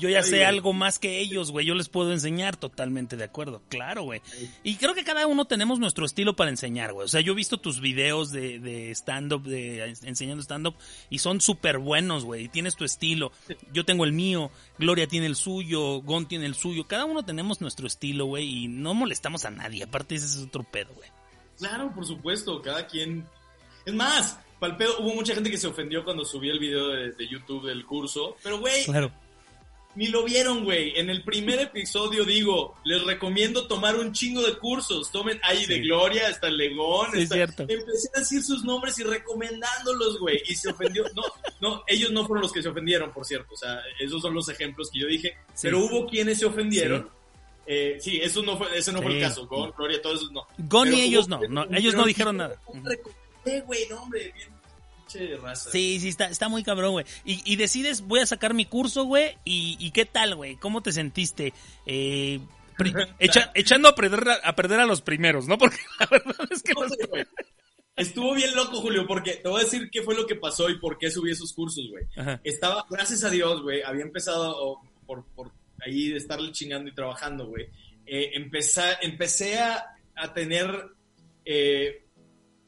Yo 0.00 0.08
ya 0.08 0.22
sé 0.22 0.46
algo 0.46 0.72
más 0.72 0.98
que 0.98 1.20
ellos, 1.20 1.50
güey. 1.50 1.66
Yo 1.66 1.74
les 1.74 1.90
puedo 1.90 2.12
enseñar 2.12 2.56
totalmente 2.56 3.16
de 3.16 3.24
acuerdo. 3.24 3.62
Claro, 3.68 4.04
güey. 4.04 4.22
Y 4.64 4.76
creo 4.76 4.94
que 4.94 5.04
cada 5.04 5.26
uno 5.26 5.44
tenemos 5.44 5.78
nuestro 5.78 6.06
estilo 6.06 6.34
para 6.34 6.50
enseñar, 6.50 6.94
güey. 6.94 7.04
O 7.04 7.08
sea, 7.08 7.20
yo 7.20 7.34
he 7.34 7.36
visto 7.36 7.58
tus 7.58 7.80
videos 7.80 8.30
de, 8.30 8.58
de 8.58 8.90
stand-up, 8.92 9.42
de 9.42 9.94
enseñando 10.02 10.42
stand-up, 10.42 10.74
y 11.10 11.18
son 11.18 11.42
súper 11.42 11.78
buenos, 11.78 12.24
güey. 12.24 12.48
Tienes 12.48 12.76
tu 12.76 12.84
estilo. 12.84 13.30
Yo 13.74 13.84
tengo 13.84 14.04
el 14.04 14.12
mío. 14.12 14.50
Gloria 14.78 15.06
tiene 15.06 15.26
el 15.26 15.36
suyo. 15.36 16.00
Gon 16.00 16.26
tiene 16.26 16.46
el 16.46 16.54
suyo. 16.54 16.88
Cada 16.88 17.04
uno 17.04 17.22
tenemos 17.22 17.60
nuestro 17.60 17.86
estilo, 17.86 18.24
güey. 18.24 18.64
Y 18.64 18.68
no 18.68 18.94
molestamos 18.94 19.44
a 19.44 19.50
nadie. 19.50 19.82
Aparte, 19.84 20.14
ese 20.14 20.26
es 20.26 20.38
otro 20.38 20.64
pedo, 20.64 20.94
güey. 20.94 21.10
Claro, 21.60 21.92
por 21.94 22.04
supuesto. 22.04 22.60
Cada 22.60 22.86
quien. 22.86 23.24
Es 23.86 23.94
más, 23.94 24.40
para 24.58 24.72
el 24.72 24.76
pedo, 24.76 24.98
hubo 24.98 25.14
mucha 25.14 25.34
gente 25.34 25.50
que 25.50 25.58
se 25.58 25.68
ofendió 25.68 26.04
cuando 26.04 26.24
subí 26.24 26.50
el 26.50 26.58
video 26.58 26.88
de, 26.88 27.12
de 27.12 27.28
YouTube 27.28 27.68
del 27.68 27.86
curso. 27.86 28.36
Pero, 28.42 28.58
güey. 28.58 28.84
Claro 28.84 29.12
ni 29.94 30.06
lo 30.06 30.24
vieron, 30.24 30.64
güey. 30.64 30.98
En 30.98 31.10
el 31.10 31.24
primer 31.24 31.60
episodio 31.60 32.24
digo, 32.24 32.76
les 32.84 33.02
recomiendo 33.04 33.66
tomar 33.66 33.96
un 33.96 34.12
chingo 34.12 34.42
de 34.42 34.56
cursos. 34.56 35.10
Tomen 35.10 35.40
ahí 35.42 35.66
de 35.66 35.80
Gloria, 35.80 36.28
hasta 36.28 36.48
el 36.48 36.56
Legón. 36.56 37.08
Sí, 37.12 37.26
cierto. 37.26 37.64
Empecé 37.68 38.08
a 38.14 38.20
decir 38.20 38.42
sus 38.42 38.64
nombres 38.64 38.98
y 38.98 39.02
recomendándolos, 39.02 40.18
güey. 40.20 40.40
Y 40.48 40.54
se 40.54 40.70
ofendió. 40.70 41.04
No, 41.14 41.22
no, 41.60 41.82
ellos 41.86 42.12
no 42.12 42.26
fueron 42.26 42.42
los 42.42 42.52
que 42.52 42.62
se 42.62 42.68
ofendieron, 42.68 43.12
por 43.12 43.24
cierto. 43.24 43.54
O 43.54 43.56
sea, 43.56 43.80
esos 43.98 44.22
son 44.22 44.34
los 44.34 44.48
ejemplos 44.48 44.90
que 44.92 45.00
yo 45.00 45.06
dije. 45.06 45.36
Pero 45.60 45.80
hubo 45.80 46.06
quienes 46.06 46.38
se 46.38 46.46
ofendieron. 46.46 47.10
Sí. 47.70 47.76
Eh, 47.76 47.96
sí, 48.00 48.20
eso 48.20 48.42
no 48.42 48.56
fue, 48.58 48.76
ese 48.76 48.92
no 48.92 49.00
fue 49.00 49.14
el 49.14 49.20
caso. 49.20 49.46
Gon, 49.46 49.72
Gloria, 49.76 50.02
todos 50.02 50.16
esos 50.16 50.32
no. 50.32 50.46
Gon 50.58 50.92
y 50.92 51.02
ellos 51.02 51.28
no, 51.28 51.40
no, 51.48 51.64
ellos 51.70 51.94
no 51.94 52.04
dijeron 52.04 52.36
nada. 52.36 52.56
Güey, 53.44 53.88
no, 53.88 54.02
hombre, 54.02 54.32
bien 54.34 54.60
Sí, 55.56 55.98
sí, 56.00 56.08
está, 56.08 56.26
está 56.26 56.48
muy 56.48 56.62
cabrón, 56.62 56.92
güey. 56.92 57.06
Y, 57.24 57.56
decides, 57.56 58.02
voy 58.02 58.20
a 58.20 58.26
sacar 58.26 58.54
mi 58.54 58.64
curso, 58.64 59.04
güey. 59.04 59.36
Y, 59.44 59.90
qué 59.90 60.04
tal, 60.04 60.36
güey? 60.36 60.56
¿Cómo 60.56 60.82
te 60.82 60.92
sentiste? 60.92 61.52
Eh, 61.86 62.40
echando 63.18 63.88
a 63.88 63.94
perder, 63.94 64.24
a 64.42 64.54
perder 64.54 64.80
a 64.80 64.86
los 64.86 65.00
primeros, 65.02 65.48
¿no? 65.48 65.58
Porque 65.58 65.78
la 65.98 66.06
verdad 66.06 66.48
es 66.50 66.62
que... 66.62 66.72
Estuvo 67.96 68.34
bien 68.34 68.54
loco, 68.54 68.80
Julio, 68.80 69.06
porque 69.06 69.32
te 69.32 69.48
voy 69.48 69.60
a 69.60 69.64
decir 69.64 69.90
qué 69.92 70.00
fue 70.00 70.14
lo 70.14 70.26
que 70.26 70.34
pasó 70.34 70.70
y 70.70 70.78
por 70.78 70.96
qué 70.96 71.10
subí 71.10 71.32
esos 71.32 71.52
cursos, 71.52 71.84
güey. 71.90 72.04
Estaba, 72.44 72.86
gracias 72.88 73.24
a 73.24 73.30
Dios, 73.30 73.60
güey, 73.62 73.82
había 73.82 74.04
empezado 74.04 74.78
por, 75.06 75.26
por 75.34 75.52
ahí 75.84 76.08
de 76.08 76.18
estarle 76.18 76.52
chingando 76.52 76.90
y 76.90 76.94
trabajando, 76.94 77.46
güey. 77.46 77.68
Eh, 78.06 78.32
empecé, 78.34 78.82
empecé 79.02 79.58
a, 79.58 79.84
a 80.16 80.32
tener 80.34 80.90
eh, 81.44 82.04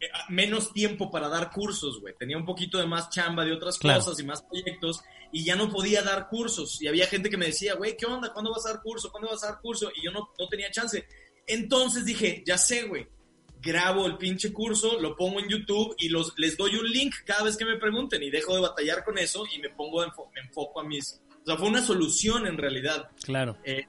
eh, 0.03 0.09
menos 0.29 0.72
tiempo 0.72 1.11
para 1.11 1.29
dar 1.29 1.51
cursos, 1.51 2.01
güey. 2.01 2.14
Tenía 2.18 2.37
un 2.37 2.44
poquito 2.44 2.79
de 2.79 2.87
más 2.87 3.11
chamba 3.11 3.44
de 3.44 3.53
otras 3.53 3.79
cosas 3.79 4.18
y 4.18 4.25
más 4.25 4.42
proyectos 4.42 5.03
y 5.31 5.44
ya 5.44 5.57
no 5.57 5.70
podía 5.70 6.03
dar 6.03 6.29
cursos. 6.29 6.81
Y 6.83 6.88
había 6.88 7.07
gente 7.07 7.31
que 7.31 7.37
me 7.37 7.46
decía, 7.46 7.75
güey, 7.75 7.96
¿qué 7.96 8.07
onda? 8.07 8.33
¿Cuándo 8.33 8.51
vas 8.51 8.66
a 8.66 8.72
dar 8.72 8.83
curso? 8.83 9.11
¿Cuándo 9.11 9.31
vas 9.31 9.44
a 9.44 9.53
dar 9.53 9.61
curso? 9.61 9.90
Y 9.94 10.05
yo 10.05 10.11
no, 10.11 10.31
no 10.38 10.48
tenía 10.48 10.70
chance. 10.70 11.07
Entonces 11.46 12.05
dije, 12.05 12.42
ya 12.46 12.59
sé, 12.59 12.85
güey. 12.85 13.07
Grabo 13.61 14.07
el 14.07 14.16
pinche 14.16 14.53
curso, 14.53 15.01
lo 15.01 15.14
pongo 15.14 15.38
en 15.38 15.48
YouTube 15.48 15.94
y 15.98 16.09
los, 16.09 16.35
les 16.37 16.57
doy 16.57 16.75
un 16.75 16.90
link 16.90 17.14
cada 17.25 17.44
vez 17.44 17.57
que 17.57 17.64
me 17.64 17.79
pregunten 17.79 18.20
y 18.20 18.29
dejo 18.29 18.57
de 18.57 18.61
batallar 18.61 19.05
con 19.05 19.16
eso 19.18 19.44
y 19.55 19.61
me 19.61 19.70
pongo, 19.70 20.05
me 20.35 20.40
enfoco 20.40 20.81
a 20.81 20.85
mis... 20.85 21.22
O 21.42 21.46
sea, 21.46 21.57
fue 21.57 21.68
una 21.68 21.83
solución 21.83 22.46
en 22.46 22.57
realidad. 22.57 23.11
Claro. 23.24 23.59
Eh, 23.64 23.85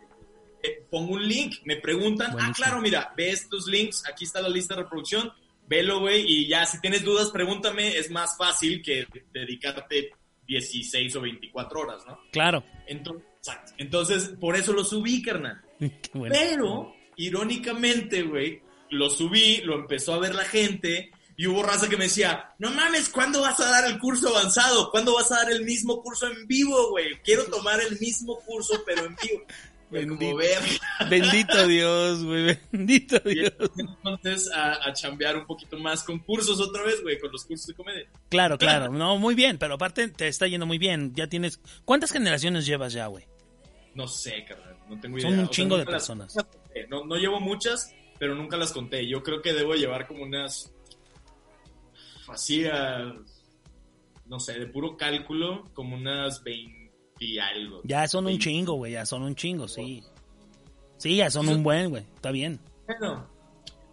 eh, 0.63 0.85
pongo 0.89 1.13
un 1.13 1.27
link, 1.27 1.55
me 1.65 1.75
preguntan, 1.75 2.35
ah, 2.39 2.51
claro, 2.55 2.79
mira, 2.79 3.13
ve 3.17 3.31
estos 3.31 3.67
links, 3.67 4.03
aquí 4.09 4.23
está 4.23 4.41
la 4.41 4.49
lista 4.49 4.75
de 4.75 4.83
reproducción, 4.83 5.31
velo, 5.67 5.99
güey, 5.99 6.23
y 6.25 6.47
ya 6.47 6.65
si 6.65 6.79
tienes 6.79 7.03
dudas, 7.03 7.31
pregúntame, 7.31 7.97
es 7.97 8.09
más 8.09 8.37
fácil 8.37 8.81
que 8.81 9.05
dedicarte 9.33 10.11
16 10.47 11.15
o 11.17 11.21
24 11.21 11.79
horas, 11.79 12.03
¿no? 12.07 12.19
Claro. 12.31 12.63
Entonces, 12.87 13.25
Entonces 13.77 14.29
por 14.39 14.55
eso 14.55 14.71
lo 14.73 14.83
subí, 14.83 15.21
carnal. 15.21 15.61
Pero, 16.29 16.95
irónicamente, 17.17 18.23
güey, 18.23 18.61
lo 18.89 19.09
subí, 19.09 19.61
lo 19.63 19.75
empezó 19.75 20.13
a 20.13 20.19
ver 20.19 20.33
la 20.33 20.45
gente, 20.45 21.11
y 21.35 21.47
hubo 21.47 21.63
raza 21.63 21.89
que 21.89 21.97
me 21.97 22.05
decía, 22.05 22.53
no 22.59 22.71
mames, 22.71 23.09
¿cuándo 23.09 23.41
vas 23.41 23.59
a 23.59 23.69
dar 23.69 23.85
el 23.85 23.99
curso 23.99 24.29
avanzado? 24.29 24.91
¿Cuándo 24.91 25.15
vas 25.15 25.31
a 25.31 25.37
dar 25.37 25.51
el 25.51 25.63
mismo 25.63 26.01
curso 26.01 26.27
en 26.27 26.45
vivo, 26.47 26.91
güey? 26.91 27.19
Quiero 27.23 27.45
tomar 27.45 27.79
el 27.81 27.99
mismo 27.99 28.39
curso, 28.45 28.83
pero 28.85 29.05
en 29.05 29.15
vivo. 29.15 29.43
Bendito, 29.93 30.37
bendito 31.07 31.67
Dios, 31.67 32.23
güey, 32.23 32.57
bendito 32.71 33.19
Dios. 33.19 33.53
entonces 33.77 34.51
a, 34.51 34.89
a, 34.89 34.91
chambear 34.93 35.37
un 35.37 35.45
poquito 35.45 35.77
más 35.77 36.03
con 36.03 36.17
cursos 36.17 36.59
otra 36.59 36.81
vez, 36.81 37.03
güey, 37.03 37.19
con 37.19 37.31
los 37.31 37.45
cursos 37.45 37.67
de 37.67 37.75
comedia. 37.75 38.07
Claro, 38.29 38.57
claro, 38.57 38.91
no, 38.91 39.19
muy 39.19 39.35
bien, 39.35 39.59
pero 39.59 39.75
aparte 39.75 40.07
te 40.07 40.27
está 40.27 40.47
yendo 40.47 40.65
muy 40.65 40.79
bien. 40.79 41.13
Ya 41.13 41.27
tienes, 41.27 41.59
¿cuántas 41.85 42.11
generaciones 42.11 42.65
llevas 42.65 42.93
ya, 42.93 43.05
güey? 43.05 43.25
No 43.93 44.07
sé, 44.07 44.43
carnal, 44.45 44.75
no 44.89 44.99
tengo 44.99 45.19
idea. 45.19 45.29
Son 45.29 45.39
un 45.39 45.49
chingo 45.49 45.77
de 45.77 45.85
personas. 45.85 46.35
no, 46.89 47.05
no 47.05 47.15
llevo 47.15 47.39
muchas, 47.39 47.93
pero 48.17 48.33
nunca 48.33 48.57
las 48.57 48.71
conté. 48.71 49.07
Yo 49.07 49.21
creo 49.21 49.43
que 49.43 49.53
debo 49.53 49.75
llevar 49.75 50.07
como 50.07 50.23
unas, 50.23 50.73
así, 52.29 52.63
no 54.25 54.39
sé, 54.39 54.59
de 54.59 54.67
puro 54.67 54.97
cálculo, 54.97 55.69
como 55.73 55.95
unas 55.95 56.43
20 56.43 56.91
y 57.19 57.39
algo. 57.39 57.81
Ya 57.83 58.07
son 58.07 58.25
un 58.25 58.39
chingo, 58.39 58.73
güey, 58.73 58.93
ya 58.93 59.05
son 59.05 59.23
un 59.23 59.35
chingo, 59.35 59.67
sí. 59.67 60.03
Sí, 60.97 61.17
ya 61.17 61.29
son 61.29 61.49
un 61.49 61.63
buen, 61.63 61.89
güey, 61.89 62.03
está 62.15 62.31
bien. 62.31 62.59
Bueno, 62.87 63.27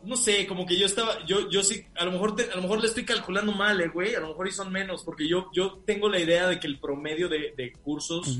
no 0.04 0.16
sé, 0.16 0.46
como 0.46 0.64
que 0.66 0.78
yo 0.78 0.86
estaba, 0.86 1.24
yo, 1.26 1.50
yo 1.50 1.62
sí, 1.62 1.84
a 1.96 2.04
lo 2.04 2.12
mejor, 2.12 2.36
a 2.40 2.56
lo 2.56 2.62
mejor 2.62 2.80
le 2.80 2.86
estoy 2.86 3.04
calculando 3.04 3.52
mal, 3.52 3.80
eh, 3.80 3.88
güey, 3.88 4.14
a 4.14 4.20
lo 4.20 4.28
mejor 4.28 4.48
y 4.48 4.52
son 4.52 4.72
menos, 4.72 5.04
porque 5.04 5.28
yo, 5.28 5.50
yo 5.52 5.82
tengo 5.84 6.08
la 6.08 6.18
idea 6.18 6.48
de 6.48 6.58
que 6.58 6.66
el 6.66 6.78
promedio 6.78 7.28
de, 7.28 7.52
de 7.56 7.72
cursos 7.72 8.38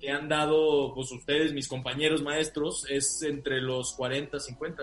que 0.00 0.10
han 0.10 0.28
dado, 0.28 0.94
pues 0.94 1.10
ustedes, 1.10 1.52
mis 1.52 1.66
compañeros 1.66 2.22
maestros, 2.22 2.86
es 2.88 3.22
entre 3.22 3.60
los 3.60 3.92
40, 3.94 4.38
50. 4.38 4.82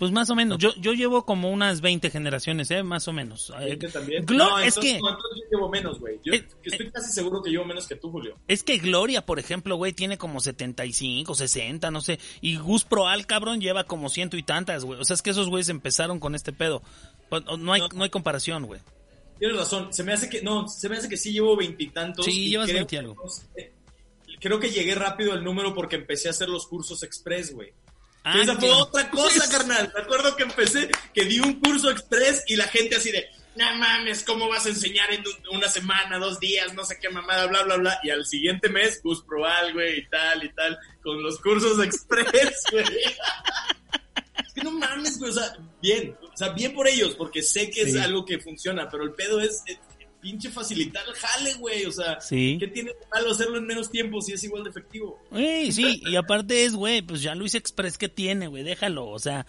Pues 0.00 0.12
más 0.12 0.30
o 0.30 0.34
menos. 0.34 0.56
Yo, 0.56 0.74
yo 0.76 0.94
llevo 0.94 1.26
como 1.26 1.50
unas 1.50 1.82
20 1.82 2.08
generaciones, 2.08 2.70
¿eh? 2.70 2.82
Más 2.82 3.06
o 3.06 3.12
menos. 3.12 3.52
¿20 3.54 3.92
también? 3.92 4.24
no, 4.30 4.58
es 4.58 4.76
que... 4.76 4.94
yo 4.94 5.44
llevo 5.52 5.68
menos, 5.68 6.00
güey. 6.00 6.18
Yo 6.24 6.32
estoy 6.64 6.90
casi 6.90 7.12
seguro 7.12 7.42
que 7.42 7.50
llevo 7.50 7.66
menos 7.66 7.86
que 7.86 7.96
tú, 7.96 8.10
Julio. 8.10 8.38
Es 8.48 8.62
que 8.62 8.78
Gloria, 8.78 9.26
por 9.26 9.38
ejemplo, 9.38 9.76
güey, 9.76 9.92
tiene 9.92 10.16
como 10.16 10.40
75, 10.40 11.34
60, 11.34 11.90
no 11.90 12.00
sé. 12.00 12.18
Y 12.40 12.56
Gus 12.56 12.84
Proal, 12.84 13.26
cabrón, 13.26 13.60
lleva 13.60 13.84
como 13.84 14.08
ciento 14.08 14.38
y 14.38 14.42
tantas, 14.42 14.86
güey. 14.86 14.98
O 14.98 15.04
sea, 15.04 15.12
es 15.12 15.20
que 15.20 15.28
esos 15.28 15.50
güeyes 15.50 15.68
empezaron 15.68 16.18
con 16.18 16.34
este 16.34 16.54
pedo. 16.54 16.82
No 17.58 17.74
hay, 17.74 17.82
no. 17.94 18.02
hay 18.02 18.08
comparación, 18.08 18.64
güey. 18.64 18.80
Tienes 19.38 19.58
razón. 19.58 19.92
Se 19.92 20.02
me 20.02 20.14
hace 20.14 20.30
que... 20.30 20.40
No, 20.40 20.66
se 20.66 20.88
me 20.88 20.96
hace 20.96 21.10
que 21.10 21.18
sí 21.18 21.30
llevo 21.30 21.54
veintitantos. 21.58 22.24
Sí, 22.24 22.48
llevas 22.48 22.72
veinti 22.72 22.96
algo. 22.96 23.22
Creo 24.40 24.58
que 24.58 24.70
llegué 24.70 24.94
rápido 24.94 25.34
al 25.34 25.44
número 25.44 25.74
porque 25.74 25.96
empecé 25.96 26.28
a 26.28 26.30
hacer 26.30 26.48
los 26.48 26.66
cursos 26.66 27.02
express, 27.02 27.52
güey. 27.52 27.74
Ah, 28.22 28.38
esa 28.40 28.56
fue 28.56 28.70
otra 28.70 29.10
cosa, 29.10 29.48
carnal. 29.50 29.90
Me 29.94 30.02
acuerdo 30.02 30.36
que 30.36 30.42
empecé, 30.42 30.90
que 31.14 31.24
di 31.24 31.40
un 31.40 31.58
curso 31.60 31.90
express 31.90 32.44
y 32.46 32.56
la 32.56 32.68
gente 32.68 32.96
así 32.96 33.10
de, 33.10 33.26
no 33.56 33.76
mames, 33.76 34.22
¿cómo 34.22 34.48
vas 34.48 34.66
a 34.66 34.70
enseñar 34.70 35.12
en 35.12 35.24
una 35.52 35.68
semana, 35.68 36.18
dos 36.18 36.38
días, 36.38 36.74
no 36.74 36.84
sé 36.84 36.98
qué 37.00 37.08
mamada, 37.08 37.46
bla, 37.46 37.62
bla, 37.62 37.76
bla? 37.76 38.00
Y 38.02 38.10
al 38.10 38.24
siguiente 38.24 38.68
mes, 38.68 39.02
Gus 39.02 39.22
Proal, 39.22 39.72
güey, 39.72 40.00
y 40.00 40.06
tal, 40.08 40.44
y 40.44 40.52
tal, 40.52 40.78
con 41.02 41.22
los 41.22 41.40
cursos 41.40 41.82
express, 41.82 42.62
güey. 42.72 42.84
es 42.84 44.52
que 44.54 44.62
no 44.62 44.70
mames, 44.70 45.18
güey, 45.18 45.30
o 45.30 45.34
sea, 45.34 45.56
bien, 45.82 46.16
o 46.22 46.36
sea, 46.36 46.50
bien 46.50 46.74
por 46.74 46.86
ellos, 46.86 47.14
porque 47.16 47.42
sé 47.42 47.70
que 47.70 47.82
es 47.82 47.96
algo 47.96 48.24
que 48.24 48.38
funciona, 48.38 48.88
pero 48.88 49.04
el 49.04 49.12
pedo 49.12 49.40
es, 49.40 49.64
pinche 50.20 50.50
facilitar 50.50 51.02
el 51.08 51.14
jale, 51.14 51.54
güey. 51.54 51.84
O 51.86 51.92
sea, 51.92 52.18
¿qué 52.28 52.70
tiene 52.72 52.90
de 52.90 53.06
malo 53.12 53.30
hacerlo 53.30 53.58
en 53.58 53.66
menos 53.66 53.90
tiempo 53.90 54.20
si 54.20 54.32
es 54.32 54.44
igual 54.44 54.64
de 54.64 54.70
efectivo? 54.70 55.20
Sí, 55.34 55.72
sí, 55.72 56.02
y 56.04 56.16
aparte 56.16 56.64
es, 56.64 56.74
güey, 56.74 57.02
pues 57.02 57.22
ya 57.22 57.34
Luis 57.34 57.54
Express, 57.54 57.98
¿qué 57.98 58.08
tiene, 58.08 58.46
güey? 58.46 58.62
Déjalo, 58.62 59.08
o 59.08 59.18
sea, 59.18 59.46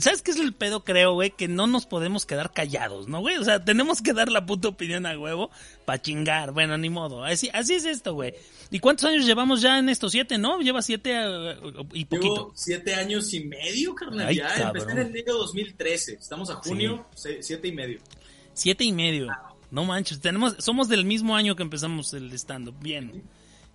¿sabes 0.00 0.22
qué 0.22 0.30
es 0.30 0.38
el 0.38 0.52
pedo, 0.54 0.84
creo, 0.84 1.14
güey? 1.14 1.30
Que 1.30 1.48
no 1.48 1.66
nos 1.66 1.86
podemos 1.86 2.26
quedar 2.26 2.52
callados, 2.52 3.08
¿no, 3.08 3.20
güey? 3.20 3.36
O 3.36 3.44
sea, 3.44 3.64
tenemos 3.64 4.00
que 4.02 4.12
dar 4.12 4.30
la 4.30 4.46
puta 4.46 4.68
opinión 4.68 5.06
a 5.06 5.18
huevo 5.18 5.50
para 5.84 6.00
chingar. 6.00 6.52
Bueno, 6.52 6.78
ni 6.78 6.90
modo. 6.90 7.24
Así, 7.24 7.50
así 7.52 7.74
es 7.74 7.84
esto, 7.84 8.14
güey. 8.14 8.34
¿Y 8.70 8.78
cuántos 8.78 9.06
años 9.06 9.26
llevamos 9.26 9.60
ya 9.60 9.78
en 9.78 9.88
estos 9.88 10.12
siete, 10.12 10.38
no? 10.38 10.60
Lleva 10.60 10.82
siete 10.82 11.12
uh, 11.18 11.84
y 11.92 12.04
poquito. 12.04 12.34
Llevo 12.34 12.52
siete 12.54 12.94
años 12.94 13.32
y 13.34 13.44
medio, 13.44 13.94
carnal. 13.94 14.34
ya 14.34 14.54
empecé 14.54 14.92
en 14.92 14.98
enero 14.98 15.38
2013. 15.38 16.14
Estamos 16.14 16.50
a 16.50 16.56
junio, 16.56 17.06
siete 17.14 17.68
y 17.68 17.72
medio. 17.72 17.98
Siete 18.52 18.84
y 18.84 18.92
medio. 18.92 19.28
No 19.70 19.84
manches, 19.84 20.20
tenemos, 20.20 20.56
somos 20.58 20.88
del 20.88 21.04
mismo 21.04 21.36
año 21.36 21.54
que 21.56 21.62
empezamos 21.62 22.12
el 22.14 22.32
stand-up. 22.32 22.74
Bien. 22.80 23.22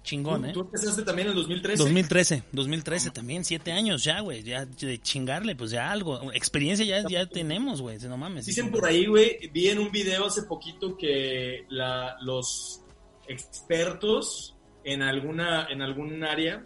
Chingón, 0.04 0.44
¿Tú, 0.44 0.48
¿eh? 0.50 0.54
tú 0.54 0.60
empezaste 0.62 1.02
también 1.02 1.30
en 1.30 1.32
el 1.32 1.40
2013? 1.40 1.82
2013, 1.82 2.44
2013 2.52 3.10
también, 3.10 3.44
siete 3.44 3.72
años 3.72 4.04
ya, 4.04 4.20
güey, 4.20 4.44
ya 4.44 4.64
de 4.64 5.02
chingarle, 5.02 5.56
pues 5.56 5.72
ya 5.72 5.90
algo, 5.92 6.32
experiencia 6.32 6.86
ya, 6.86 7.08
ya 7.10 7.26
tenemos, 7.26 7.82
güey, 7.82 7.98
no 8.00 8.16
mames. 8.16 8.46
Dicen 8.46 8.70
por 8.70 8.86
ahí, 8.86 9.08
güey, 9.08 9.50
vi 9.52 9.70
en 9.70 9.80
un 9.80 9.90
video 9.92 10.28
hace 10.28 10.44
poquito 10.44 10.96
que 10.96 11.66
la, 11.70 12.18
los 12.22 12.82
expertos 13.28 14.56
en 14.84 15.02
alguna, 15.02 15.68
en 15.72 15.82
algún 15.82 16.24
área, 16.24 16.64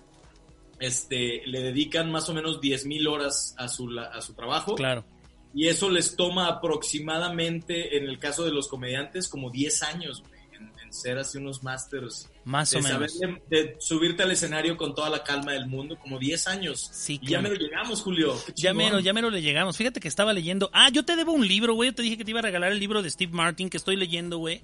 este, 0.79 1.41
le 1.45 1.61
dedican 1.61 2.11
más 2.11 2.27
o 2.29 2.33
menos 2.33 2.59
10 2.59 2.85
mil 2.87 3.07
horas 3.07 3.55
a 3.57 3.67
su, 3.69 3.87
la- 3.87 4.07
a 4.07 4.19
su 4.21 4.33
trabajo. 4.33 4.75
Claro, 4.75 5.05
Y 5.53 5.67
eso 5.67 5.89
les 5.89 6.15
toma 6.15 6.47
aproximadamente, 6.47 7.97
en 7.97 8.05
el 8.07 8.19
caso 8.19 8.45
de 8.45 8.51
los 8.51 8.67
comediantes, 8.67 9.27
como 9.27 9.49
10 9.49 9.83
años, 9.83 10.21
güey, 10.27 10.39
en, 10.53 10.71
en 10.83 10.93
ser 10.93 11.17
así 11.17 11.37
unos 11.37 11.63
masters. 11.63 12.29
más 12.43 12.69
De, 12.71 12.77
o 12.79 12.81
saber 12.83 13.09
menos. 13.19 13.39
de, 13.49 13.57
de 13.63 13.75
subirte 13.79 14.23
al 14.23 14.31
escenario 14.31 14.77
con 14.77 14.93
toda 14.93 15.09
la 15.09 15.23
calma 15.23 15.53
del 15.53 15.65
mundo, 15.67 15.97
como 15.99 16.19
10 16.19 16.47
años. 16.47 16.89
Sí, 16.93 17.19
y 17.21 17.29
ya 17.29 17.41
me 17.41 17.49
lo 17.49 17.55
llegamos, 17.55 18.01
Julio. 18.01 18.35
Ya 18.55 18.73
mero, 18.73 18.99
ya 18.99 19.13
mero 19.13 19.29
le 19.29 19.41
llegamos. 19.41 19.75
Fíjate 19.77 19.99
que 19.99 20.07
estaba 20.07 20.33
leyendo. 20.33 20.69
Ah, 20.73 20.89
yo 20.91 21.03
te 21.03 21.15
debo 21.15 21.31
un 21.31 21.47
libro, 21.47 21.73
güey. 21.73 21.89
Yo 21.89 21.95
te 21.95 22.03
dije 22.03 22.17
que 22.17 22.25
te 22.25 22.31
iba 22.31 22.39
a 22.39 22.43
regalar 22.43 22.71
el 22.71 22.79
libro 22.79 23.01
de 23.01 23.09
Steve 23.09 23.31
Martin 23.33 23.69
que 23.69 23.77
estoy 23.77 23.95
leyendo, 23.95 24.37
güey. 24.37 24.61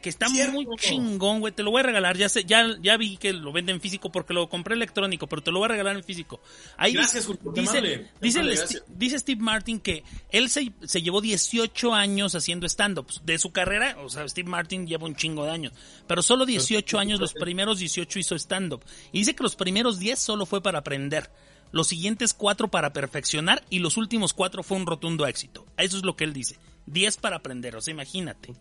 Que 0.00 0.08
está 0.08 0.28
Cierto. 0.28 0.52
muy 0.52 0.66
chingón, 0.76 1.40
güey. 1.40 1.52
Te 1.52 1.62
lo 1.62 1.70
voy 1.70 1.80
a 1.80 1.82
regalar. 1.82 2.16
Ya 2.16 2.28
sé, 2.28 2.44
ya, 2.44 2.66
ya 2.80 2.96
vi 2.96 3.16
que 3.16 3.32
lo 3.32 3.52
venden 3.52 3.80
físico 3.80 4.10
porque 4.12 4.32
lo 4.34 4.48
compré 4.48 4.74
electrónico, 4.74 5.26
pero 5.26 5.42
te 5.42 5.50
lo 5.50 5.58
voy 5.58 5.66
a 5.66 5.68
regalar 5.68 5.96
en 5.96 6.04
físico. 6.04 6.40
Ahí 6.76 6.92
Gracias, 6.92 7.26
dice, 7.26 7.38
dice, 7.54 7.70
amable. 7.78 8.10
Dice, 8.20 8.38
amable, 8.38 8.52
el 8.54 8.58
gracias. 8.58 8.82
Sti- 8.82 8.84
dice 8.96 9.18
Steve 9.18 9.42
Martin 9.42 9.80
que 9.80 10.04
él 10.30 10.48
se, 10.50 10.72
se 10.84 11.02
llevó 11.02 11.20
18 11.20 11.94
años 11.94 12.34
haciendo 12.34 12.66
stand-up. 12.66 13.06
De 13.24 13.38
su 13.38 13.50
carrera, 13.52 13.96
o 14.02 14.08
sea, 14.08 14.28
Steve 14.28 14.48
Martin 14.48 14.86
lleva 14.86 15.06
un 15.06 15.16
chingo 15.16 15.44
de 15.44 15.50
años. 15.50 15.72
Pero 16.06 16.22
solo 16.22 16.46
18 16.46 16.98
años, 16.98 17.20
los 17.20 17.32
primeros 17.34 17.78
18 17.78 18.18
hizo 18.18 18.34
stand-up. 18.36 18.84
Y 19.12 19.18
dice 19.18 19.34
que 19.34 19.42
los 19.42 19.56
primeros 19.56 19.98
10 19.98 20.18
solo 20.18 20.46
fue 20.46 20.62
para 20.62 20.78
aprender. 20.78 21.30
Los 21.70 21.88
siguientes 21.88 22.32
4 22.32 22.68
para 22.68 22.92
perfeccionar 22.94 23.62
y 23.68 23.80
los 23.80 23.96
últimos 23.98 24.32
4 24.32 24.62
fue 24.62 24.76
un 24.78 24.86
rotundo 24.86 25.26
éxito. 25.26 25.66
Eso 25.76 25.98
es 25.98 26.02
lo 26.04 26.16
que 26.16 26.24
él 26.24 26.32
dice. 26.32 26.56
10 26.86 27.18
para 27.18 27.36
aprender, 27.36 27.76
o 27.76 27.82
sea, 27.82 27.92
imagínate. 27.92 28.54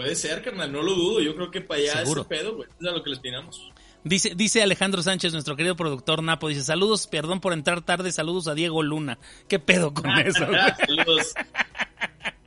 Puede 0.00 0.16
ser, 0.16 0.42
carnal, 0.42 0.72
no 0.72 0.82
lo 0.82 0.94
dudo. 0.94 1.20
Yo 1.20 1.34
creo 1.36 1.50
que 1.50 1.60
para 1.60 1.80
allá 1.80 1.92
Seguro. 1.98 2.22
ese 2.22 2.28
pedo, 2.30 2.56
güey. 2.56 2.68
Es 2.80 2.86
a 2.86 2.90
lo 2.92 3.02
que 3.02 3.10
les 3.10 3.18
pidamos. 3.18 3.70
Dice, 4.02 4.32
dice 4.34 4.62
Alejandro 4.62 5.02
Sánchez, 5.02 5.34
nuestro 5.34 5.56
querido 5.56 5.76
productor 5.76 6.22
Napo, 6.22 6.48
dice, 6.48 6.64
saludos, 6.64 7.06
perdón 7.06 7.40
por 7.40 7.52
entrar 7.52 7.82
tarde, 7.82 8.10
saludos 8.12 8.48
a 8.48 8.54
Diego 8.54 8.82
Luna. 8.82 9.18
¿Qué 9.46 9.58
pedo 9.58 9.92
con 9.92 10.08
eso? 10.18 10.46
Saludos. 10.86 11.34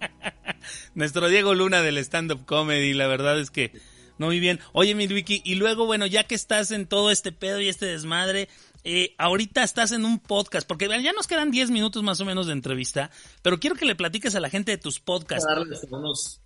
Nuestro 0.96 1.28
Diego 1.28 1.54
Luna 1.54 1.82
del 1.82 1.98
stand-up 2.00 2.46
comedy, 2.46 2.94
la 2.94 3.08
verdad 3.08 3.40
es 3.40 3.52
que 3.52 3.72
no 4.18 4.28
muy 4.28 4.40
bien. 4.40 4.60
Oye, 4.74 4.96
mi 4.96 5.08
Wiki, 5.08 5.42
y 5.44 5.56
luego, 5.56 5.86
bueno, 5.86 6.06
ya 6.06 6.24
que 6.24 6.36
estás 6.36 6.72
en 6.72 6.86
todo 6.88 7.12
este 7.12 7.32
pedo 7.32 7.60
y 7.62 7.68
este 7.68 7.86
desmadre, 7.88 8.48
eh, 8.84 9.16
ahorita 9.18 9.64
estás 9.64 9.92
en 9.92 10.06
un 10.06 10.20
podcast, 10.20 10.68
porque 10.68 10.88
ya 11.02 11.14
nos 11.14 11.28
quedan 11.28 11.52
10 11.52 11.72
minutos 11.72 12.04
más 12.04 12.20
o 12.20 12.26
menos 12.26 12.48
de 12.48 12.54
entrevista, 12.54 13.10
pero 13.42 13.60
quiero 13.60 13.76
que 13.76 13.86
le 13.86 13.96
platiques 13.96 14.36
a 14.36 14.40
la 14.40 14.50
gente 14.50 14.72
de 14.72 14.78
tus 14.78 15.00
podcasts. 15.00 15.46
Darles 15.48 15.84
unos- 15.90 16.40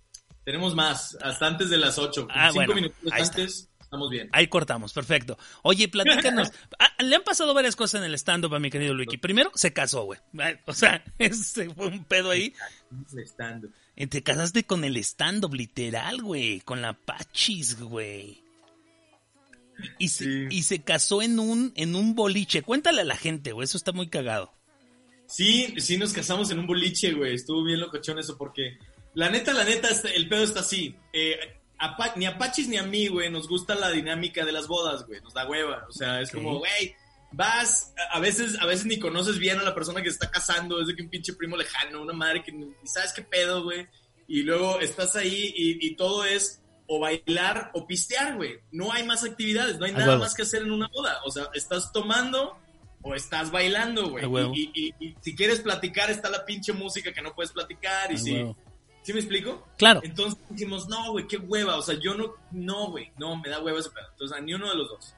Tenemos 0.48 0.74
más, 0.74 1.14
hasta 1.20 1.46
antes 1.46 1.68
de 1.68 1.76
las 1.76 1.98
8. 1.98 2.26
Ah, 2.30 2.48
Cinco 2.50 2.64
bueno, 2.64 2.74
minutos 2.76 2.96
está. 3.02 3.16
antes, 3.16 3.68
estamos 3.78 4.08
bien. 4.08 4.30
Ahí 4.32 4.46
cortamos, 4.46 4.94
perfecto. 4.94 5.36
Oye, 5.60 5.88
platícanos. 5.88 6.50
Ah, 6.78 7.02
le 7.02 7.14
han 7.16 7.22
pasado 7.22 7.52
varias 7.52 7.76
cosas 7.76 8.00
en 8.00 8.06
el 8.06 8.14
stand-up 8.14 8.54
a 8.54 8.58
mi 8.58 8.70
querido 8.70 8.94
Luiki. 8.94 9.18
Primero, 9.18 9.50
se 9.54 9.74
casó, 9.74 10.04
güey. 10.04 10.18
Ah, 10.38 10.52
O 10.64 10.72
sea, 10.72 11.04
ese 11.18 11.68
fue 11.74 11.88
un 11.88 12.02
pedo 12.04 12.30
ahí. 12.30 12.54
Stand-up. 13.26 13.74
Eh, 13.94 14.06
Te 14.06 14.22
casaste 14.22 14.64
con 14.64 14.84
el 14.84 14.96
stand-up, 14.96 15.52
literal, 15.52 16.22
güey. 16.22 16.60
Con 16.60 16.80
la 16.80 16.94
Pachis, 16.94 17.78
güey. 17.78 18.42
Y 19.98 20.08
se, 20.08 20.24
Sí. 20.24 20.46
y 20.50 20.62
se 20.62 20.80
casó 20.82 21.20
en 21.20 21.38
un, 21.38 21.74
en 21.76 21.94
un 21.94 22.14
boliche. 22.14 22.62
Cuéntale 22.62 23.02
a 23.02 23.04
la 23.04 23.16
gente, 23.18 23.52
güey. 23.52 23.64
Eso 23.66 23.76
está 23.76 23.92
muy 23.92 24.08
cagado. 24.08 24.50
Sí, 25.26 25.74
sí 25.76 25.98
nos 25.98 26.14
casamos 26.14 26.50
en 26.50 26.60
un 26.60 26.66
boliche, 26.66 27.12
güey. 27.12 27.34
Estuvo 27.34 27.62
bien 27.64 27.80
locochón 27.80 28.18
eso 28.18 28.38
porque... 28.38 28.78
La 29.18 29.28
neta, 29.30 29.52
la 29.52 29.64
neta, 29.64 29.88
el 30.14 30.28
pedo 30.28 30.44
está 30.44 30.60
así. 30.60 30.94
Eh, 31.12 31.36
a 31.80 31.96
ni 32.16 32.26
a 32.26 32.38
Pachis 32.38 32.68
ni 32.68 32.76
a 32.76 32.82
mí, 32.84 33.08
güey, 33.08 33.30
nos 33.30 33.48
gusta 33.48 33.74
la 33.74 33.90
dinámica 33.90 34.44
de 34.44 34.52
las 34.52 34.68
bodas, 34.68 35.04
güey. 35.06 35.20
Nos 35.20 35.34
da 35.34 35.48
hueva. 35.48 35.86
O 35.88 35.92
sea, 35.92 36.20
es 36.20 36.30
como, 36.30 36.58
güey, 36.58 36.94
vas... 37.32 37.92
A 38.12 38.20
veces, 38.20 38.56
a 38.60 38.66
veces 38.66 38.86
ni 38.86 38.98
conoces 38.98 39.38
bien 39.38 39.58
a 39.58 39.62
la 39.64 39.74
persona 39.74 40.02
que 40.02 40.08
se 40.10 40.14
está 40.14 40.30
casando. 40.30 40.80
Es 40.80 40.86
de 40.86 40.94
que 40.94 41.02
un 41.02 41.08
pinche 41.10 41.32
primo 41.32 41.56
lejano, 41.56 42.00
una 42.02 42.12
madre 42.12 42.44
que 42.44 42.52
ni 42.52 42.68
sabes 42.84 43.12
qué 43.12 43.22
pedo, 43.22 43.64
güey. 43.64 43.88
Y 44.28 44.42
luego 44.42 44.78
estás 44.80 45.16
ahí 45.16 45.52
y, 45.56 45.84
y 45.86 45.96
todo 45.96 46.24
es 46.24 46.62
o 46.86 47.00
bailar 47.00 47.70
o 47.74 47.86
pistear, 47.88 48.36
güey. 48.36 48.60
No 48.70 48.92
hay 48.92 49.02
más 49.04 49.24
actividades, 49.24 49.78
no 49.78 49.84
hay 49.86 49.92
A 49.92 49.94
nada 49.98 50.08
huevo. 50.10 50.20
más 50.22 50.34
que 50.34 50.42
hacer 50.42 50.62
en 50.62 50.70
una 50.70 50.86
boda. 50.88 51.18
O 51.24 51.30
sea, 51.32 51.48
estás 51.54 51.92
tomando 51.92 52.56
o 53.02 53.14
estás 53.14 53.50
bailando, 53.50 54.10
güey. 54.10 54.24
Y, 54.54 54.70
y- 54.74 54.94
y- 55.00 55.06
y 55.08 55.14
si 55.20 55.34
quieres 55.34 55.60
platicar, 55.60 56.08
está 56.10 56.30
la 56.30 56.44
pinche 56.44 56.72
música 56.72 57.12
que 57.12 57.20
no 57.22 57.34
puedes 57.34 57.52
platicar. 57.52 58.10
Y 58.12 58.14
A 58.14 58.18
si, 58.18 58.32
huevo. 58.34 58.56
¿Sí 59.08 59.14
me 59.14 59.20
explico? 59.20 59.66
Claro. 59.78 60.02
Entonces 60.04 60.38
dijimos, 60.50 60.86
no, 60.86 61.12
güey, 61.12 61.26
qué 61.26 61.38
hueva. 61.38 61.78
O 61.78 61.80
sea, 61.80 61.98
yo 61.98 62.14
no, 62.14 62.34
no, 62.52 62.90
güey, 62.90 63.10
no, 63.18 63.40
me 63.40 63.48
da 63.48 63.58
hueva 63.58 63.78
ese 63.78 63.88
pedo. 63.88 64.04
Entonces, 64.10 64.36
a 64.36 64.40
ni 64.42 64.52
uno 64.52 64.68
de 64.68 64.76
los 64.76 64.86
dos. 64.86 65.14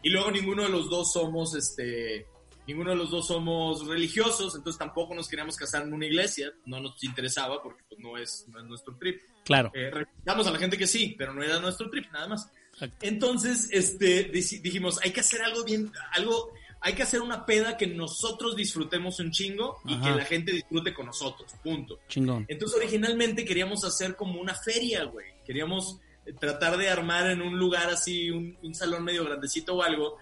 Y 0.00 0.10
luego 0.10 0.30
ninguno 0.30 0.62
de 0.62 0.68
los 0.68 0.88
dos 0.88 1.12
somos, 1.12 1.56
este, 1.56 2.24
ninguno 2.68 2.90
de 2.90 2.96
los 2.98 3.10
dos 3.10 3.26
somos 3.26 3.84
religiosos, 3.84 4.54
entonces 4.54 4.78
tampoco 4.78 5.12
nos 5.16 5.26
queríamos 5.26 5.56
casar 5.56 5.82
en 5.82 5.92
una 5.92 6.06
iglesia. 6.06 6.52
No 6.66 6.78
nos 6.78 7.02
interesaba 7.02 7.60
porque 7.60 7.82
pues, 7.88 8.00
no, 8.00 8.16
es, 8.16 8.46
no 8.46 8.60
es 8.60 8.64
nuestro 8.64 8.96
trip. 8.96 9.20
Claro. 9.44 9.72
Eh, 9.74 9.90
respetamos 9.90 10.46
a 10.46 10.52
la 10.52 10.58
gente 10.60 10.78
que 10.78 10.86
sí, 10.86 11.16
pero 11.18 11.34
no 11.34 11.42
era 11.42 11.58
nuestro 11.58 11.90
trip, 11.90 12.12
nada 12.12 12.28
más. 12.28 12.48
Exacto. 12.74 12.96
Entonces, 13.00 13.68
este, 13.72 14.22
dijimos, 14.22 15.00
hay 15.02 15.10
que 15.10 15.18
hacer 15.18 15.42
algo 15.42 15.64
bien, 15.64 15.90
algo, 16.12 16.52
hay 16.82 16.94
que 16.94 17.02
hacer 17.04 17.20
una 17.22 17.46
peda 17.46 17.76
que 17.76 17.86
nosotros 17.86 18.56
disfrutemos 18.56 19.18
un 19.20 19.30
chingo 19.30 19.78
y 19.86 19.94
Ajá. 19.94 20.02
que 20.04 20.10
la 20.18 20.24
gente 20.24 20.52
disfrute 20.52 20.92
con 20.92 21.06
nosotros, 21.06 21.52
punto. 21.62 22.00
Chingón. 22.08 22.44
Entonces, 22.48 22.76
originalmente 22.78 23.44
queríamos 23.44 23.84
hacer 23.84 24.16
como 24.16 24.40
una 24.40 24.54
feria, 24.54 25.04
güey. 25.04 25.26
Queríamos 25.46 25.98
eh, 26.26 26.32
tratar 26.38 26.76
de 26.76 26.88
armar 26.88 27.30
en 27.30 27.40
un 27.42 27.58
lugar 27.58 27.88
así, 27.90 28.30
un, 28.30 28.56
un 28.62 28.74
salón 28.74 29.04
medio 29.04 29.24
grandecito 29.24 29.74
o 29.76 29.82
algo, 29.82 30.16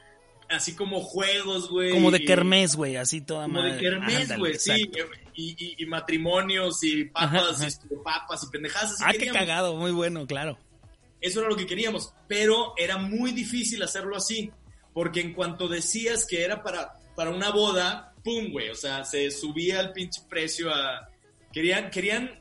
así 0.49 0.75
como 0.75 1.01
juegos, 1.01 1.71
güey. 1.71 1.93
Como 1.93 2.11
de 2.11 2.25
kermés, 2.25 2.77
güey. 2.77 2.97
Así 2.97 3.21
toda 3.21 3.45
Como 3.45 3.63
de 3.63 3.79
kermés, 3.79 4.37
güey, 4.39 4.55
sí. 4.59 4.91
Y, 5.35 5.51
y- 5.65 5.75
y 5.79 5.87
matrimonios 5.87 6.83
y 6.85 7.05
papas, 7.05 7.33
Ajá, 7.57 7.65
y 7.65 7.67
estupapas 7.69 8.45
y 8.45 8.51
pendejadas. 8.51 8.93
así 8.95 9.05
Ah, 9.07 9.13
qué 9.19 9.29
cagado. 9.29 9.77
Muy 9.77 9.93
bueno, 9.93 10.27
claro. 10.27 10.59
Eso 11.23 11.41
era 11.41 11.49
lo 11.51 11.57
que 11.57 11.67
queríamos, 11.67 12.13
pero 12.29 12.73
era 12.77 12.97
muy 12.99 13.33
difícil 13.33 13.83
hacerlo 13.83 14.17
así, 14.17 14.51
porque 14.93 15.21
en 15.21 15.33
cuanto 15.33 15.69
decías 15.69 16.27
que 16.27 16.45
era 16.45 16.63
para, 16.63 16.95
para 17.15 17.31
una 17.31 17.51
boda, 17.51 18.15
pum, 18.25 18.51
güey, 18.51 18.71
o 18.71 18.75
sea, 18.75 19.05
se 19.05 19.31
subía 19.31 19.81
el 19.81 19.93
pinche 19.93 20.23
precio 20.29 20.73
a... 20.73 21.09
Querían, 21.53 21.91
querían 21.91 22.39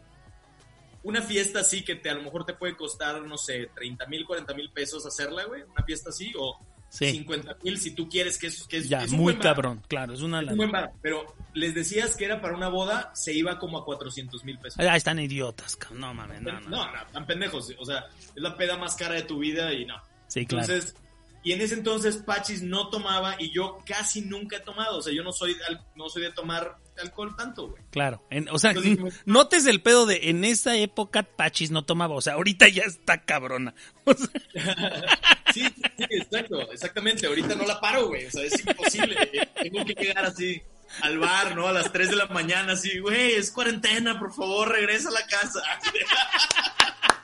una 1.04 1.22
fiesta 1.22 1.62
así 1.62 1.84
que 1.84 1.95
te, 1.95 2.10
a 2.10 2.14
lo 2.14 2.24
mejor 2.24 2.45
te 2.45 2.54
puede 2.54 2.76
costar, 2.76 3.22
no 3.22 3.38
sé, 3.38 3.70
30 3.74 4.06
mil, 4.08 4.26
40 4.26 4.54
mil 4.54 4.72
pesos 4.72 5.06
hacerla, 5.06 5.45
güey, 5.45 5.64
una 5.64 5.84
fiesta 5.84 6.10
así, 6.10 6.34
o 6.38 6.60
Sí. 6.89 7.12
50 7.12 7.58
mil 7.64 7.78
si 7.78 7.91
tú 7.91 8.10
quieres 8.10 8.38
que 8.39 8.47
es, 8.47 8.64
que 8.68 8.78
es, 8.78 8.89
Ya, 8.89 9.04
es 9.04 9.12
muy 9.12 9.34
buen 9.34 9.38
cabrón. 9.38 9.84
Claro, 9.88 10.14
es 10.14 10.22
una 10.22 10.41
es 10.41 10.50
un 10.50 10.58
buen 10.58 10.72
pero 11.02 11.36
les 11.54 11.76
decías 11.76 12.16
que 12.16 12.26
era 12.26 12.41
para 12.41 12.56
una 12.56 12.68
boda, 12.68 13.12
se 13.14 13.32
iba 13.32 13.60
como 13.60 13.78
a 13.78 13.86
400 13.86 14.43
mil 14.43 14.58
pesos. 14.58 14.80
Ah, 14.80 14.95
están 14.95 15.20
idiotas, 15.20 15.76
cabrón. 15.76 16.02
No 16.02 16.14
mames, 16.16 16.41
no, 16.41 16.60
no. 16.62 16.70
No, 16.70 16.91
no, 16.91 17.06
tan 17.14 17.28
pendejos. 17.28 17.74
O 17.78 17.86
sea, 17.86 18.08
es 18.36 18.41
la 18.41 18.58
peda 18.58 18.76
más 18.78 18.95
cara 18.95 19.16
de 19.16 19.22
tu 19.22 19.38
vida 19.38 19.72
y 19.72 19.86
no. 19.86 20.02
Sí, 20.28 20.45
claro. 20.45 20.66
Entonces, 20.66 20.95
y 21.44 21.54
en 21.54 21.62
ese 21.62 21.74
entonces 21.76 22.18
Pachis 22.18 22.62
no 22.62 22.90
tomaba 22.90 23.36
y 23.40 23.52
yo 23.54 23.80
casi 23.86 24.22
nunca 24.22 24.58
he 24.58 24.60
tomado. 24.60 24.98
O 24.98 25.02
sea, 25.02 25.14
yo 25.14 25.24
no 25.24 25.32
soy, 25.32 25.56
al- 25.68 25.86
no 25.96 26.10
soy 26.10 26.24
de 26.24 26.32
tomar 26.32 26.78
alcohol 27.02 27.34
tanto, 27.38 27.70
güey. 27.70 27.82
Claro, 27.92 28.26
en- 28.30 28.50
o 28.50 28.60
sea, 28.60 28.72
Entonces, 28.72 29.22
notes 29.26 29.66
el 29.66 29.82
pedo 29.82 30.06
de 30.06 30.30
en 30.30 30.44
esa 30.44 30.76
época 30.76 31.24
Pachis 31.24 31.72
no 31.72 31.86
tomaba, 31.86 32.16
o 32.16 32.22
sea, 32.22 32.34
ahorita 32.34 32.68
ya 32.68 32.84
está 32.84 33.22
cabrona. 33.24 33.74
O 34.06 34.14
sea, 34.14 34.30
Sí, 35.54 35.62
sí, 35.98 36.06
exacto, 36.12 36.72
exactamente. 36.72 37.26
Ahorita 37.26 37.56
no 37.56 37.66
la 37.66 37.80
paro, 37.82 38.08
güey. 38.10 38.26
O 38.28 38.32
sea, 38.32 38.44
es 38.44 38.60
imposible. 38.60 39.16
Tengo 39.62 39.84
que 39.84 39.94
llegar 39.96 40.24
así 40.26 40.62
al 41.02 41.18
bar, 41.18 41.56
¿no? 41.56 41.68
A 41.68 41.74
las 41.74 41.92
3 41.92 42.12
de 42.12 42.16
la 42.18 42.28
mañana, 42.28 42.74
así, 42.74 43.00
güey, 43.00 43.32
es 43.34 43.50
cuarentena, 43.52 44.20
por 44.20 44.32
favor, 44.34 44.70
regresa 44.70 45.10
a 45.10 45.14
la 45.14 45.26
casa. 45.26 45.60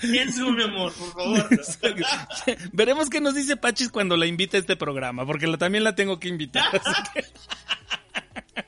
Pienso, 0.00 0.50
mi 0.52 0.62
amor, 0.62 0.92
por 0.94 1.12
favor. 1.12 1.48
veremos 2.72 3.10
qué 3.10 3.20
nos 3.20 3.34
dice 3.34 3.56
Pachis 3.56 3.90
cuando 3.90 4.16
la 4.16 4.26
invite 4.26 4.56
a 4.56 4.60
este 4.60 4.76
programa, 4.76 5.26
porque 5.26 5.46
la- 5.46 5.58
también 5.58 5.84
la 5.84 5.94
tengo 5.94 6.18
que 6.20 6.28
invitar. 6.28 6.64
que- 7.14 7.24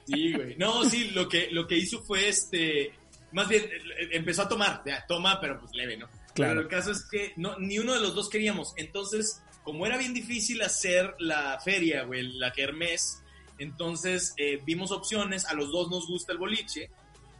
Sí, 0.06 0.32
güey. 0.32 0.56
No, 0.56 0.84
sí, 0.84 1.10
lo 1.10 1.28
que, 1.28 1.48
lo 1.50 1.66
que 1.66 1.76
hizo 1.76 2.02
fue 2.02 2.28
este. 2.28 2.92
Más 3.32 3.48
bien, 3.48 3.68
empezó 4.10 4.42
a 4.42 4.48
tomar. 4.48 4.82
Ya, 4.84 5.04
toma, 5.06 5.40
pero 5.40 5.60
pues 5.60 5.72
leve, 5.74 5.96
¿no? 5.96 6.08
Claro. 6.34 6.52
Pero 6.54 6.60
el 6.62 6.68
caso 6.68 6.90
es 6.92 7.06
que 7.08 7.32
no, 7.36 7.56
ni 7.58 7.78
uno 7.78 7.94
de 7.94 8.00
los 8.00 8.14
dos 8.14 8.28
queríamos. 8.28 8.72
Entonces, 8.76 9.40
como 9.62 9.86
era 9.86 9.96
bien 9.98 10.12
difícil 10.14 10.62
hacer 10.62 11.14
la 11.18 11.60
feria, 11.60 12.02
güey, 12.04 12.22
la 12.38 12.52
kermés, 12.52 13.22
entonces 13.58 14.34
eh, 14.36 14.60
vimos 14.64 14.90
opciones. 14.90 15.44
A 15.46 15.54
los 15.54 15.70
dos 15.70 15.90
nos 15.90 16.06
gusta 16.08 16.32
el 16.32 16.38
boliche. 16.38 16.90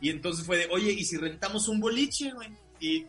Y 0.01 0.11
entonces 0.11 0.47
fue 0.47 0.57
de, 0.59 0.69
oye, 0.71 0.93
¿y 0.93 1.05
si 1.05 1.17
rentamos 1.17 1.69
un 1.69 1.81
boliche, 1.81 2.33
güey? 2.33 2.49
y, 2.83 3.05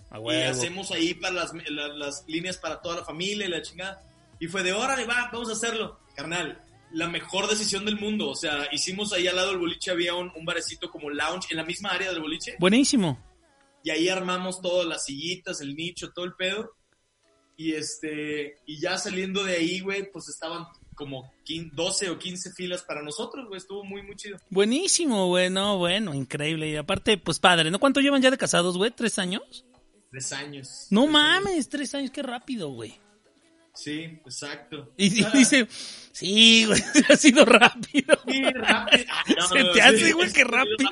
hacemos 0.49 0.91
ahí 0.91 1.13
para 1.13 1.33
las, 1.33 1.53
la- 1.69 1.87
las 1.87 2.25
líneas 2.27 2.57
para 2.57 2.81
toda 2.81 2.97
la 2.97 3.05
familia 3.05 3.45
y 3.45 3.49
la 3.49 3.61
chingada. 3.61 4.03
Y 4.39 4.47
fue 4.47 4.63
de, 4.63 4.73
órale, 4.73 5.05
va, 5.05 5.29
vamos 5.31 5.49
a 5.49 5.53
hacerlo. 5.53 5.97
Carnal, 6.13 6.61
la 6.91 7.07
mejor 7.07 7.47
decisión 7.47 7.85
del 7.85 7.97
mundo. 7.97 8.29
O 8.29 8.35
sea, 8.35 8.67
hicimos 8.73 9.13
ahí 9.13 9.27
al 9.27 9.37
lado 9.37 9.49
del 9.51 9.59
boliche, 9.59 9.91
había 9.91 10.13
un, 10.13 10.29
un 10.35 10.43
barecito 10.43 10.91
como 10.91 11.09
lounge 11.09 11.47
en 11.51 11.57
la 11.57 11.63
misma 11.63 11.89
área 11.91 12.11
del 12.11 12.19
boliche. 12.21 12.55
Buenísimo. 12.59 13.17
Y 13.83 13.91
ahí 13.91 14.09
armamos 14.09 14.61
todas 14.61 14.85
las 14.85 15.05
sillitas, 15.05 15.61
el 15.61 15.73
nicho, 15.75 16.11
todo 16.11 16.25
el 16.25 16.33
pedo. 16.33 16.73
Y 17.55 17.73
este, 17.73 18.57
y 18.65 18.79
ya 18.81 18.97
saliendo 18.97 19.43
de 19.45 19.55
ahí, 19.55 19.79
güey, 19.79 20.11
pues 20.11 20.27
estaban 20.27 20.65
como 21.01 21.33
15 21.45 21.71
12 21.73 22.09
o 22.11 22.19
15 22.19 22.51
filas 22.51 22.83
para 22.83 23.01
nosotros, 23.01 23.47
güey. 23.47 23.57
Estuvo 23.57 23.83
muy, 23.83 24.03
muy 24.03 24.15
chido. 24.15 24.37
Buenísimo, 24.51 25.25
güey. 25.27 25.49
No, 25.49 25.79
bueno, 25.79 26.13
increíble. 26.13 26.69
Y 26.69 26.75
aparte, 26.75 27.17
pues 27.17 27.39
padre, 27.39 27.71
¿no? 27.71 27.79
¿Cuánto 27.79 28.01
llevan 28.01 28.21
ya 28.21 28.29
de 28.29 28.37
casados, 28.37 28.77
güey? 28.77 28.91
¿Tres 28.91 29.17
años? 29.17 29.65
Tres 30.11 30.31
años. 30.31 30.87
No 30.91 31.01
Tres 31.05 31.15
años. 31.15 31.43
mames, 31.43 31.69
tres 31.69 31.95
años, 31.95 32.11
qué 32.11 32.21
rápido, 32.21 32.69
güey. 32.69 32.93
Sí, 33.73 34.01
exacto. 34.25 34.93
Y, 34.97 35.09
dice, 35.33 35.67
sí, 36.11 36.65
güey, 36.65 36.79
ha 37.09 37.15
sido 37.15 37.45
rápido. 37.45 38.15
Sí, 38.27 38.43
rápido. 38.53 39.05
Ah, 39.09 39.23
no, 39.35 39.47
Se 39.47 39.63
te 39.63 39.73
sí, 39.73 39.79
hace, 39.79 40.13
güey, 40.13 40.29
sí, 40.29 40.43
rápido. 40.43 40.89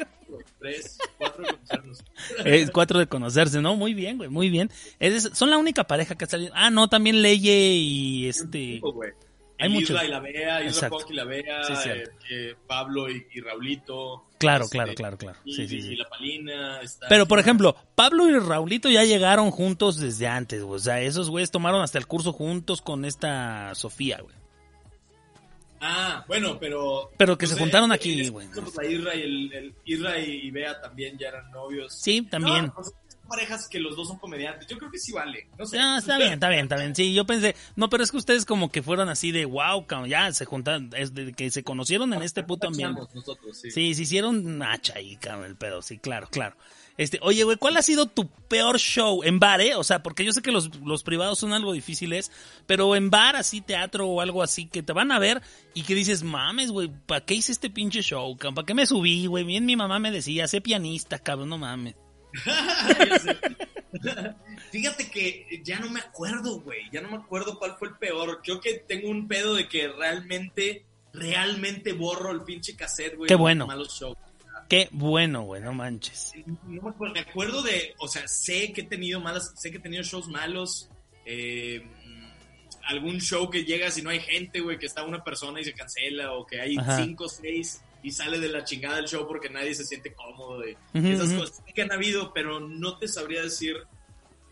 Tres, 0.60 0.97
cuatro 1.18 1.43
de 1.43 1.49
conocernos. 1.53 2.03
Es 2.45 2.72
cuatro 2.72 2.99
de 2.99 3.07
conocerse, 3.07 3.62
¿no? 3.62 3.76
Muy 3.76 3.93
bien, 3.93 4.18
güey, 4.18 4.30
muy 4.30 4.49
bien. 4.49 4.72
Es- 4.99 5.30
son 5.34 5.49
la 5.49 5.57
única 5.57 5.84
pareja 5.86 6.16
que 6.18 6.26
ha 6.26 6.30
salido. 6.30 6.51
Ah, 6.55 6.70
no, 6.70 6.88
también 6.88 7.22
Leye 7.22 7.74
y 7.76 8.28
este. 8.28 8.80
Güey. 8.80 9.12
Hay 9.60 9.70
muchos. 9.70 9.89
Isla 9.91 10.05
y 10.05 10.07
la 10.07 10.20
Bea, 10.20 10.64
Isla. 10.64 10.89
Punk 10.89 11.10
y 11.10 11.14
la 11.14 11.24
Bea, 11.26 11.64
Sí, 11.66 11.89
eh, 11.89 12.03
eh, 12.32 12.55
Pablo 12.68 13.10
y, 13.10 13.26
y 13.34 13.41
Raulito. 13.41 14.26
Claro, 14.38 14.64
este, 14.66 14.78
claro, 14.78 14.93
claro, 14.95 15.18
claro. 15.18 15.39
Y, 15.43 15.53
Sí, 15.53 15.68
sí, 15.68 15.78
y 15.78 15.82
sí. 15.82 15.95
la 15.97 16.07
Palina. 16.07 16.82
está- 16.82 17.07
Pero, 17.10 17.28
por 17.28 17.39
ejemplo, 17.39 17.76
Pablo 17.95 18.30
y 18.30 18.39
Raulito 18.39 18.89
ya 18.89 19.03
llegaron 19.03 19.51
juntos 19.51 19.97
desde 19.97 20.28
antes, 20.28 20.64
güey. 20.64 20.78
O 20.78 20.80
sea, 20.80 21.01
esos 21.01 21.30
güeyes 21.30 21.51
tomaron 21.51 21.82
hasta 21.82 21.97
el 21.97 22.07
curso 22.07 22.32
juntos 22.32 22.82
con 22.82 23.03
esta 23.03 23.76
Sofía, 23.76 24.20
güey. 24.22 24.36
Ah, 25.82 26.26
bueno, 26.28 26.57
pero. 26.60 27.10
Pero 27.18 27.38
que 27.38 27.47
se 27.47 27.57
juntaron 27.57 27.91
aquí, 27.91 28.28
güey. 28.30 28.47
pues, 28.53 28.76
La 28.76 28.86
Isra 28.86 29.16
y, 29.16 29.22
el, 29.22 29.53
el- 29.53 29.76
y, 29.86 30.51
Bea 30.51 30.80
también 30.82 31.18
ya 31.18 31.30
eran 31.30 31.49
novios. 31.51 31.93
Sí, 31.93 32.22
también. 32.24 32.66
No, 32.68 32.74
pues, 32.74 32.91
parejas 33.30 33.70
que 33.70 33.80
los 33.80 33.96
dos 33.96 34.10
son 34.10 34.18
comediantes. 34.18 34.68
Yo 34.68 34.78
creo 34.78 34.92
que 34.92 35.00
sí 35.00 35.14
vale. 35.14 35.48
No 35.58 35.66
sé. 35.66 35.80
Ah, 35.80 35.98
está 36.00 36.18
bien, 36.18 36.34
está 36.34 36.50
bien, 36.50 36.64
está 36.64 36.76
bien. 36.76 36.96
Sí, 36.96 37.14
yo 37.14 37.26
pensé, 37.26 37.56
no, 37.76 37.90
pero 37.90 38.04
es 38.04 38.12
que 38.12 38.18
ustedes 38.18 38.46
como 38.46 38.70
que 38.72 38.84
fueron 38.84 39.08
así 39.08 39.32
de 39.32 39.46
wow, 39.46 39.86
ya 40.08 40.32
se 40.34 40.46
juntaron, 40.46 40.90
es 40.96 41.14
de 41.14 41.32
que 41.34 41.50
se 41.52 41.64
conocieron 41.64 42.14
en 42.14 42.24
este 42.24 42.44
puto 42.44 42.68
ambiente. 42.68 43.02
Nosotros, 43.14 43.58
sí. 43.58 43.72
Sí, 43.72 43.94
se 43.94 44.02
hicieron 44.02 44.62
hacha 44.62 44.96
ahí, 44.98 45.16
cabrón, 45.16 45.46
el 45.46 45.56
pedo, 45.56 45.82
sí, 45.82 45.98
claro, 45.98 46.28
claro. 46.30 46.58
Este, 47.00 47.18
oye, 47.22 47.46
güey, 47.46 47.56
¿cuál 47.56 47.78
ha 47.78 47.82
sido 47.82 48.08
tu 48.08 48.28
peor 48.28 48.78
show 48.78 49.24
en 49.24 49.40
bar, 49.40 49.62
eh? 49.62 49.76
O 49.76 49.86
sea, 49.86 50.04
porque 50.04 50.26
yo 50.26 50.34
sé 50.34 50.42
que 50.42 50.52
los, 50.52 50.76
los 50.84 51.04
privados 51.04 51.40
son 51.40 51.54
algo 51.54 51.72
difíciles, 51.72 52.30
pero 52.68 52.94
en 52.94 53.10
bar, 53.10 53.38
así, 53.38 53.62
teatro 53.62 54.06
o 54.06 54.20
algo 54.20 54.44
así, 54.44 54.66
que 54.66 54.84
te 54.84 54.92
van 54.92 55.14
a 55.14 55.18
ver 55.18 55.42
y 55.74 55.84
que 55.84 55.96
dices, 55.96 56.24
mames, 56.24 56.72
güey, 56.72 56.92
¿para 57.06 57.24
qué 57.24 57.36
hice 57.36 57.54
este 57.54 57.70
pinche 57.70 58.02
show, 58.02 58.36
cabrón? 58.36 58.56
¿Para 58.56 58.66
qué 58.66 58.74
me 58.74 58.86
subí, 58.86 59.28
güey? 59.28 59.46
Bien 59.46 59.66
mi 59.66 59.78
mamá 59.78 59.98
me 60.00 60.12
decía, 60.12 60.46
sé 60.50 60.60
pianista, 60.60 61.20
cabrón, 61.20 61.48
no 61.48 61.58
mames. 61.58 61.96
Fíjate 64.72 65.10
que 65.10 65.62
ya 65.64 65.80
no 65.80 65.90
me 65.90 66.00
acuerdo, 66.00 66.62
güey. 66.62 66.82
Ya 66.92 67.02
no 67.02 67.10
me 67.10 67.18
acuerdo 67.18 67.58
cuál 67.58 67.76
fue 67.78 67.90
el 67.90 67.96
peor. 67.96 68.42
Creo 68.44 68.60
que 68.60 68.74
tengo 68.88 69.10
un 69.10 69.28
pedo 69.28 69.56
de 69.56 69.68
que 69.68 69.88
realmente, 69.88 70.86
realmente 71.14 71.94
borro 71.94 72.32
el 72.32 72.44
pinche 72.44 72.76
cassette, 72.76 73.16
güey. 73.16 73.28
Qué 73.28 73.36
bueno. 73.36 73.68
Malos 73.68 73.98
shows. 74.00 74.18
Qué 74.68 74.88
bueno, 74.92 75.44
güey, 75.44 75.64
no 75.64 75.74
manches. 75.74 76.34
No 76.68 76.82
me 76.84 76.90
acuerdo. 76.90 77.14
Me 77.16 77.20
acuerdo 77.22 77.62
de, 77.64 77.96
o 77.98 78.08
sea, 78.08 78.28
sé 78.28 78.72
que 78.72 78.82
he 78.82 78.86
tenido 78.86 79.20
malas, 79.20 79.52
sé 79.56 79.72
que 79.72 79.78
he 79.78 79.82
tenido 79.82 80.04
shows 80.04 80.28
malos. 80.28 80.90
eh, 81.26 81.84
algún 82.86 83.22
show 83.22 83.50
que 83.52 83.66
llegas 83.66 84.00
y 84.00 84.02
no 84.02 84.10
hay 84.10 84.20
gente, 84.20 84.62
güey, 84.62 84.80
que 84.80 84.88
está 84.88 85.04
una 85.04 85.24
persona 85.24 85.62
y 85.62 85.64
se 85.64 85.74
cancela, 85.74 86.34
o 86.34 86.44
que 86.46 86.60
hay 86.60 86.76
Ajá. 86.76 86.98
cinco 86.98 87.26
o 87.26 87.30
seis 87.30 87.84
y 88.04 88.12
sale 88.12 88.39
de 88.39 88.50
la 88.50 88.64
chingada 88.64 88.97
del 88.97 89.08
show 89.08 89.28
porque 89.28 89.50
nadie 89.50 89.74
se 89.76 89.86
siente 89.86 90.14
cómodo. 90.14 90.64
y 90.68 90.76
esas 90.93 91.32
cosas 91.34 91.62
que 91.74 91.82
han 91.82 91.91
habido, 91.91 92.34
pero 92.34 92.60
no 92.60 92.97
te 92.97 93.08
sabría 93.08 93.41
decir 93.41 93.76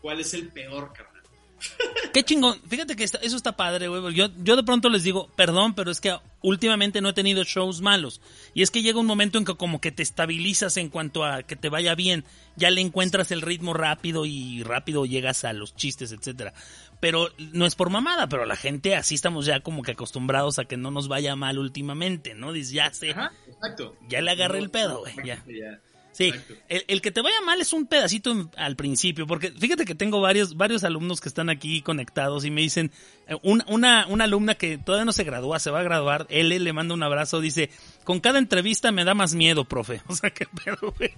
cuál 0.00 0.20
es 0.20 0.34
el 0.34 0.48
peor, 0.48 0.92
carnal. 0.92 1.14
Qué 2.14 2.22
chingón. 2.24 2.60
Fíjate 2.68 2.94
que 2.94 3.02
está- 3.04 3.18
eso 3.18 3.36
está 3.36 3.56
padre, 3.56 3.88
güey. 3.88 4.14
Yo, 4.14 4.28
yo 4.44 4.54
de 4.54 4.62
pronto 4.62 4.88
les 4.88 5.02
digo, 5.02 5.28
perdón, 5.36 5.74
pero 5.74 5.90
es 5.90 6.00
que 6.00 6.16
últimamente 6.40 7.00
no 7.00 7.08
he 7.08 7.12
tenido 7.12 7.42
shows 7.42 7.80
malos. 7.80 8.20
Y 8.54 8.62
es 8.62 8.70
que 8.70 8.82
llega 8.82 9.00
un 9.00 9.06
momento 9.06 9.38
en 9.38 9.44
que 9.44 9.56
como 9.56 9.80
que 9.80 9.90
te 9.90 10.02
estabilizas 10.04 10.76
en 10.76 10.88
cuanto 10.88 11.24
a 11.24 11.42
que 11.42 11.56
te 11.56 11.68
vaya 11.68 11.94
bien. 11.96 12.24
Ya 12.56 12.70
le 12.70 12.80
encuentras 12.80 13.32
el 13.32 13.42
ritmo 13.42 13.74
rápido 13.74 14.24
y 14.24 14.62
rápido 14.62 15.04
llegas 15.04 15.44
a 15.44 15.52
los 15.52 15.74
chistes, 15.74 16.12
etcétera. 16.12 16.54
Pero 17.00 17.28
no 17.52 17.64
es 17.66 17.74
por 17.74 17.90
mamada, 17.90 18.28
pero 18.28 18.44
la 18.44 18.56
gente 18.56 18.96
así 18.96 19.14
estamos 19.14 19.46
ya 19.46 19.60
como 19.60 19.82
que 19.82 19.92
acostumbrados 19.92 20.58
a 20.58 20.64
que 20.64 20.76
no 20.76 20.90
nos 20.90 21.06
vaya 21.08 21.36
mal 21.36 21.58
últimamente, 21.58 22.34
¿no? 22.34 22.52
Dices, 22.52 22.72
ya 22.72 22.92
sé, 22.92 23.10
Ajá, 23.12 23.32
exacto. 23.46 23.94
ya 24.08 24.20
le 24.20 24.30
agarré 24.32 24.58
No, 24.58 24.64
el 24.64 24.70
pedo, 24.70 24.98
güey, 25.00 25.14
ya. 25.24 25.44
ya. 25.46 25.80
Sí, 26.10 26.32
el, 26.68 26.84
el 26.88 27.00
que 27.00 27.12
te 27.12 27.20
vaya 27.22 27.40
mal 27.42 27.60
es 27.60 27.72
un 27.72 27.86
pedacito 27.86 28.32
en- 28.32 28.50
al 28.56 28.74
principio, 28.74 29.28
porque 29.28 29.52
fíjate 29.52 29.84
que 29.84 29.94
tengo 29.94 30.20
varios, 30.20 30.56
varios 30.56 30.82
alumnos 30.82 31.20
que 31.20 31.28
están 31.28 31.48
aquí 31.48 31.80
conectados 31.80 32.44
y 32.44 32.50
me 32.50 32.60
dicen, 32.62 32.90
eh, 33.28 33.36
un- 33.44 33.62
una, 33.68 34.04
una 34.08 34.24
alumna 34.24 34.56
que 34.56 34.78
todavía 34.78 35.04
no 35.04 35.12
se 35.12 35.22
gradúa, 35.22 35.60
se 35.60 35.70
va 35.70 35.78
a 35.78 35.84
graduar, 35.84 36.26
él 36.30 36.48
le 36.48 36.72
manda 36.72 36.94
un 36.94 37.04
abrazo, 37.04 37.40
dice, 37.40 37.70
con 38.02 38.18
cada 38.18 38.40
entrevista 38.40 38.90
me 38.90 39.04
da 39.04 39.14
más 39.14 39.34
miedo, 39.36 39.64
profe. 39.64 40.02
O 40.08 40.16
sea, 40.16 40.30
qué 40.30 40.46
pedo, 40.46 40.92
güey. 40.98 41.12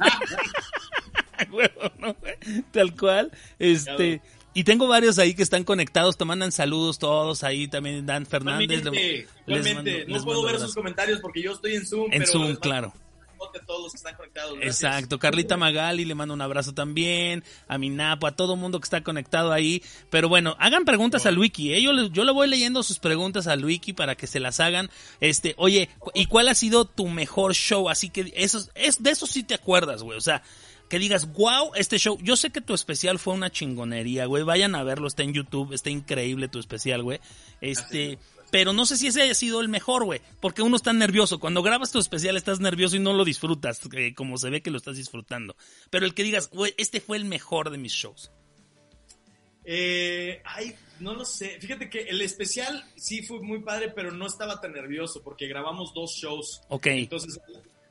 Huevo, 1.52 1.92
¿no, 1.98 2.14
güey? 2.14 2.34
Tal 2.72 2.94
cual. 2.96 3.30
Este, 3.58 4.20
y 4.54 4.64
tengo 4.64 4.88
varios 4.88 5.18
ahí 5.18 5.34
que 5.34 5.42
están 5.42 5.64
conectados, 5.64 6.16
te 6.16 6.24
mandan 6.24 6.52
saludos 6.52 6.98
todos 6.98 7.44
ahí, 7.44 7.68
también 7.68 8.04
Dan 8.06 8.26
Fernández. 8.26 8.80
Igualmente, 8.80 8.90
le- 9.00 9.16
les 9.18 9.66
igualmente. 9.66 9.92
mando- 9.98 10.08
no 10.08 10.14
les 10.14 10.24
puedo 10.24 10.42
ver 10.42 10.48
abrazo. 10.50 10.66
sus 10.66 10.74
comentarios 10.74 11.20
porque 11.20 11.42
yo 11.42 11.52
estoy 11.52 11.74
en 11.76 11.86
Zoom. 11.86 12.12
En 12.12 12.20
pero 12.20 12.32
Zoom, 12.32 12.56
claro. 12.56 12.92
un 12.94 13.38
saludote 13.46 13.58
a 13.60 13.64
todos 13.66 13.82
los 13.84 13.92
que 13.92 13.96
están 13.96 14.14
conectados. 14.16 14.54
gracias. 14.54 14.74
Exacto, 14.82 15.18
Carlita 15.18 15.56
Magali 15.56 16.04
le 16.04 16.14
mando 16.14 16.34
un 16.34 16.42
abrazo 16.42 16.74
también, 16.74 17.42
a 17.68 17.78
mi 17.78 17.88
Napo, 17.88 18.26
a 18.26 18.32
todo 18.32 18.54
mundo 18.56 18.80
que 18.80 18.84
está 18.84 19.02
conectado 19.02 19.52
ahí. 19.52 19.82
Pero 20.10 20.28
bueno, 20.28 20.56
hagan 20.58 20.84
preguntas 20.84 21.24
al 21.26 21.38
Wiki, 21.38 21.72
¿eh? 21.72 21.80
yo, 21.80 21.92
le, 21.92 22.10
yo 22.10 22.24
le 22.24 22.32
voy 22.32 22.48
leyendo 22.48 22.82
sus 22.82 22.98
preguntas 22.98 23.46
al 23.46 23.64
Wiki 23.64 23.92
para 23.94 24.14
que 24.16 24.26
se 24.26 24.40
las 24.40 24.60
hagan. 24.60 24.90
Este, 25.20 25.54
oye, 25.58 25.88
¿y 26.12 26.26
cuál 26.26 26.48
ha 26.48 26.54
sido 26.54 26.84
tu 26.84 27.08
mejor 27.08 27.54
show? 27.54 27.88
Así 27.88 28.10
que 28.10 28.30
eso, 28.34 28.62
es, 28.74 29.02
de 29.02 29.10
eso 29.10 29.26
sí 29.26 29.42
te 29.42 29.54
acuerdas, 29.54 30.02
güey. 30.02 30.18
O 30.18 30.20
sea, 30.20 30.42
que 30.90 30.98
digas, 30.98 31.32
wow, 31.32 31.70
este 31.76 31.98
show. 31.98 32.18
Yo 32.20 32.36
sé 32.36 32.50
que 32.50 32.60
tu 32.60 32.74
especial 32.74 33.20
fue 33.20 33.32
una 33.32 33.48
chingonería, 33.48 34.26
güey. 34.26 34.42
Vayan 34.42 34.74
a 34.74 34.82
verlo, 34.82 35.06
está 35.06 35.22
en 35.22 35.32
YouTube, 35.32 35.72
está 35.72 35.88
increíble 35.88 36.48
tu 36.48 36.58
especial, 36.58 37.04
güey. 37.04 37.20
Este, 37.60 38.18
pero 38.50 38.72
no 38.72 38.84
sé 38.84 38.96
si 38.96 39.06
ese 39.06 39.22
haya 39.22 39.34
sido 39.34 39.60
el 39.60 39.68
mejor, 39.68 40.04
güey. 40.04 40.20
Porque 40.40 40.62
uno 40.62 40.74
está 40.74 40.92
nervioso. 40.92 41.38
Cuando 41.38 41.62
grabas 41.62 41.92
tu 41.92 42.00
especial 42.00 42.36
estás 42.36 42.58
nervioso 42.58 42.96
y 42.96 42.98
no 42.98 43.12
lo 43.12 43.24
disfrutas, 43.24 43.80
eh, 43.92 44.14
como 44.14 44.36
se 44.36 44.50
ve 44.50 44.62
que 44.62 44.72
lo 44.72 44.78
estás 44.78 44.96
disfrutando. 44.96 45.54
Pero 45.90 46.06
el 46.06 46.12
que 46.12 46.24
digas, 46.24 46.50
güey, 46.50 46.74
este 46.76 47.00
fue 47.00 47.16
el 47.16 47.24
mejor 47.24 47.70
de 47.70 47.78
mis 47.78 47.92
shows. 47.92 48.32
Eh, 49.64 50.42
ay, 50.44 50.74
no 50.98 51.14
lo 51.14 51.24
sé. 51.24 51.60
Fíjate 51.60 51.88
que 51.88 52.00
el 52.00 52.20
especial 52.20 52.84
sí 52.96 53.22
fue 53.22 53.40
muy 53.40 53.60
padre, 53.60 53.92
pero 53.94 54.10
no 54.10 54.26
estaba 54.26 54.60
tan 54.60 54.72
nervioso 54.72 55.22
porque 55.22 55.46
grabamos 55.46 55.94
dos 55.94 56.16
shows. 56.16 56.62
Ok, 56.68 56.86
Entonces, 56.86 57.38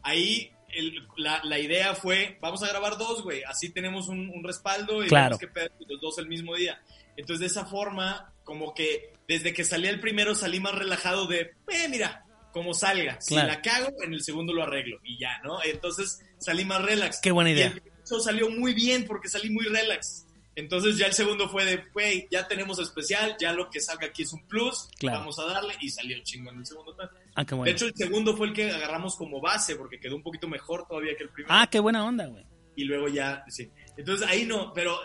ahí 0.01 0.51
el- 0.73 1.07
la, 1.17 1.41
la 1.43 1.59
idea 1.59 1.95
fue, 1.95 2.37
vamos 2.41 2.63
a 2.63 2.67
grabar 2.67 2.97
dos, 2.97 3.23
güey. 3.23 3.43
Así 3.43 3.69
tenemos 3.71 4.07
un, 4.07 4.29
un 4.29 4.43
respaldo 4.43 5.03
y 5.03 5.07
Claro. 5.07 5.37
que 5.37 5.47
pedo 5.47 5.69
los 5.87 6.01
dos 6.01 6.17
el 6.19 6.27
mismo 6.27 6.55
día. 6.55 6.81
Entonces, 7.17 7.39
de 7.41 7.45
esa 7.47 7.65
forma, 7.65 8.33
como 8.43 8.73
que 8.73 9.13
desde 9.27 9.53
que 9.53 9.63
salí 9.65 9.87
el 9.87 9.99
primero 9.99 10.35
salí 10.35 10.59
más 10.59 10.73
relajado 10.75 11.27
de, 11.27 11.51
eh, 11.69 11.87
mira, 11.89 12.23
como 12.51 12.73
salga. 12.73 13.19
Si 13.21 13.35
la 13.35 13.61
cago, 13.61 13.89
en 14.03 14.13
el 14.13 14.23
segundo 14.23 14.53
lo 14.53 14.63
arreglo 14.63 14.99
y 15.03 15.19
ya, 15.19 15.39
¿no? 15.43 15.61
Entonces 15.63 16.19
salí 16.39 16.65
más 16.65 16.81
relax. 16.81 17.19
Qué 17.21 17.31
buena 17.31 17.51
Y 17.51 17.53
idea. 17.53 17.67
el 17.67 17.81
show 18.07 18.19
salió 18.19 18.49
muy 18.49 18.73
bien 18.73 19.05
porque 19.05 19.27
salí 19.27 19.49
muy 19.51 19.65
relax. 19.65 20.25
Entonces 20.59 20.97
ya 20.97 21.07
el 21.07 21.13
segundo 21.13 21.47
fue 21.49 21.65
de, 21.65 21.83
güey, 21.93 22.27
ya 22.29 22.47
tenemos 22.47 22.77
especial, 22.79 23.35
ya 23.39 23.53
lo 23.53 23.69
que 23.69 23.79
salga 23.81 24.07
aquí 24.07 24.23
es 24.23 24.33
un 24.33 24.45
plus, 24.47 24.89
Claro. 24.99 25.19
vamos 25.19 25.39
a 25.39 25.45
darle 25.45 25.73
y 25.81 25.89
salió 25.89 26.17
chingón 26.23 26.57
el 26.59 26.65
segundo. 26.65 26.95
ah, 27.35 27.45
qué 27.45 27.51
De 27.51 27.55
bueno. 27.55 27.71
hecho, 27.71 27.85
el 27.85 27.95
segundo 27.95 28.35
fue 28.35 28.47
el 28.47 28.53
que 28.53 28.69
agarramos 28.71 29.15
como 29.15 29.39
base 29.41 29.75
porque 29.75 29.99
quedó 29.99 30.15
un 30.15 30.23
poquito 30.23 30.47
mejor 30.47 30.85
todavía 30.87 31.15
que 31.17 31.23
el 31.23 31.29
primero. 31.29 31.53
Ah, 31.55 31.67
qué 31.69 31.79
buena 31.79 32.05
onda, 32.05 32.25
güey. 32.27 32.45
Y 32.75 32.83
luego 32.85 33.07
ya, 33.07 33.43
sí. 33.49 33.69
Entonces 33.97 34.27
ahí 34.27 34.45
no, 34.45 34.71
pero 34.73 34.97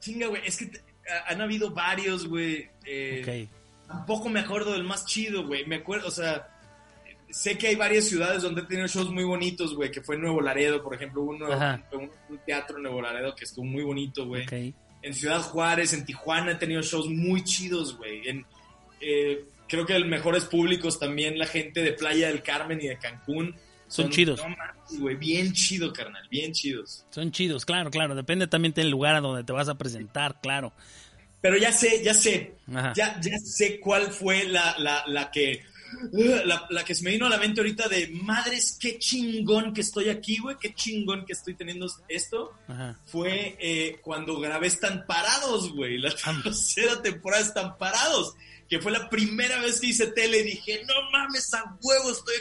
chinga, 0.00 0.26
güey, 0.28 0.42
es 0.46 0.56
que 0.56 0.70
han 1.26 1.40
habido 1.40 1.70
varios, 1.70 2.26
güey. 2.26 2.68
Eh, 2.84 3.48
Ok. 3.48 3.52
Tampoco 3.88 4.28
me 4.28 4.40
acuerdo 4.40 4.72
del 4.72 4.82
más 4.82 5.06
chido, 5.06 5.46
güey. 5.46 5.64
Me 5.66 5.76
acuerdo, 5.76 6.08
o 6.08 6.10
sea, 6.10 6.55
sé 7.30 7.58
que 7.58 7.68
hay 7.68 7.74
varias 7.74 8.06
ciudades 8.06 8.42
donde 8.42 8.62
he 8.62 8.64
tenido 8.64 8.86
shows 8.86 9.10
muy 9.10 9.24
bonitos, 9.24 9.74
güey, 9.74 9.90
que 9.90 10.00
fue 10.00 10.16
en 10.16 10.22
Nuevo 10.22 10.40
Laredo, 10.40 10.82
por 10.82 10.94
ejemplo, 10.94 11.22
uno, 11.22 11.46
un, 11.92 12.10
un 12.28 12.38
teatro 12.44 12.76
en 12.76 12.84
Nuevo 12.84 13.02
Laredo 13.02 13.34
que 13.34 13.44
estuvo 13.44 13.64
muy 13.64 13.82
bonito, 13.82 14.26
güey. 14.26 14.46
En 15.02 15.14
Ciudad 15.14 15.40
Juárez, 15.40 15.92
en 15.92 16.04
Tijuana 16.04 16.52
he 16.52 16.56
tenido 16.56 16.82
shows 16.82 17.08
muy 17.08 17.44
chidos, 17.44 17.96
güey. 17.96 18.28
En, 18.28 18.46
eh, 19.00 19.44
creo 19.68 19.86
que 19.86 19.94
el 19.94 20.06
mejores 20.06 20.44
públicos 20.44 20.98
también 20.98 21.38
la 21.38 21.46
gente 21.46 21.82
de 21.82 21.92
Playa 21.92 22.28
del 22.28 22.42
Carmen 22.42 22.80
y 22.80 22.88
de 22.88 22.98
Cancún. 22.98 23.54
Son, 23.88 24.10
chidos. 24.10 24.40
No 24.40 24.48
mames, 24.48 25.00
güey, 25.00 25.14
bien 25.14 25.52
chido, 25.52 25.92
carnal, 25.92 26.26
bien 26.28 26.52
chidos. 26.52 27.06
Son 27.10 27.30
chidos, 27.30 27.64
claro, 27.64 27.90
claro. 27.90 28.16
Depende 28.16 28.48
también 28.48 28.74
del 28.74 28.90
lugar 28.90 29.14
a 29.14 29.20
donde 29.20 29.44
te 29.44 29.52
vas 29.52 29.68
a 29.68 29.76
presentar, 29.76 30.40
claro. 30.40 30.72
Pero 31.40 31.56
ya 31.56 31.70
sé, 31.70 32.02
ya 32.02 32.12
sé. 32.12 32.56
Ajá. 32.74 32.92
Ya, 32.96 33.20
ya 33.20 33.38
sé 33.38 33.78
cuál 33.78 34.08
fue 34.08 34.44
la, 34.44 34.74
la, 34.78 35.04
la 35.06 35.30
que. 35.30 35.62
La, 36.12 36.66
la 36.70 36.84
que 36.84 36.94
se 36.94 37.04
me 37.04 37.10
vino 37.10 37.26
a 37.26 37.30
la 37.30 37.38
mente 37.38 37.60
ahorita 37.60 37.88
de 37.88 38.08
madres, 38.08 38.76
qué 38.80 38.98
chingón 38.98 39.72
que 39.72 39.80
estoy 39.80 40.08
aquí, 40.08 40.38
güey, 40.38 40.56
qué 40.60 40.74
chingón 40.74 41.24
que 41.24 41.32
estoy 41.32 41.54
teniendo 41.54 41.86
esto. 42.08 42.52
Ajá. 42.68 42.98
Fue 43.06 43.56
eh, 43.60 43.98
cuando 44.02 44.38
grabé 44.40 44.66
Están 44.66 45.06
Parados, 45.06 45.72
güey, 45.72 45.98
la 45.98 46.14
tercera 46.42 47.00
temporada 47.02 47.42
de 47.42 47.48
Están 47.48 47.78
Parados, 47.78 48.34
que 48.68 48.80
fue 48.80 48.90
la 48.92 49.08
primera 49.08 49.60
vez 49.60 49.80
que 49.80 49.88
hice 49.88 50.08
tele 50.08 50.40
y 50.40 50.42
dije, 50.44 50.84
no 50.86 50.94
mames, 51.12 51.52
a 51.54 51.76
huevo 51.82 52.10
estoy 52.10 52.34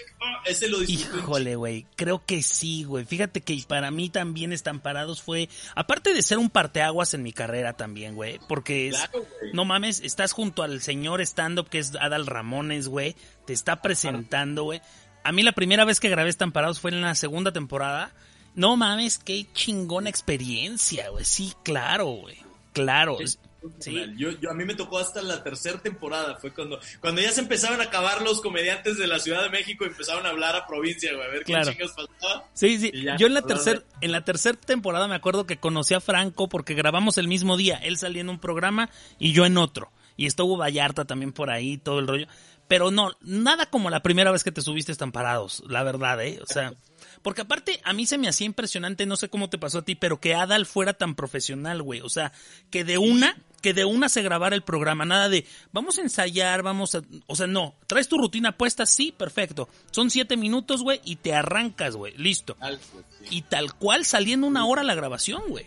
ese 0.46 0.68
lo 0.70 0.80
disfruté. 0.80 1.18
Híjole, 1.20 1.56
güey. 1.56 1.86
Creo 1.96 2.24
que 2.26 2.42
sí, 2.42 2.84
güey. 2.84 3.06
Fíjate 3.06 3.42
que 3.42 3.62
para 3.68 3.92
mí 3.92 4.10
también 4.10 4.52
están 4.54 4.80
parados 4.80 5.22
fue. 5.22 5.50
Aparte 5.76 6.14
de 6.14 6.22
ser 6.22 6.38
un 6.38 6.50
parteaguas 6.50 7.14
en 7.14 7.24
mi 7.24 7.32
carrera 7.34 7.74
también, 7.74 8.16
güey. 8.16 8.40
Porque 8.48 8.88
es. 8.90 8.96
Claro. 8.96 9.26
No 9.54 9.66
mames, 9.66 10.00
estás 10.02 10.32
junto 10.34 10.64
al 10.64 10.82
señor 10.82 11.22
stand-up 11.22 11.70
que 11.70 11.80
es 11.80 11.94
Adal 11.96 12.26
Ramones, 12.26 12.88
güey. 12.88 13.16
Te 13.46 13.54
está 13.54 13.82
presentando, 13.82 14.64
güey. 14.64 14.82
A 15.24 15.32
mí 15.32 15.44
la 15.44 15.52
primera 15.54 15.86
vez 15.86 16.00
que 16.00 16.10
grabé 16.10 16.30
Están 16.30 16.52
Parados 16.52 16.80
fue 16.80 16.92
en 16.92 17.02
la 17.02 17.16
segunda 17.16 17.52
temporada. 17.52 18.14
No 18.54 18.78
mames, 18.78 19.18
qué 19.18 19.46
chingona 19.54 20.10
experiencia, 20.10 21.10
güey. 21.10 21.26
Sí, 21.26 21.54
claro, 21.64 22.06
güey. 22.08 22.38
Claro. 22.74 23.20
Es- 23.20 23.40
Sí. 23.80 24.00
Yo, 24.18 24.32
yo, 24.32 24.52
a 24.52 24.54
mí 24.54 24.66
me 24.66 24.76
tocó 24.76 25.00
hasta 25.00 25.22
la 25.22 25.44
tercera 25.44 25.80
temporada, 25.80 26.36
fue 26.38 26.54
cuando, 26.54 26.80
cuando 27.00 27.22
ya 27.22 27.32
se 27.32 27.42
empezaban 27.42 27.82
a 27.82 27.86
acabar 27.86 28.22
los 28.22 28.42
comediantes 28.42 28.98
de 28.98 29.08
la 29.08 29.20
Ciudad 29.20 29.44
de 29.44 29.50
México 29.50 29.84
y 29.86 29.88
empezaron 29.90 30.26
a 30.26 30.30
hablar 30.30 30.56
a 30.56 30.66
provincia, 30.68 31.14
güey, 31.14 31.26
a 31.28 31.32
ver 31.32 31.44
Claro. 31.44 31.66
qué 31.72 31.78
chingas 31.78 31.96
faltaba. 31.96 32.50
Sí, 32.54 32.78
sí. 32.80 32.92
Ya, 32.94 33.16
Yo 33.18 33.28
en 33.28 33.34
la 33.34 33.42
tercera 33.42 33.80
de- 33.80 33.86
en 34.02 34.12
la 34.12 34.24
tercera 34.26 34.58
temporada 34.60 35.08
me 35.08 35.16
acuerdo 35.16 35.46
que 35.46 35.58
conocí 35.58 35.94
a 35.94 36.02
Franco 36.02 36.48
porque 36.50 36.74
grabamos 36.74 37.18
el 37.18 37.28
mismo 37.28 37.58
día. 37.58 37.78
Él 37.78 37.98
salía 37.98 38.22
en 38.22 38.30
un 38.30 38.40
programa 38.40 38.90
y 39.20 39.34
yo 39.34 39.46
en 39.46 39.58
otro. 39.58 39.92
Y 40.18 40.28
estuvo 40.28 40.56
Vallarta 40.58 41.06
también 41.06 41.34
por 41.34 41.50
ahí, 41.50 41.78
todo 41.78 42.00
el 42.00 42.08
rollo. 42.08 42.28
Pero 42.68 42.90
no, 42.90 43.12
nada 43.22 43.68
como 43.70 43.90
la 43.92 44.02
primera 44.02 44.32
vez 44.32 44.44
que 44.44 44.52
te 44.52 44.62
subiste 44.62 44.92
están 44.92 45.12
parados, 45.12 45.62
la 45.68 45.84
verdad, 45.84 46.24
¿eh? 46.26 46.40
O 46.42 46.46
sea, 46.52 46.74
porque 47.22 47.42
aparte 47.42 47.80
a 47.84 47.94
mí 47.94 48.08
se 48.08 48.18
me 48.18 48.28
hacía 48.28 48.46
impresionante, 48.48 49.06
no 49.06 49.18
sé 49.18 49.30
cómo 49.30 49.50
te 49.50 49.58
pasó 49.60 49.80
a 49.80 49.82
ti, 49.86 49.94
pero 49.96 50.20
que 50.20 50.34
Adal 50.34 50.66
fuera 50.66 50.94
tan 50.94 51.14
profesional, 51.16 51.84
güey. 51.84 52.02
O 52.02 52.10
sea, 52.10 52.32
que 52.72 52.84
de 52.84 52.98
una, 52.98 53.38
que 53.66 53.74
de 53.74 53.84
una 53.84 54.10
se 54.10 54.22
grabara 54.22 54.56
el 54.56 54.62
programa, 54.62 55.06
nada 55.06 55.28
de, 55.28 55.44
vamos 55.72 55.98
a 55.98 56.04
ensayar, 56.04 56.62
vamos 56.62 56.94
a... 56.94 57.02
O 57.26 57.36
sea, 57.36 57.48
no, 57.48 57.74
traes 57.88 58.08
tu 58.08 58.16
rutina 58.16 58.56
puesta, 58.56 58.86
sí, 58.86 59.12
perfecto. 59.12 59.68
Son 59.90 60.12
siete 60.12 60.38
minutos, 60.38 60.84
güey, 60.84 61.02
y 61.04 61.16
te 61.16 61.34
arrancas, 61.34 61.96
güey, 61.96 62.16
listo. 62.16 62.56
Sí. 62.62 63.26
Y 63.32 63.42
tal 63.42 63.74
cual 63.74 64.06
saliendo 64.06 64.46
una 64.46 64.68
hora 64.68 64.84
la 64.84 64.94
grabación, 64.94 65.42
güey. 65.48 65.66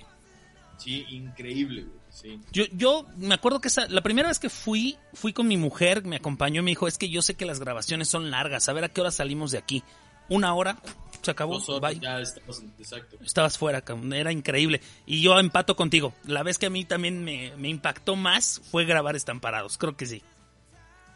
Sí, 0.76 1.06
increíble, 1.08 1.86
güey. 1.86 1.98
Sí. 2.08 2.40
Yo, 2.52 2.66
yo 2.70 3.04
me 3.16 3.34
acuerdo 3.34 3.60
que 3.60 3.66
esa, 3.66 3.88
la 3.88 4.00
primera 4.00 4.28
vez 4.28 4.38
que 4.38 4.48
fui, 4.48 4.96
fui 5.12 5.32
con 5.32 5.48
mi 5.48 5.56
mujer, 5.56 6.04
me 6.04 6.14
acompañó 6.14 6.60
y 6.60 6.64
me 6.66 6.70
dijo, 6.70 6.86
es 6.86 6.98
que 6.98 7.08
yo 7.08 7.20
sé 7.20 7.34
que 7.34 7.46
las 7.46 7.58
grabaciones 7.58 8.06
son 8.06 8.30
largas, 8.30 8.68
a 8.68 8.72
ver 8.74 8.84
a 8.84 8.90
qué 8.90 9.00
hora 9.00 9.10
salimos 9.10 9.50
de 9.50 9.58
aquí. 9.58 9.82
Una 10.28 10.54
hora, 10.54 10.78
se 11.22 11.30
acabó, 11.30 11.60
bye. 11.80 11.98
ya 12.00 12.20
estamos, 12.20 12.62
exacto. 12.78 13.16
Estabas 13.24 13.58
fuera, 13.58 13.80
cabrón, 13.82 14.12
era 14.12 14.32
increíble. 14.32 14.80
Y 15.06 15.20
yo 15.22 15.38
empato 15.38 15.76
contigo. 15.76 16.14
La 16.24 16.42
vez 16.42 16.58
que 16.58 16.66
a 16.66 16.70
mí 16.70 16.84
también 16.84 17.24
me, 17.24 17.52
me 17.56 17.68
impactó 17.68 18.16
más 18.16 18.60
fue 18.70 18.84
grabar 18.84 19.16
Estamparados, 19.16 19.78
creo 19.78 19.96
que 19.96 20.06
sí. 20.06 20.22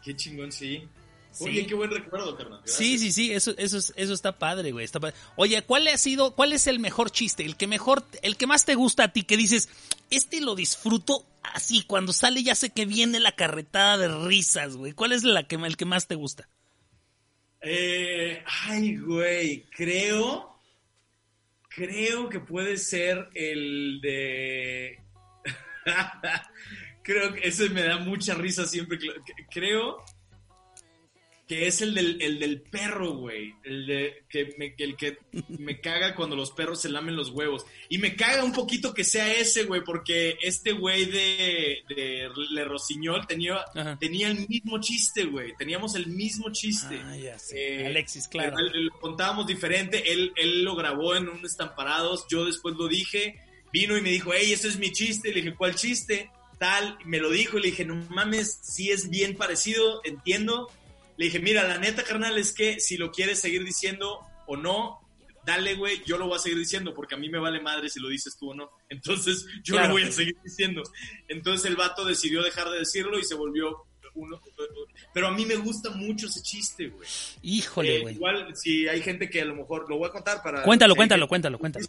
Qué 0.03 0.15
chingón, 0.15 0.51
sí. 0.51 0.87
Sí. 1.31 1.45
Oye, 1.45 1.65
qué 1.65 1.73
buen 1.73 1.89
recuerdo, 1.89 2.35
carnal. 2.37 2.59
Gracias. 2.59 2.77
Sí, 2.77 2.99
sí, 2.99 3.11
sí, 3.11 3.31
eso, 3.33 3.55
eso, 3.57 3.77
es- 3.79 3.91
eso 3.95 4.13
está 4.13 4.37
padre, 4.37 4.71
güey. 4.71 4.85
Está 4.85 4.99
padre. 4.99 5.15
Oye, 5.35 5.63
¿cuál 5.63 5.87
ha 5.87 5.97
sido, 5.97 6.35
cuál 6.35 6.53
es 6.53 6.67
el 6.67 6.79
mejor 6.79 7.09
chiste? 7.09 7.43
El 7.43 7.55
que 7.57 7.65
mejor, 7.65 8.05
el 8.21 8.37
que 8.37 8.45
más 8.45 8.65
te 8.65 8.75
gusta 8.75 9.05
a 9.05 9.07
ti, 9.13 9.23
que 9.23 9.35
dices, 9.35 9.67
este 10.11 10.41
lo 10.41 10.53
disfruto 10.53 11.25
así, 11.41 11.83
cuando 11.85 12.13
sale 12.13 12.43
ya 12.43 12.53
sé 12.53 12.69
que 12.69 12.85
viene 12.85 13.19
la 13.19 13.31
carretada 13.31 13.97
de 13.97 14.09
risas, 14.27 14.75
güey. 14.75 14.91
¿Cuál 14.93 15.11
es 15.11 15.23
la 15.23 15.43
que, 15.47 15.55
el 15.55 15.75
que 15.75 15.85
más 15.85 16.05
te 16.05 16.13
gusta? 16.15 16.47
Eh, 17.65 18.43
ay, 18.67 18.97
güey, 18.97 19.63
creo, 19.75 20.53
creo 21.69 22.27
que 22.27 22.41
puede 22.41 22.77
ser 22.77 23.29
el 23.33 24.01
de... 24.01 24.99
creo 27.03 27.33
que 27.33 27.47
ese 27.47 27.69
me 27.69 27.83
da 27.83 27.99
mucha 27.99 28.33
risa 28.35 28.65
siempre. 28.65 28.99
Creo 29.49 30.03
que 31.47 31.67
es 31.67 31.81
el 31.81 31.93
del, 31.93 32.21
el 32.21 32.39
del 32.39 32.61
perro, 32.61 33.15
güey. 33.15 33.53
El, 33.63 33.85
de, 33.85 34.23
que 34.29 34.53
me, 34.57 34.73
el 34.77 34.95
que 34.95 35.17
me 35.49 35.81
caga 35.81 36.15
cuando 36.15 36.35
los 36.35 36.51
perros 36.51 36.81
se 36.81 36.89
lamen 36.89 37.15
los 37.15 37.29
huevos. 37.29 37.65
Y 37.89 37.97
me 37.97 38.15
caga 38.15 38.43
un 38.43 38.53
poquito 38.53 38.93
que 38.93 39.03
sea 39.03 39.31
ese, 39.33 39.63
güey, 39.65 39.83
porque 39.83 40.37
este 40.41 40.71
güey 40.71 41.05
de, 41.05 41.83
de 41.89 42.29
Le 42.51 42.63
Rosiñol 42.63 43.27
tenía, 43.27 43.57
Ajá. 43.75 43.97
tenía 43.99 44.29
el 44.29 44.47
mismo 44.47 44.79
chiste, 44.79 45.25
güey. 45.25 45.53
Teníamos 45.57 45.95
el 45.95 46.07
mismo 46.07 46.49
chiste. 46.51 47.01
Ah, 47.03 47.17
ya 47.17 47.37
sé. 47.37 47.81
Eh, 47.81 47.87
Alexis, 47.87 48.27
claro. 48.27 48.55
lo 48.59 48.99
contábamos 48.99 49.45
diferente. 49.45 50.13
Él, 50.13 50.31
él 50.37 50.63
lo 50.63 50.75
grabó 50.75 51.15
en 51.15 51.27
un 51.27 51.45
estamparados. 51.45 52.25
Yo 52.29 52.45
después 52.45 52.75
lo 52.75 52.87
dije. 52.87 53.39
Vino 53.73 53.97
y 53.97 54.01
me 54.01 54.11
dijo, 54.11 54.31
hey, 54.33 54.53
ese 54.53 54.69
es 54.69 54.77
mi 54.77 54.91
chiste. 54.91 55.29
Le 55.29 55.41
dije, 55.41 55.55
¿cuál 55.55 55.75
chiste? 55.75 56.29
Tal. 56.57 56.97
Me 57.05 57.17
lo 57.17 57.29
dijo 57.31 57.57
y 57.57 57.61
le 57.63 57.67
dije, 57.71 57.83
no 57.83 57.95
mames, 58.09 58.59
sí 58.61 58.91
es 58.91 59.09
bien 59.09 59.35
parecido, 59.35 59.99
entiendo. 60.05 60.69
Le 61.17 61.25
dije, 61.25 61.39
mira, 61.39 61.63
la 61.67 61.77
neta, 61.77 62.03
carnal, 62.03 62.37
es 62.37 62.53
que 62.53 62.79
si 62.79 62.97
lo 62.97 63.11
quieres 63.11 63.39
seguir 63.39 63.63
diciendo 63.63 64.19
o 64.47 64.57
no, 64.57 64.99
dale, 65.45 65.75
güey, 65.75 66.01
yo 66.05 66.17
lo 66.17 66.27
voy 66.27 66.35
a 66.37 66.39
seguir 66.39 66.57
diciendo 66.57 66.93
porque 66.93 67.15
a 67.15 67.17
mí 67.17 67.29
me 67.29 67.37
vale 67.39 67.59
madre 67.61 67.89
si 67.89 67.99
lo 67.99 68.09
dices 68.09 68.35
tú 68.37 68.51
o 68.51 68.53
no. 68.55 68.69
Entonces, 68.89 69.45
yo 69.63 69.73
Claro. 69.75 69.89
lo 69.89 69.93
voy 69.95 70.03
a 70.03 70.11
seguir 70.11 70.35
diciendo. 70.43 70.81
Entonces, 71.27 71.69
el 71.69 71.75
vato 71.75 72.03
decidió 72.05 72.41
dejar 72.43 72.69
de 72.69 72.79
decirlo 72.79 73.19
y 73.19 73.23
se 73.23 73.35
volvió 73.35 73.85
uno. 74.15 74.39
Pero 75.13 75.27
a 75.27 75.31
mí 75.31 75.43
me 75.45 75.55
gusta 75.55 75.89
mucho 75.89 76.27
ese 76.27 76.41
chiste, 76.43 76.87
güey. 76.87 77.07
Híjole, 77.41 77.95
Eh, 77.97 78.01
güey. 78.01 78.13
igual, 78.15 78.55
si 78.55 78.87
hay 78.87 79.01
gente 79.01 79.27
que 79.29 79.41
a 79.41 79.45
lo 79.45 79.55
mejor 79.55 79.89
lo 79.89 79.97
voy 79.97 80.07
a 80.07 80.11
contar 80.11 80.41
para. 80.43 80.61
cuéntalo, 80.63 80.95
cuéntalo, 80.95 81.27
cuéntalo, 81.27 81.57
cuéntalo. 81.57 81.87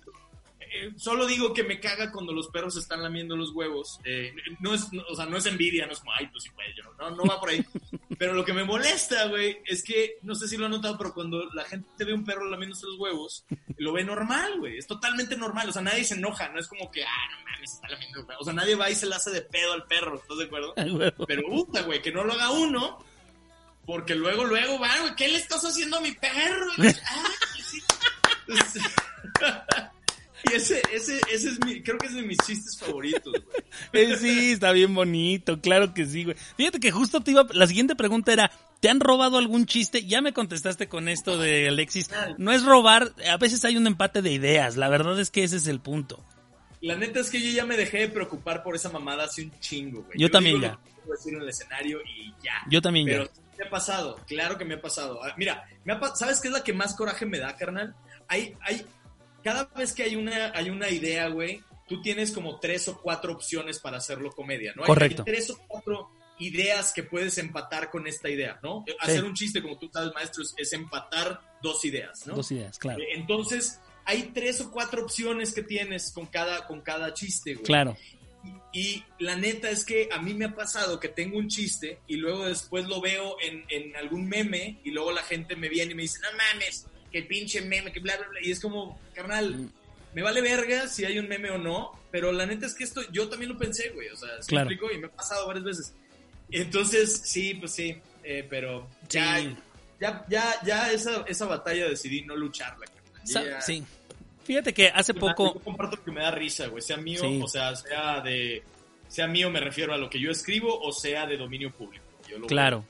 Eh, 0.76 0.90
solo 0.96 1.24
digo 1.26 1.54
que 1.54 1.62
me 1.62 1.78
caga 1.78 2.10
cuando 2.10 2.32
los 2.32 2.48
perros 2.48 2.76
están 2.76 3.00
lamiendo 3.02 3.36
los 3.36 3.52
huevos. 3.52 4.00
Eh, 4.04 4.34
no 4.58 4.74
es, 4.74 4.92
no- 4.92 5.04
o 5.08 5.14
sea, 5.14 5.24
no 5.26 5.36
es 5.36 5.46
envidia, 5.46 5.86
no 5.86 5.92
es 5.92 6.00
como, 6.00 6.10
ay, 6.18 6.26
pues 6.26 6.42
sí, 6.42 6.50
yo 6.76 6.82
no, 6.98 7.10
no 7.14 7.24
va 7.24 7.38
por 7.38 7.50
ahí. 7.50 7.64
Pero 8.18 8.32
lo 8.34 8.44
que 8.44 8.52
me 8.52 8.64
molesta, 8.64 9.26
güey, 9.26 9.58
es 9.66 9.84
que, 9.84 10.18
no 10.22 10.34
sé 10.34 10.48
si 10.48 10.56
lo 10.56 10.64
han 10.66 10.70
notado, 10.72 10.96
pero 10.96 11.12
cuando 11.14 11.44
la 11.52 11.64
gente 11.64 12.04
ve 12.04 12.12
un 12.14 12.24
perro 12.24 12.48
lamiéndose 12.48 12.86
los 12.86 12.96
huevos, 12.98 13.44
lo 13.76 13.92
ve 13.92 14.04
normal, 14.04 14.58
güey. 14.60 14.78
Es 14.78 14.86
totalmente 14.86 15.36
normal. 15.36 15.68
O 15.68 15.72
sea, 15.72 15.82
nadie 15.82 16.04
se 16.04 16.14
enoja. 16.14 16.48
No 16.50 16.60
es 16.60 16.68
como 16.68 16.90
que, 16.92 17.02
ah, 17.04 17.28
no 17.32 17.50
mames, 17.50 17.72
está 17.74 17.88
lamiendo 17.88 18.20
el 18.20 18.26
perro. 18.26 18.38
O 18.40 18.44
sea, 18.44 18.52
nadie 18.52 18.76
va 18.76 18.88
y 18.90 18.94
se 18.94 19.06
le 19.06 19.14
hace 19.16 19.30
de 19.30 19.42
pedo 19.42 19.72
al 19.72 19.84
perro. 19.86 20.16
¿Estás 20.16 20.38
de 20.38 20.44
acuerdo? 20.44 20.74
Pero 21.26 21.42
puta, 21.48 21.82
güey, 21.82 22.00
que 22.02 22.12
no 22.12 22.22
lo 22.24 22.32
haga 22.34 22.50
uno. 22.52 23.04
Porque 23.84 24.14
luego, 24.14 24.44
luego, 24.44 24.78
va, 24.78 24.96
güey, 25.00 25.14
¿qué 25.16 25.28
le 25.28 25.36
estás 25.38 25.64
haciendo 25.64 25.96
a 25.98 26.00
mi 26.00 26.12
perro? 26.12 26.70
Ah, 27.06 28.58
sí. 28.70 28.80
Y 30.50 30.52
ese, 30.54 30.82
ese, 31.34 31.50
es 31.50 31.64
mi, 31.64 31.82
creo 31.82 31.98
que 31.98 32.06
es 32.06 32.14
de 32.14 32.22
mis 32.22 32.38
chistes 32.38 32.78
favoritos, 32.78 33.32
güey. 33.32 33.64
Eh, 33.92 34.16
sí, 34.16 34.52
está 34.52 34.72
bien 34.72 34.94
bonito, 34.94 35.60
claro 35.60 35.92
que 35.94 36.06
sí, 36.06 36.24
güey. 36.24 36.36
Fíjate 36.56 36.80
que 36.80 36.90
justo 36.90 37.20
te 37.20 37.32
iba, 37.32 37.46
la 37.52 37.66
siguiente 37.66 37.94
pregunta 37.96 38.32
era, 38.32 38.50
¿te 38.80 38.88
han 38.88 39.00
robado 39.00 39.38
algún 39.38 39.66
chiste? 39.66 40.04
Ya 40.06 40.20
me 40.22 40.32
contestaste 40.32 40.88
con 40.88 41.08
esto 41.08 41.38
de 41.38 41.68
Alexis. 41.68 42.10
No 42.38 42.52
es 42.52 42.64
robar, 42.64 43.12
a 43.30 43.36
veces 43.36 43.64
hay 43.64 43.76
un 43.76 43.86
empate 43.86 44.22
de 44.22 44.32
ideas, 44.32 44.76
la 44.76 44.88
verdad 44.88 45.18
es 45.20 45.30
que 45.30 45.44
ese 45.44 45.56
es 45.56 45.66
el 45.66 45.80
punto. 45.80 46.24
La 46.80 46.96
neta 46.96 47.20
es 47.20 47.30
que 47.30 47.40
yo 47.40 47.50
ya 47.50 47.64
me 47.64 47.76
dejé 47.76 47.98
de 48.00 48.08
preocupar 48.08 48.62
por 48.62 48.74
esa 48.76 48.90
mamada 48.90 49.24
hace 49.24 49.42
un 49.42 49.50
chingo, 49.60 50.02
güey. 50.02 50.18
Yo 50.18 50.30
también 50.30 50.60
ya. 50.60 50.78
decir 51.08 51.34
en 51.34 51.40
el 51.42 51.48
escenario 51.48 51.98
y 52.02 52.30
ya. 52.42 52.62
Yo 52.68 52.82
también 52.82 53.06
Pero 53.06 53.24
ya. 53.24 53.30
me 53.58 53.64
ha 53.66 53.70
pasado, 53.70 54.20
claro 54.26 54.58
que 54.58 54.64
me 54.66 54.74
ha 54.74 54.80
pasado. 54.82 55.18
Ah, 55.24 55.32
Mira, 55.38 55.64
me 55.84 55.94
ha 55.94 56.00
pa- 56.00 56.14
¿sabes 56.14 56.40
qué 56.40 56.48
es 56.48 56.54
la 56.54 56.62
que 56.62 56.72
más 56.74 56.94
coraje 56.94 57.24
me 57.26 57.38
da, 57.38 57.56
carnal? 57.56 57.94
Hay, 58.28 58.54
hay, 58.60 58.84
cada 59.44 59.64
vez 59.76 59.92
que 59.92 60.02
hay 60.02 60.16
una, 60.16 60.50
hay 60.54 60.70
una 60.70 60.88
idea, 60.90 61.28
güey, 61.28 61.62
tú 61.86 62.02
tienes 62.02 62.32
como 62.32 62.58
tres 62.58 62.88
o 62.88 63.00
cuatro 63.00 63.32
opciones 63.34 63.78
para 63.78 63.98
hacerlo 63.98 64.32
comedia, 64.32 64.72
¿no? 64.74 64.82
Hay- 64.82 64.88
Correcto. 64.88 65.22
Hay 65.26 65.32
tres 65.32 65.50
o 65.50 65.58
cuatro 65.68 66.10
ideas 66.40 66.92
que 66.92 67.04
puedes 67.04 67.38
empatar 67.38 67.90
con 67.90 68.06
esta 68.08 68.28
idea, 68.28 68.58
¿no? 68.62 68.84
Hacer 68.98 69.22
un 69.22 69.34
chiste, 69.34 69.62
como 69.62 69.78
tú 69.78 69.88
sabes, 69.92 70.12
maestro, 70.14 70.42
es, 70.42 70.54
es 70.56 70.72
empatar 70.72 71.40
dos 71.62 71.84
ideas, 71.84 72.26
¿no? 72.26 72.34
Dos 72.34 72.50
ideas, 72.50 72.76
claro. 72.78 73.00
Eh, 73.00 73.08
Entonces, 73.14 73.78
hay 74.04 74.30
tres 74.34 74.60
o 74.60 74.70
cuatro 74.72 75.04
opciones 75.04 75.52
que 75.54 75.62
tienes 75.62 76.10
con 76.10 76.26
cada, 76.26 76.66
con 76.66 76.80
cada 76.80 77.14
chiste, 77.14 77.54
güey. 77.54 77.64
Claro. 77.64 77.96
Y 78.72 79.04
la 79.20 79.36
neta 79.36 79.70
es 79.70 79.84
que 79.84 80.08
a 80.12 80.20
mí 80.20 80.34
me 80.34 80.46
ha 80.46 80.54
pasado 80.54 80.98
que 80.98 81.08
tengo 81.08 81.38
un 81.38 81.48
chiste 81.48 82.00
y 82.08 82.16
luego 82.16 82.44
después 82.46 82.86
lo 82.88 83.00
veo 83.00 83.36
en, 83.40 83.64
en 83.68 83.94
algún 83.96 84.28
meme 84.28 84.80
y 84.84 84.90
luego 84.90 85.12
la 85.12 85.22
gente 85.22 85.54
me 85.54 85.68
viene 85.68 85.92
y 85.92 85.94
me 85.94 86.02
dice, 86.02 86.18
no 86.20 86.28
mames, 86.36 86.86
que 87.14 87.22
pinche 87.22 87.60
meme, 87.60 87.92
que 87.92 88.00
bla, 88.00 88.16
bla, 88.16 88.26
bla. 88.28 88.40
Y 88.42 88.50
es 88.50 88.58
como, 88.58 88.98
carnal, 89.14 89.70
me 90.14 90.20
vale 90.22 90.40
verga 90.42 90.88
si 90.88 91.04
hay 91.04 91.16
un 91.20 91.28
meme 91.28 91.48
o 91.48 91.58
no, 91.58 91.92
pero 92.10 92.32
la 92.32 92.44
neta 92.44 92.66
es 92.66 92.74
que 92.74 92.82
esto 92.82 93.02
yo 93.12 93.28
también 93.28 93.52
lo 93.52 93.56
pensé, 93.56 93.90
güey. 93.90 94.08
O 94.08 94.16
sea, 94.16 94.30
¿sí 94.40 94.46
me 94.46 94.46
Claro. 94.48 94.70
explico? 94.70 94.92
Y 94.92 94.98
me 94.98 95.06
ha 95.06 95.10
pasado 95.12 95.46
varias 95.46 95.64
veces. 95.64 95.94
Entonces, 96.50 97.22
sí, 97.24 97.54
pues 97.54 97.70
sí, 97.72 97.96
eh, 98.24 98.44
pero 98.50 98.88
ya, 99.08 99.38
Sí. 99.38 99.56
ya, 100.00 100.24
ya, 100.28 100.54
ya 100.64 100.90
esa, 100.92 101.24
esa 101.28 101.46
batalla 101.46 101.88
decidí 101.88 102.22
no 102.22 102.34
lucharla. 102.34 102.84
Ya, 103.26 103.60
sí. 103.60 103.84
Fíjate 104.42 104.74
que 104.74 104.88
hace 104.88 105.14
poco... 105.14 105.54
Yo 105.54 105.60
comparto 105.60 106.02
que 106.02 106.10
me 106.10 106.20
da 106.20 106.32
risa, 106.32 106.66
güey, 106.66 106.82
sea 106.82 106.96
mío, 106.96 107.22
o 107.42 107.46
sea, 107.46 107.76
sea 107.76 108.20
de... 108.22 108.64
Sea 109.06 109.28
mío 109.28 109.50
me 109.50 109.60
refiero 109.60 109.94
a 109.94 109.98
lo 109.98 110.10
que 110.10 110.18
yo 110.18 110.32
escribo 110.32 110.80
o 110.80 110.90
sea 110.92 111.26
de 111.26 111.36
dominio 111.36 111.70
público. 111.72 112.04
claro. 112.48 112.84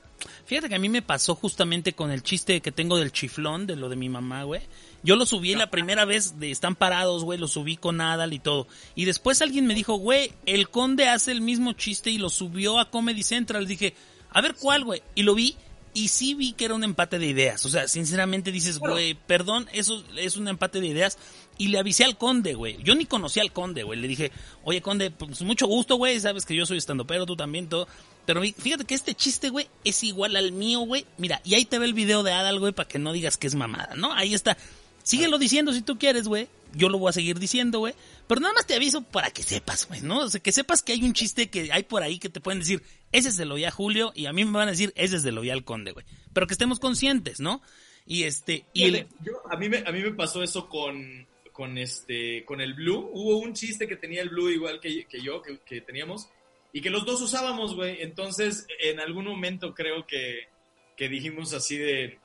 Fíjate 0.45 0.69
que 0.69 0.75
a 0.75 0.79
mí 0.79 0.89
me 0.89 1.01
pasó 1.01 1.35
justamente 1.35 1.93
con 1.93 2.11
el 2.11 2.23
chiste 2.23 2.61
que 2.61 2.71
tengo 2.71 2.97
del 2.97 3.11
chiflón, 3.11 3.67
de 3.67 3.75
lo 3.75 3.89
de 3.89 3.95
mi 3.95 4.09
mamá, 4.09 4.43
güey. 4.43 4.61
Yo 5.03 5.15
lo 5.15 5.25
subí 5.25 5.53
la 5.55 5.69
primera 5.69 6.05
vez 6.05 6.39
de 6.39 6.51
Están 6.51 6.75
Parados, 6.75 7.23
güey, 7.23 7.37
lo 7.37 7.47
subí 7.47 7.77
con 7.77 8.01
Adal 8.01 8.33
y 8.33 8.39
todo. 8.39 8.67
Y 8.95 9.05
después 9.05 9.41
alguien 9.41 9.67
me 9.67 9.75
dijo, 9.75 9.95
güey, 9.95 10.31
el 10.45 10.69
conde 10.69 11.07
hace 11.07 11.31
el 11.31 11.41
mismo 11.41 11.73
chiste 11.73 12.09
y 12.09 12.17
lo 12.17 12.29
subió 12.29 12.79
a 12.79 12.89
Comedy 12.89 13.21
Central. 13.23 13.67
Dije, 13.67 13.93
a 14.31 14.41
ver 14.41 14.55
cuál, 14.55 14.83
güey. 14.83 15.03
Y 15.13 15.23
lo 15.23 15.35
vi 15.35 15.55
y 15.95 16.09
sí 16.09 16.33
vi 16.33 16.53
que 16.53 16.65
era 16.65 16.75
un 16.75 16.83
empate 16.83 17.19
de 17.19 17.27
ideas. 17.27 17.65
O 17.65 17.69
sea, 17.69 17.87
sinceramente 17.87 18.51
dices, 18.51 18.79
güey, 18.79 19.13
perdón, 19.13 19.67
eso 19.73 20.03
es 20.17 20.35
un 20.37 20.47
empate 20.47 20.81
de 20.81 20.87
ideas. 20.87 21.17
Y 21.57 21.69
le 21.69 21.79
avisé 21.79 22.03
al 22.03 22.17
conde, 22.17 22.53
güey. 22.53 22.77
Yo 22.83 22.95
ni 22.95 23.05
conocía 23.05 23.41
al 23.41 23.53
conde, 23.53 23.83
güey. 23.83 23.99
Le 23.99 24.07
dije, 24.07 24.31
oye, 24.63 24.81
conde, 24.81 25.11
pues 25.11 25.41
mucho 25.41 25.67
gusto, 25.67 25.95
güey. 25.95 26.19
Sabes 26.19 26.45
que 26.45 26.55
yo 26.55 26.65
soy 26.65 26.77
estando 26.77 27.07
pero 27.07 27.25
tú 27.25 27.35
también, 27.35 27.69
todo. 27.69 27.87
Pero 28.25 28.41
fíjate 28.41 28.85
que 28.85 28.95
este 28.95 29.13
chiste, 29.13 29.49
güey, 29.49 29.67
es 29.83 30.03
igual 30.03 30.35
al 30.35 30.51
mío, 30.51 30.81
güey. 30.81 31.05
Mira, 31.17 31.41
y 31.43 31.53
ahí 31.53 31.65
te 31.65 31.79
ve 31.79 31.85
el 31.85 31.93
video 31.93 32.23
de 32.23 32.33
Adal, 32.33 32.59
güey, 32.59 32.73
para 32.73 32.87
que 32.87 32.99
no 32.99 33.13
digas 33.13 33.37
que 33.37 33.47
es 33.47 33.55
mamada, 33.55 33.95
¿no? 33.95 34.13
Ahí 34.13 34.33
está. 34.33 34.57
Síguelo 35.03 35.37
diciendo 35.37 35.71
si 35.71 35.81
tú 35.81 35.97
quieres, 35.97 36.27
güey. 36.27 36.47
Yo 36.73 36.89
lo 36.89 36.97
voy 36.97 37.09
a 37.09 37.13
seguir 37.13 37.39
diciendo, 37.39 37.79
güey. 37.79 37.93
Pero 38.27 38.41
nada 38.41 38.53
más 38.53 38.65
te 38.65 38.73
aviso 38.73 39.01
para 39.01 39.29
que 39.29 39.43
sepas, 39.43 39.87
güey, 39.87 40.01
¿no? 40.01 40.19
O 40.19 40.29
sea, 40.29 40.41
que 40.41 40.51
sepas 40.51 40.81
que 40.81 40.93
hay 40.93 41.03
un 41.03 41.13
chiste 41.13 41.49
que 41.49 41.71
hay 41.71 41.83
por 41.83 42.01
ahí 42.03 42.19
que 42.19 42.27
te 42.27 42.41
pueden 42.41 42.59
decir, 42.59 42.81
ese 43.11 43.31
se 43.31 43.45
lo 43.45 43.55
vi 43.55 43.65
a 43.65 43.71
Julio, 43.71 44.11
y 44.15 44.25
a 44.25 44.33
mí 44.33 44.43
me 44.43 44.51
van 44.51 44.67
a 44.67 44.71
decir, 44.71 44.91
ese 44.97 45.19
se 45.19 45.31
lo 45.31 45.41
vi 45.41 45.51
al 45.51 45.63
Conde, 45.63 45.91
güey. 45.91 46.05
Pero 46.33 46.47
que 46.47 46.53
estemos 46.53 46.79
conscientes, 46.79 47.39
¿no? 47.39 47.61
Y 48.07 48.23
este, 48.23 48.65
y 48.73 48.83
el... 48.83 49.07
a, 49.49 49.57
mí 49.57 49.69
me, 49.69 49.77
a 49.85 49.91
mí 49.91 50.01
me 50.01 50.11
pasó 50.11 50.43
eso 50.43 50.67
con, 50.67 51.27
con 51.55 51.77
este, 51.77 52.43
con 52.43 52.59
el 52.59 52.73
Blue. 52.73 53.09
Hubo 53.13 53.37
un 53.37 53.53
chiste 53.53 53.87
que 53.87 53.95
tenía 53.95 54.21
el 54.21 54.29
Blue 54.29 54.49
igual 54.49 54.81
que, 54.81 55.05
que 55.05 55.21
yo, 55.21 55.41
que, 55.41 55.59
que 55.59 55.79
teníamos, 55.79 56.27
y 56.73 56.81
que 56.81 56.89
los 56.89 57.05
dos 57.05 57.21
usábamos, 57.21 57.75
güey. 57.75 58.01
Entonces, 58.01 58.67
en 58.81 58.99
algún 58.99 59.23
momento 59.23 59.73
creo 59.73 60.05
que, 60.05 60.49
que 60.97 61.07
dijimos 61.07 61.53
así 61.53 61.77
de, 61.77 62.19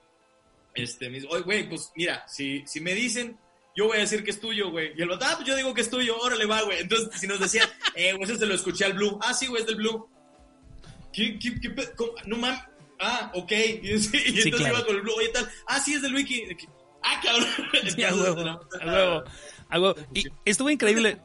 este, 0.75 1.07
oye, 1.29 1.43
güey, 1.43 1.69
pues 1.69 1.93
mira, 1.95 2.27
si, 2.27 2.67
si 2.67 2.81
me 2.81 2.93
dicen, 2.93 3.39
yo 3.77 3.87
voy 3.87 3.99
a 3.99 4.01
decir 4.01 4.25
que 4.25 4.33
es 4.33 4.41
tuyo, 4.41 4.71
güey. 4.71 4.93
Y 4.97 5.03
el 5.03 5.09
vato, 5.09 5.27
ah, 5.29 5.35
pues 5.37 5.47
yo 5.47 5.55
digo 5.55 5.73
que 5.73 5.83
es 5.83 5.91
tuyo, 5.91 6.19
órale, 6.19 6.47
va, 6.47 6.63
güey. 6.63 6.81
Entonces, 6.81 7.09
si 7.21 7.29
nos 7.29 7.39
decían, 7.39 7.69
eh, 7.95 8.13
güey, 8.15 8.25
eso 8.25 8.37
se 8.37 8.47
lo 8.47 8.55
escuché 8.55 8.85
al 8.85 8.95
Blue. 8.95 9.17
Ah, 9.23 9.33
sí, 9.33 9.47
güey, 9.47 9.61
es 9.61 9.69
del 9.69 9.77
Blue. 9.77 10.09
¿Qué, 11.13 11.39
qué, 11.39 11.55
qué, 11.61 11.73
no 12.27 12.37
mames. 12.37 12.61
Ah, 12.99 13.31
ok. 13.35 13.53
Y, 13.53 13.93
entonces 13.93 14.69
iba 14.69 14.85
con 14.85 14.97
el 14.97 15.03
Blue, 15.03 15.15
oye, 15.17 15.29
tal. 15.29 15.49
Ah, 15.67 15.79
sí, 15.79 15.95
es 15.95 16.03
del 16.03 16.15
Wiki. 16.15 16.45
Ah, 17.03 17.21
cabrón. 17.23 17.47
Sí, 17.95 18.03
a 18.05 18.15
huevo, 18.15 18.41
a 18.41 18.87
huevo, 18.87 19.25
a 19.69 19.81
huevo. 19.81 19.95
Y 20.15 20.25
estuvo 20.45 20.71
increíble. 20.71 21.21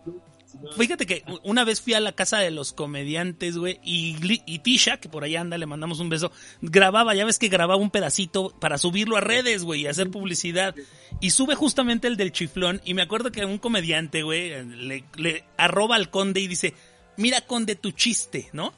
Fíjate 0.77 1.05
que 1.05 1.23
una 1.43 1.63
vez 1.63 1.81
fui 1.81 1.93
a 1.93 1.99
la 1.99 2.13
casa 2.13 2.39
de 2.39 2.49
los 2.49 2.73
comediantes, 2.73 3.57
güey, 3.57 3.79
y, 3.83 4.15
y 4.45 4.59
Tisha, 4.59 4.97
que 4.97 5.09
por 5.09 5.23
ahí 5.23 5.35
anda, 5.35 5.57
le 5.57 5.65
mandamos 5.65 5.99
un 5.99 6.09
beso, 6.09 6.31
grababa, 6.61 7.13
ya 7.13 7.25
ves 7.25 7.39
que 7.39 7.49
grababa 7.49 7.75
un 7.75 7.91
pedacito 7.91 8.51
para 8.59 8.77
subirlo 8.77 9.17
a 9.17 9.21
redes, 9.21 9.63
güey, 9.63 9.81
y 9.81 9.87
hacer 9.87 10.09
publicidad. 10.09 10.73
Y 11.19 11.31
sube 11.31 11.55
justamente 11.55 12.07
el 12.07 12.17
del 12.17 12.31
chiflón, 12.31 12.81
y 12.85 12.93
me 12.93 13.01
acuerdo 13.01 13.31
que 13.31 13.45
un 13.45 13.57
comediante, 13.57 14.23
güey, 14.23 14.63
le, 14.65 15.03
le 15.17 15.43
arroba 15.57 15.97
al 15.97 16.09
conde 16.09 16.39
y 16.39 16.47
dice, 16.47 16.73
mira 17.17 17.41
conde 17.41 17.75
tu 17.75 17.91
chiste, 17.91 18.49
¿no? 18.53 18.73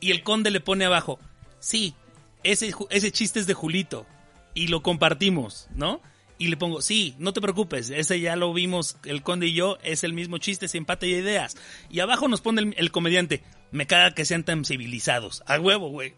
Y 0.00 0.10
el 0.10 0.22
conde 0.22 0.50
le 0.50 0.60
pone 0.60 0.84
abajo, 0.84 1.18
sí, 1.60 1.94
ese, 2.42 2.72
ese 2.90 3.10
chiste 3.12 3.40
es 3.40 3.46
de 3.46 3.54
Julito, 3.54 4.04
y 4.52 4.68
lo 4.68 4.82
compartimos, 4.82 5.68
¿no? 5.74 6.00
Y 6.38 6.48
le 6.48 6.56
pongo, 6.56 6.82
sí, 6.82 7.14
no 7.18 7.32
te 7.32 7.40
preocupes, 7.40 7.90
ese 7.90 8.20
ya 8.20 8.36
lo 8.36 8.52
vimos, 8.52 8.96
el 9.04 9.22
conde 9.22 9.46
y 9.46 9.54
yo, 9.54 9.78
es 9.82 10.04
el 10.04 10.12
mismo 10.12 10.38
chiste, 10.38 10.66
es 10.66 10.74
empate 10.74 11.06
de 11.06 11.12
ideas. 11.12 11.56
Y 11.90 12.00
abajo 12.00 12.28
nos 12.28 12.40
pone 12.40 12.74
el, 12.76 12.90
comediante, 12.90 13.42
me 13.70 13.86
caga 13.86 14.14
que 14.14 14.24
sean 14.24 14.44
tan 14.44 14.64
civilizados. 14.64 15.42
A 15.46 15.58
huevo, 15.58 15.88
güey. 15.88 16.14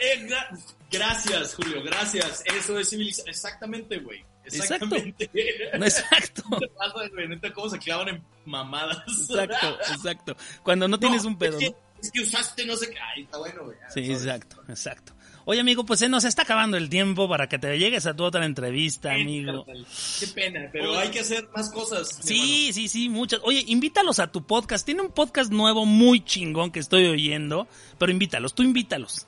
Eh, 0.00 0.28
gracias, 0.90 1.54
Julio, 1.54 1.82
gracias. 1.82 2.42
Eso 2.44 2.78
es 2.78 2.90
civilizado. 2.90 3.28
Exactamente, 3.28 3.98
güey. 3.98 4.24
Exactamente. 4.44 5.30
Exacto. 5.72 6.42
exacto. 6.62 7.54
¿Cómo 7.54 7.68
se 7.68 7.78
clavan 7.78 8.08
en 8.08 8.24
mamadas? 8.44 8.98
Exacto, 9.06 9.78
exacto. 9.92 10.36
Cuando 10.62 10.88
no, 10.88 10.98
tienes 10.98 11.24
un 11.24 11.38
pedo. 11.38 11.58
Es 11.58 12.12
que, 12.12 12.20
usaste 12.20 12.64
no 12.64 12.76
sé 12.76 12.90
qué. 12.90 12.98
Ahí 12.98 13.22
está 13.22 13.38
bueno, 13.38 13.64
güey. 13.64 13.76
Sí, 13.92 14.12
exacto, 14.12 14.62
exacto. 14.68 15.12
Oye, 15.50 15.60
amigo, 15.60 15.86
pues 15.86 16.00
se 16.00 16.10
nos 16.10 16.24
está 16.24 16.42
acabando 16.42 16.76
el 16.76 16.90
tiempo 16.90 17.26
para 17.26 17.48
que 17.48 17.58
te 17.58 17.78
llegues 17.78 18.04
a 18.04 18.14
tu 18.14 18.22
otra 18.22 18.44
entrevista, 18.44 19.14
amigo. 19.14 19.64
Qué 20.20 20.26
pena, 20.26 20.68
pero 20.70 20.98
hay 20.98 21.08
que 21.08 21.20
hacer 21.20 21.48
más 21.56 21.70
cosas. 21.70 22.18
Sí, 22.20 22.70
sí, 22.74 22.86
sí, 22.86 23.08
muchas. 23.08 23.40
Oye, 23.44 23.64
invítalos 23.66 24.18
a 24.18 24.30
tu 24.30 24.46
podcast. 24.46 24.84
Tiene 24.84 25.00
un 25.00 25.10
podcast 25.10 25.50
nuevo 25.50 25.86
muy 25.86 26.22
chingón 26.22 26.70
que 26.70 26.80
estoy 26.80 27.06
oyendo, 27.06 27.66
pero 27.96 28.12
invítalos, 28.12 28.54
tú 28.54 28.62
invítalos. 28.62 29.26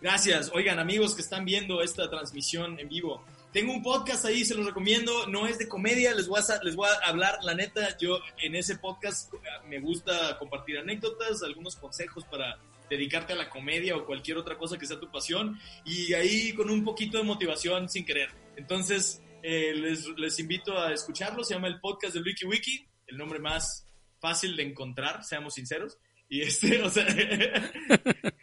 Gracias. 0.00 0.52
Oigan, 0.54 0.78
amigos 0.78 1.16
que 1.16 1.22
están 1.22 1.44
viendo 1.44 1.82
esta 1.82 2.08
transmisión 2.08 2.78
en 2.78 2.88
vivo. 2.88 3.24
Tengo 3.52 3.72
un 3.72 3.82
podcast 3.82 4.24
ahí, 4.24 4.44
se 4.44 4.54
los 4.54 4.66
recomiendo. 4.66 5.26
No 5.26 5.48
es 5.48 5.58
de 5.58 5.66
comedia, 5.66 6.14
les 6.14 6.28
voy 6.28 6.38
a, 6.38 6.62
les 6.62 6.76
voy 6.76 6.88
a 6.88 7.08
hablar. 7.08 7.40
La 7.42 7.54
neta, 7.56 7.98
yo 7.98 8.20
en 8.40 8.54
ese 8.54 8.76
podcast 8.76 9.32
me 9.68 9.80
gusta 9.80 10.38
compartir 10.38 10.78
anécdotas, 10.78 11.42
algunos 11.42 11.74
consejos 11.74 12.24
para 12.26 12.56
dedicarte 12.92 13.32
a 13.32 13.36
la 13.36 13.48
comedia 13.48 13.96
o 13.96 14.04
cualquier 14.04 14.36
otra 14.36 14.58
cosa 14.58 14.78
que 14.78 14.86
sea 14.86 15.00
tu 15.00 15.10
pasión 15.10 15.58
y 15.84 16.12
ahí 16.12 16.52
con 16.52 16.68
un 16.68 16.84
poquito 16.84 17.16
de 17.18 17.24
motivación 17.24 17.88
sin 17.88 18.04
querer. 18.04 18.28
Entonces, 18.56 19.22
eh, 19.42 19.74
les, 19.74 20.38
invito 20.38 20.78
a 20.78 20.92
escucharlo, 20.92 21.42
se 21.42 21.54
llama 21.54 21.68
el 21.68 21.80
podcast 21.80 22.14
de 22.14 22.20
Wiki 22.20 22.44
Wiki, 22.44 22.86
el 23.06 23.16
nombre 23.16 23.38
más 23.38 23.86
fácil 24.20 24.56
de 24.56 24.64
encontrar, 24.64 25.24
seamos 25.24 25.54
sinceros. 25.54 25.98
Y 26.28 26.42
este, 26.42 26.82
o 26.82 26.90
sea, 26.90 27.06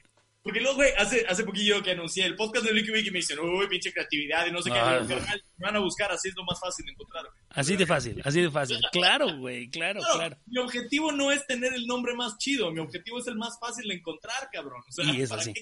Porque 0.50 0.62
luego, 0.62 0.78
güey, 0.78 0.92
hace, 0.98 1.24
hace 1.30 1.44
poquillo 1.44 1.84
que 1.84 1.92
anuncié 1.92 2.26
el 2.26 2.36
podcast 2.36 2.66
de 2.66 2.74
Wiki 2.74 2.90
Wiki 2.90 3.12
me 3.12 3.20
dicen, 3.20 3.38
uy, 3.38 3.68
pinche 3.68 3.94
creatividad 3.94 4.48
y 4.48 4.52
no 4.52 4.64
sé 4.64 4.72
qué. 4.72 4.80
Ah, 4.80 5.00
me 5.08 5.66
van 5.68 5.76
a 5.76 5.80
buscar, 5.80 6.12
así 6.12 6.30
es 6.30 6.36
lo 6.36 6.44
más 6.44 6.60
fácil 6.60 6.88
de 6.88 6.94
encontrar. 6.94 7.26
Así 7.50 7.76
de 7.76 7.86
fácil, 7.86 8.20
así 8.26 8.42
de 8.42 8.50
fácil. 8.50 8.80
Claro, 8.92 9.38
güey, 9.38 9.70
claro, 9.70 10.02
claro, 10.16 10.36
Mi 10.48 10.60
objetivo 10.60 11.12
no 11.12 11.32
es 11.32 11.46
tener 11.46 11.72
el 11.74 11.86
nombre 11.86 12.16
más 12.16 12.40
chido, 12.40 12.72
mi 12.72 12.80
objetivo 12.80 13.20
es 13.20 13.28
el 13.28 13.36
más 13.36 13.60
fácil 13.60 13.88
de 13.90 13.94
encontrar, 13.94 14.50
cabrón. 14.52 14.82
O 14.88 14.92
sea, 14.92 15.06
y 15.06 15.22
es 15.22 15.32
así. 15.32 15.54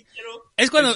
es 0.55 0.71
cuando, 0.71 0.95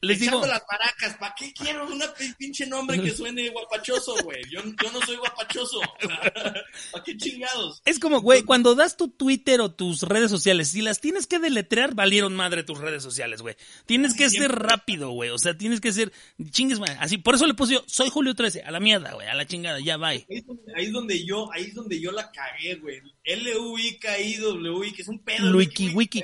les 0.00 0.20
digo. 0.20 0.44
las 0.46 0.62
maracas, 0.70 1.16
¿para 1.18 1.34
qué 1.34 1.52
quiero 1.52 1.86
un 1.86 2.02
pinche 2.38 2.66
nombre 2.66 3.00
que 3.00 3.10
suene 3.10 3.48
guapachoso, 3.50 4.14
güey? 4.24 4.42
Yo, 4.50 4.62
yo, 4.64 4.92
no 4.92 5.00
soy 5.04 5.16
guapachoso. 5.16 5.80
¿Para 6.92 7.04
qué 7.04 7.16
chingados? 7.16 7.82
Es 7.84 7.98
como, 7.98 8.20
güey, 8.20 8.42
cuando 8.42 8.74
das 8.74 8.96
tu 8.96 9.08
Twitter 9.08 9.60
o 9.60 9.70
tus 9.70 10.02
redes 10.02 10.30
sociales, 10.30 10.68
si 10.68 10.82
las 10.82 11.00
tienes 11.00 11.26
que 11.26 11.38
deletrear, 11.38 11.94
valieron 11.94 12.34
madre 12.36 12.62
tus 12.62 12.78
redes 12.78 13.02
sociales, 13.02 13.42
güey. 13.42 13.56
Tienes 13.86 14.14
que 14.14 14.28
ser 14.30 14.52
rápido, 14.52 15.10
güey. 15.10 15.30
O 15.30 15.38
sea, 15.38 15.56
tienes 15.56 15.80
que 15.80 15.92
ser 15.92 16.12
chingues, 16.50 16.78
güey. 16.78 16.90
Así, 16.98 17.18
por 17.18 17.34
eso 17.34 17.46
le 17.46 17.54
puse 17.54 17.74
yo, 17.74 17.84
soy 17.86 18.10
Julio 18.10 18.34
13, 18.34 18.62
a 18.62 18.70
la 18.70 18.80
mierda, 18.80 19.12
güey, 19.12 19.28
a 19.28 19.34
la 19.34 19.46
chingada, 19.46 19.80
ya 19.80 19.96
bye. 19.96 20.26
Ahí, 20.28 20.44
ahí 20.76 20.84
es 20.86 20.92
donde 20.92 21.24
yo, 21.24 21.50
ahí 21.52 21.64
es 21.64 21.74
donde 21.74 22.00
yo 22.00 22.12
la 22.12 22.30
cagué, 22.30 22.76
güey. 22.76 23.00
L-U-I-K-I-W-I, 23.24 24.92
que 24.92 25.02
es 25.02 25.08
un 25.08 25.18
pedo. 25.18 25.56
Wiki, 25.56 25.90
Wiki. 25.90 26.22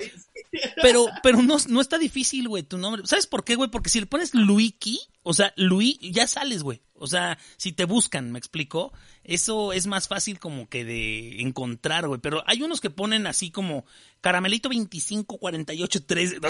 Pero, 0.82 1.06
pero 1.22 1.42
no, 1.42 1.56
no 1.68 1.80
está 1.80 1.98
difícil, 1.98 2.48
güey, 2.48 2.62
tu 2.62 2.78
nombre. 2.78 3.02
¿Sabes 3.06 3.26
por 3.26 3.44
qué, 3.44 3.54
güey? 3.56 3.70
Porque 3.70 3.90
si 3.90 4.00
le 4.00 4.06
pones 4.06 4.34
Luiki, 4.34 5.00
o 5.22 5.34
sea, 5.34 5.52
Luis, 5.56 5.98
ya 6.00 6.26
sales, 6.26 6.62
güey. 6.62 6.80
O 6.94 7.06
sea, 7.06 7.38
si 7.56 7.72
te 7.72 7.84
buscan, 7.84 8.32
¿me 8.32 8.38
explico? 8.38 8.92
Eso 9.24 9.72
es 9.72 9.86
más 9.86 10.08
fácil 10.08 10.38
como 10.38 10.68
que 10.68 10.84
de 10.84 11.40
encontrar, 11.40 12.06
güey. 12.06 12.20
Pero 12.20 12.42
hay 12.46 12.62
unos 12.62 12.80
que 12.80 12.90
ponen 12.90 13.26
así 13.26 13.50
como 13.50 13.84
Caramelito 14.20 14.68
254813. 14.68 16.40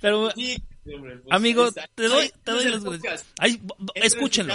Pero, 0.00 0.30
pues, 0.32 0.60
amigo, 1.30 1.72
te 1.72 2.08
doy, 2.08 2.30
te 2.44 2.52
doy 2.52 2.64
las 2.66 2.84
gracias. 2.84 3.26
Escúchenlo 3.94 4.54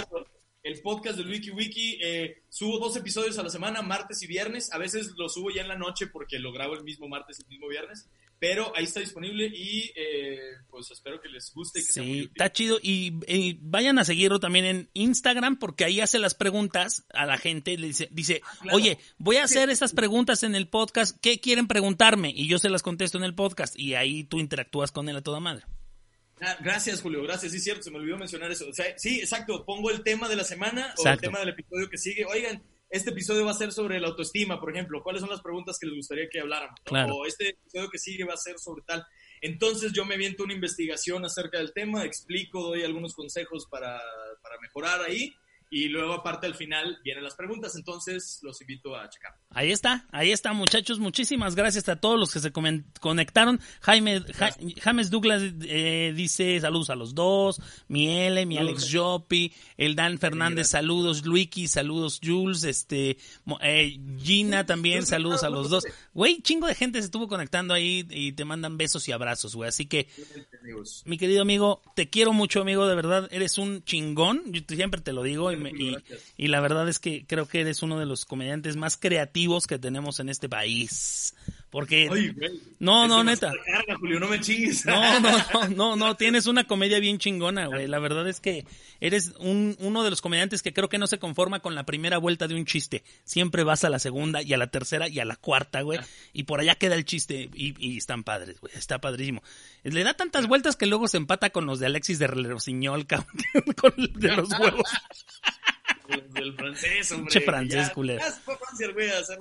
el 0.63 0.81
podcast 0.81 1.17
del 1.17 1.29
Wiki 1.29 1.51
Wiki. 1.51 1.99
Eh, 2.01 2.43
subo 2.49 2.79
dos 2.79 2.95
episodios 2.95 3.37
a 3.37 3.43
la 3.43 3.49
semana, 3.49 3.81
martes 3.81 4.21
y 4.23 4.27
viernes. 4.27 4.71
A 4.73 4.77
veces 4.77 5.11
lo 5.17 5.29
subo 5.29 5.49
ya 5.49 5.61
en 5.61 5.67
la 5.67 5.77
noche 5.77 6.07
porque 6.07 6.39
lo 6.39 6.51
grabo 6.51 6.75
el 6.75 6.83
mismo 6.83 7.07
martes 7.07 7.39
y 7.39 7.43
el 7.43 7.49
mismo 7.49 7.67
viernes. 7.67 8.07
Pero 8.39 8.75
ahí 8.75 8.85
está 8.85 8.99
disponible 8.99 9.45
y 9.45 9.91
eh, 9.95 10.39
pues 10.71 10.89
espero 10.89 11.21
que 11.21 11.29
les 11.29 11.53
guste. 11.53 11.79
Y 11.79 11.85
que 11.85 11.91
sí, 11.91 12.19
está 12.31 12.51
chido. 12.51 12.79
Y, 12.81 13.11
vayan 13.61 13.99
a 13.99 14.05
seguirlo 14.05 14.39
también 14.39 14.65
en 14.65 14.89
Instagram 14.93 15.59
porque 15.59 15.85
ahí 15.85 15.99
hace 15.99 16.17
las 16.17 16.33
preguntas 16.33 17.05
a 17.13 17.27
la 17.27 17.37
gente. 17.37 17.77
Le 17.77 17.87
dice, 17.87 18.09
dice 18.11 18.41
ah, 18.43 18.69
oye, 18.73 18.97
voy 19.19 19.37
a 19.37 19.43
hacer 19.43 19.69
estas 19.69 19.93
preguntas 19.93 20.41
en 20.41 20.55
el 20.55 20.67
podcast. 20.67 21.15
¿Qué 21.21 21.39
quieren 21.39 21.67
preguntarme? 21.67 22.33
Y 22.35 22.47
yo 22.47 22.57
se 22.57 22.69
las 22.69 22.81
contesto 22.81 23.19
en 23.19 23.25
el 23.25 23.35
podcast. 23.35 23.77
Y 23.77 23.93
ahí 23.93 24.23
tú 24.23 24.39
interactúas 24.39 24.91
con 24.91 25.07
él 25.07 25.17
a 25.17 25.21
toda 25.21 25.39
madre. 25.39 25.65
Ah, 26.41 26.57
gracias, 26.59 27.01
Julio, 27.01 27.21
gracias. 27.23 27.51
Sí, 27.51 27.59
cierto, 27.59 27.83
se 27.83 27.91
me 27.91 27.97
olvidó 27.97 28.17
mencionar 28.17 28.51
eso. 28.51 28.67
O 28.67 28.73
sea, 28.73 28.97
sí, 28.97 29.19
exacto. 29.19 29.63
Pongo 29.63 29.91
el 29.91 30.03
tema 30.03 30.27
de 30.27 30.35
la 30.35 30.43
semana 30.43 30.93
o 30.97 31.07
el 31.07 31.19
tema 31.19 31.39
del 31.39 31.49
episodio 31.49 31.87
que 31.89 31.97
sigue. 31.97 32.25
Oigan, 32.25 32.63
este 32.89 33.11
episodio 33.11 33.45
va 33.45 33.51
a 33.51 33.55
ser 33.55 33.71
sobre 33.71 33.99
la 33.99 34.07
autoestima, 34.07 34.59
por 34.59 34.71
ejemplo. 34.71 35.03
¿Cuáles 35.03 35.21
son 35.21 35.29
las 35.29 35.41
preguntas 35.41 35.77
que 35.79 35.85
les 35.85 35.95
gustaría 35.95 36.27
que 36.29 36.39
habláramos? 36.39 36.79
O 37.11 37.25
este 37.25 37.49
episodio 37.49 37.89
que 37.89 37.99
sigue 37.99 38.25
va 38.25 38.33
a 38.33 38.37
ser 38.37 38.57
sobre 38.57 38.81
tal. 38.87 39.05
Entonces 39.39 39.93
yo 39.93 40.03
me 40.03 40.15
aviento 40.15 40.43
una 40.43 40.53
investigación 40.53 41.23
acerca 41.25 41.59
del 41.59 41.73
tema, 41.73 42.05
explico, 42.05 42.61
doy 42.61 42.83
algunos 42.83 43.13
consejos 43.13 43.67
para, 43.69 44.01
para 44.41 44.59
mejorar 44.61 45.01
ahí 45.01 45.33
y 45.73 45.87
luego 45.87 46.13
aparte 46.13 46.47
al 46.47 46.53
final 46.53 46.99
vienen 47.01 47.23
las 47.23 47.35
preguntas, 47.35 47.77
entonces 47.77 48.39
los 48.43 48.59
invito 48.59 48.93
a 48.93 49.09
checar. 49.09 49.33
Ahí 49.51 49.71
está, 49.71 50.05
ahí 50.11 50.31
está 50.31 50.51
muchachos, 50.51 50.99
muchísimas 50.99 51.55
gracias 51.55 51.87
a 51.87 51.95
todos 51.95 52.19
los 52.19 52.33
que 52.33 52.41
se 52.41 52.51
conectaron. 52.51 53.61
Jaime, 53.79 54.21
James 54.81 55.09
Douglas 55.09 55.41
eh, 55.61 56.11
dice 56.13 56.59
saludos 56.59 56.89
a 56.89 56.95
los 56.95 57.15
dos, 57.15 57.61
Miele, 57.87 58.45
mi 58.45 58.57
Alex 58.57 58.89
Jopi, 58.91 59.53
el 59.77 59.95
Dan 59.95 60.19
Fernández, 60.19 60.67
saludos, 60.67 61.25
Luiki, 61.25 61.69
saludos. 61.69 62.19
Jules, 62.21 62.65
este, 62.65 63.17
eh, 63.61 63.99
Gina 64.17 64.65
también, 64.65 65.05
saludos 65.05 65.43
a 65.43 65.49
los 65.49 65.69
dos. 65.69 65.85
Güey, 66.13 66.41
chingo 66.41 66.67
de 66.67 66.75
gente 66.75 66.99
se 66.99 67.05
estuvo 67.05 67.29
conectando 67.29 67.73
ahí 67.73 68.05
y 68.09 68.33
te 68.33 68.43
mandan 68.43 68.77
besos 68.77 69.07
y 69.07 69.13
abrazos, 69.13 69.55
güey, 69.55 69.69
así 69.69 69.85
que, 69.85 70.09
mi 71.05 71.17
querido 71.17 71.41
amigo, 71.41 71.81
te 71.95 72.09
quiero 72.09 72.33
mucho 72.33 72.59
amigo, 72.59 72.87
de 72.87 72.95
verdad, 72.95 73.29
eres 73.31 73.57
un 73.57 73.85
chingón, 73.85 74.43
yo 74.51 74.61
siempre 74.67 74.99
te 74.99 75.13
lo 75.13 75.23
digo 75.23 75.51
y 75.51 75.60
y, 76.37 76.47
la 76.47 76.59
verdad 76.59 76.87
es 76.89 76.99
que 76.99 77.25
creo 77.25 77.47
que 77.47 77.61
eres 77.61 77.83
uno 77.83 77.99
de 77.99 78.05
los 78.05 78.25
comediantes 78.25 78.75
más 78.75 78.97
creativos 78.97 79.67
que 79.67 79.79
tenemos 79.79 80.19
en 80.19 80.29
este 80.29 80.49
país. 80.49 81.35
Porque. 81.71 82.09
no, 82.79 83.07
no, 83.07 83.23
neta. 83.23 83.53
no 84.01 84.27
me 84.27 84.41
chingues. 84.41 84.85
No, 84.85 85.19
no, 85.21 85.29
no, 85.75 85.95
no, 85.95 86.15
tienes 86.15 86.45
una 86.45 86.65
comedia 86.65 86.99
bien 86.99 87.17
chingona, 87.17 87.67
güey. 87.67 87.87
La 87.87 87.99
verdad 87.99 88.27
es 88.27 88.41
que 88.41 88.65
eres 88.99 89.31
un, 89.39 89.77
uno 89.79 90.03
de 90.03 90.09
los 90.09 90.21
comediantes 90.21 90.61
que 90.61 90.73
creo 90.73 90.89
que 90.89 90.97
no 90.97 91.07
se 91.07 91.17
conforma 91.17 91.61
con 91.61 91.73
la 91.73 91.85
primera 91.85 92.17
vuelta 92.17 92.49
de 92.49 92.55
un 92.55 92.65
chiste. 92.65 93.05
Siempre 93.23 93.63
vas 93.63 93.85
a 93.85 93.89
la 93.89 93.99
segunda 93.99 94.41
y 94.41 94.51
a 94.53 94.57
la 94.57 94.67
tercera 94.67 95.07
y 95.07 95.21
a 95.21 95.25
la 95.25 95.37
cuarta, 95.37 95.81
güey. 95.81 95.99
Y 96.33 96.43
por 96.43 96.59
allá 96.59 96.75
queda 96.75 96.95
el 96.95 97.05
chiste. 97.05 97.49
Y, 97.53 97.73
y 97.79 97.97
están 97.97 98.25
padres, 98.25 98.59
güey. 98.59 98.73
Está 98.75 98.99
padrísimo. 98.99 99.41
Le 99.83 100.03
da 100.03 100.13
tantas 100.13 100.47
vueltas 100.47 100.75
que 100.75 100.87
luego 100.87 101.07
se 101.07 101.17
empata 101.17 101.51
con 101.51 101.65
los 101.65 101.79
de 101.79 101.85
Alexis 101.85 102.19
de 102.19 102.27
Rosiñol, 102.27 103.07
con 103.77 103.93
de 104.13 104.35
los 104.35 104.49
huevos. 104.59 104.89
del 106.33 106.53
francés, 106.55 107.11
hombre. 107.11 107.31
Che 107.31 107.41
francés, 107.41 107.89
culero. 107.91 108.23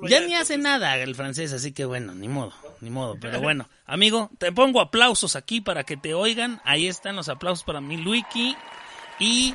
Ya, 0.08 0.20
ni 0.20 0.34
hace 0.34 0.58
nada 0.58 0.96
el 0.96 1.14
francés, 1.14 1.52
así 1.52 1.72
que 1.72 1.84
bueno, 1.84 2.14
ni 2.14 2.28
modo, 2.28 2.52
ni 2.80 2.90
modo. 2.90 3.16
Pero 3.20 3.40
bueno, 3.42 3.68
amigo, 3.86 4.30
te 4.38 4.52
pongo 4.52 4.80
aplausos 4.80 5.36
aquí 5.36 5.60
para 5.60 5.84
que 5.84 5.96
te 5.96 6.14
oigan. 6.14 6.60
Ahí 6.64 6.86
están 6.86 7.16
los 7.16 7.28
aplausos 7.28 7.64
para 7.64 7.80
mi 7.80 7.96
Luiki. 7.96 8.56
Y, 9.18 9.54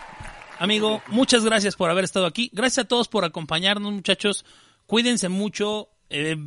amigo, 0.59 1.01
muchas 1.07 1.43
gracias 1.43 1.75
por 1.75 1.89
haber 1.89 2.03
estado 2.03 2.25
aquí. 2.25 2.49
Gracias 2.53 2.85
a 2.85 2.87
todos 2.87 3.07
por 3.07 3.25
acompañarnos, 3.25 3.91
muchachos. 3.91 4.45
Cuídense 4.85 5.29
mucho. 5.29 5.89
Eh, 6.09 6.37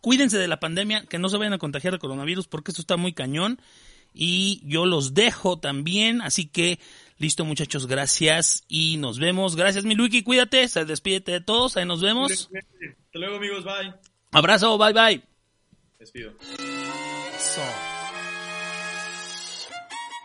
cuídense 0.00 0.38
de 0.38 0.48
la 0.48 0.60
pandemia, 0.60 1.06
que 1.06 1.18
no 1.18 1.28
se 1.28 1.36
vayan 1.36 1.52
a 1.52 1.58
contagiar 1.58 1.92
de 1.92 1.98
coronavirus, 1.98 2.48
porque 2.48 2.70
esto 2.70 2.82
está 2.82 2.96
muy 2.96 3.12
cañón. 3.12 3.60
Y 4.12 4.60
yo 4.64 4.86
los 4.86 5.14
dejo 5.14 5.58
también, 5.60 6.20
así 6.20 6.46
que 6.46 6.80
Listo, 7.20 7.44
muchachos, 7.44 7.86
gracias 7.86 8.64
y 8.66 8.96
nos 8.96 9.18
vemos. 9.18 9.54
Gracias, 9.54 9.84
mi 9.84 9.94
Luiki, 9.94 10.22
cuídate, 10.22 10.66
se 10.68 10.86
despídete 10.86 11.32
de 11.32 11.40
todos, 11.42 11.76
ahí 11.76 11.84
nos 11.84 12.00
vemos. 12.00 12.48
Hasta 12.50 13.18
luego, 13.18 13.36
amigos, 13.36 13.62
bye. 13.62 13.92
Abrazo, 14.32 14.78
bye, 14.78 14.94
bye. 14.94 15.22
Despido. 15.98 16.32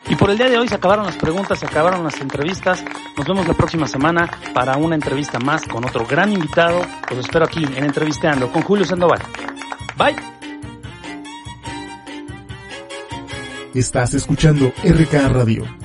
Y 0.07 0.15
por 0.15 0.29
el 0.29 0.37
día 0.37 0.47
de 0.47 0.57
hoy 0.57 0.69
se 0.69 0.75
acabaron 0.75 1.05
las 1.05 1.17
preguntas, 1.17 1.59
se 1.59 1.65
acabaron 1.65 2.01
las 2.05 2.17
entrevistas. 2.21 2.81
Nos 3.17 3.27
vemos 3.27 3.45
la 3.45 3.55
próxima 3.55 3.89
semana 3.89 4.31
para 4.53 4.77
una 4.77 4.95
entrevista 4.95 5.37
más 5.37 5.67
con 5.67 5.83
otro 5.83 6.05
gran 6.07 6.31
invitado. 6.31 6.81
Los 7.09 7.19
espero 7.19 7.43
aquí 7.43 7.65
en 7.65 7.83
Entrevisteando 7.83 8.49
con 8.49 8.61
Julio 8.61 8.85
Sandoval. 8.85 9.21
Bye. 9.97 10.15
Estás 13.73 14.13
escuchando 14.13 14.71
RK 14.81 15.13
Radio. 15.33 15.84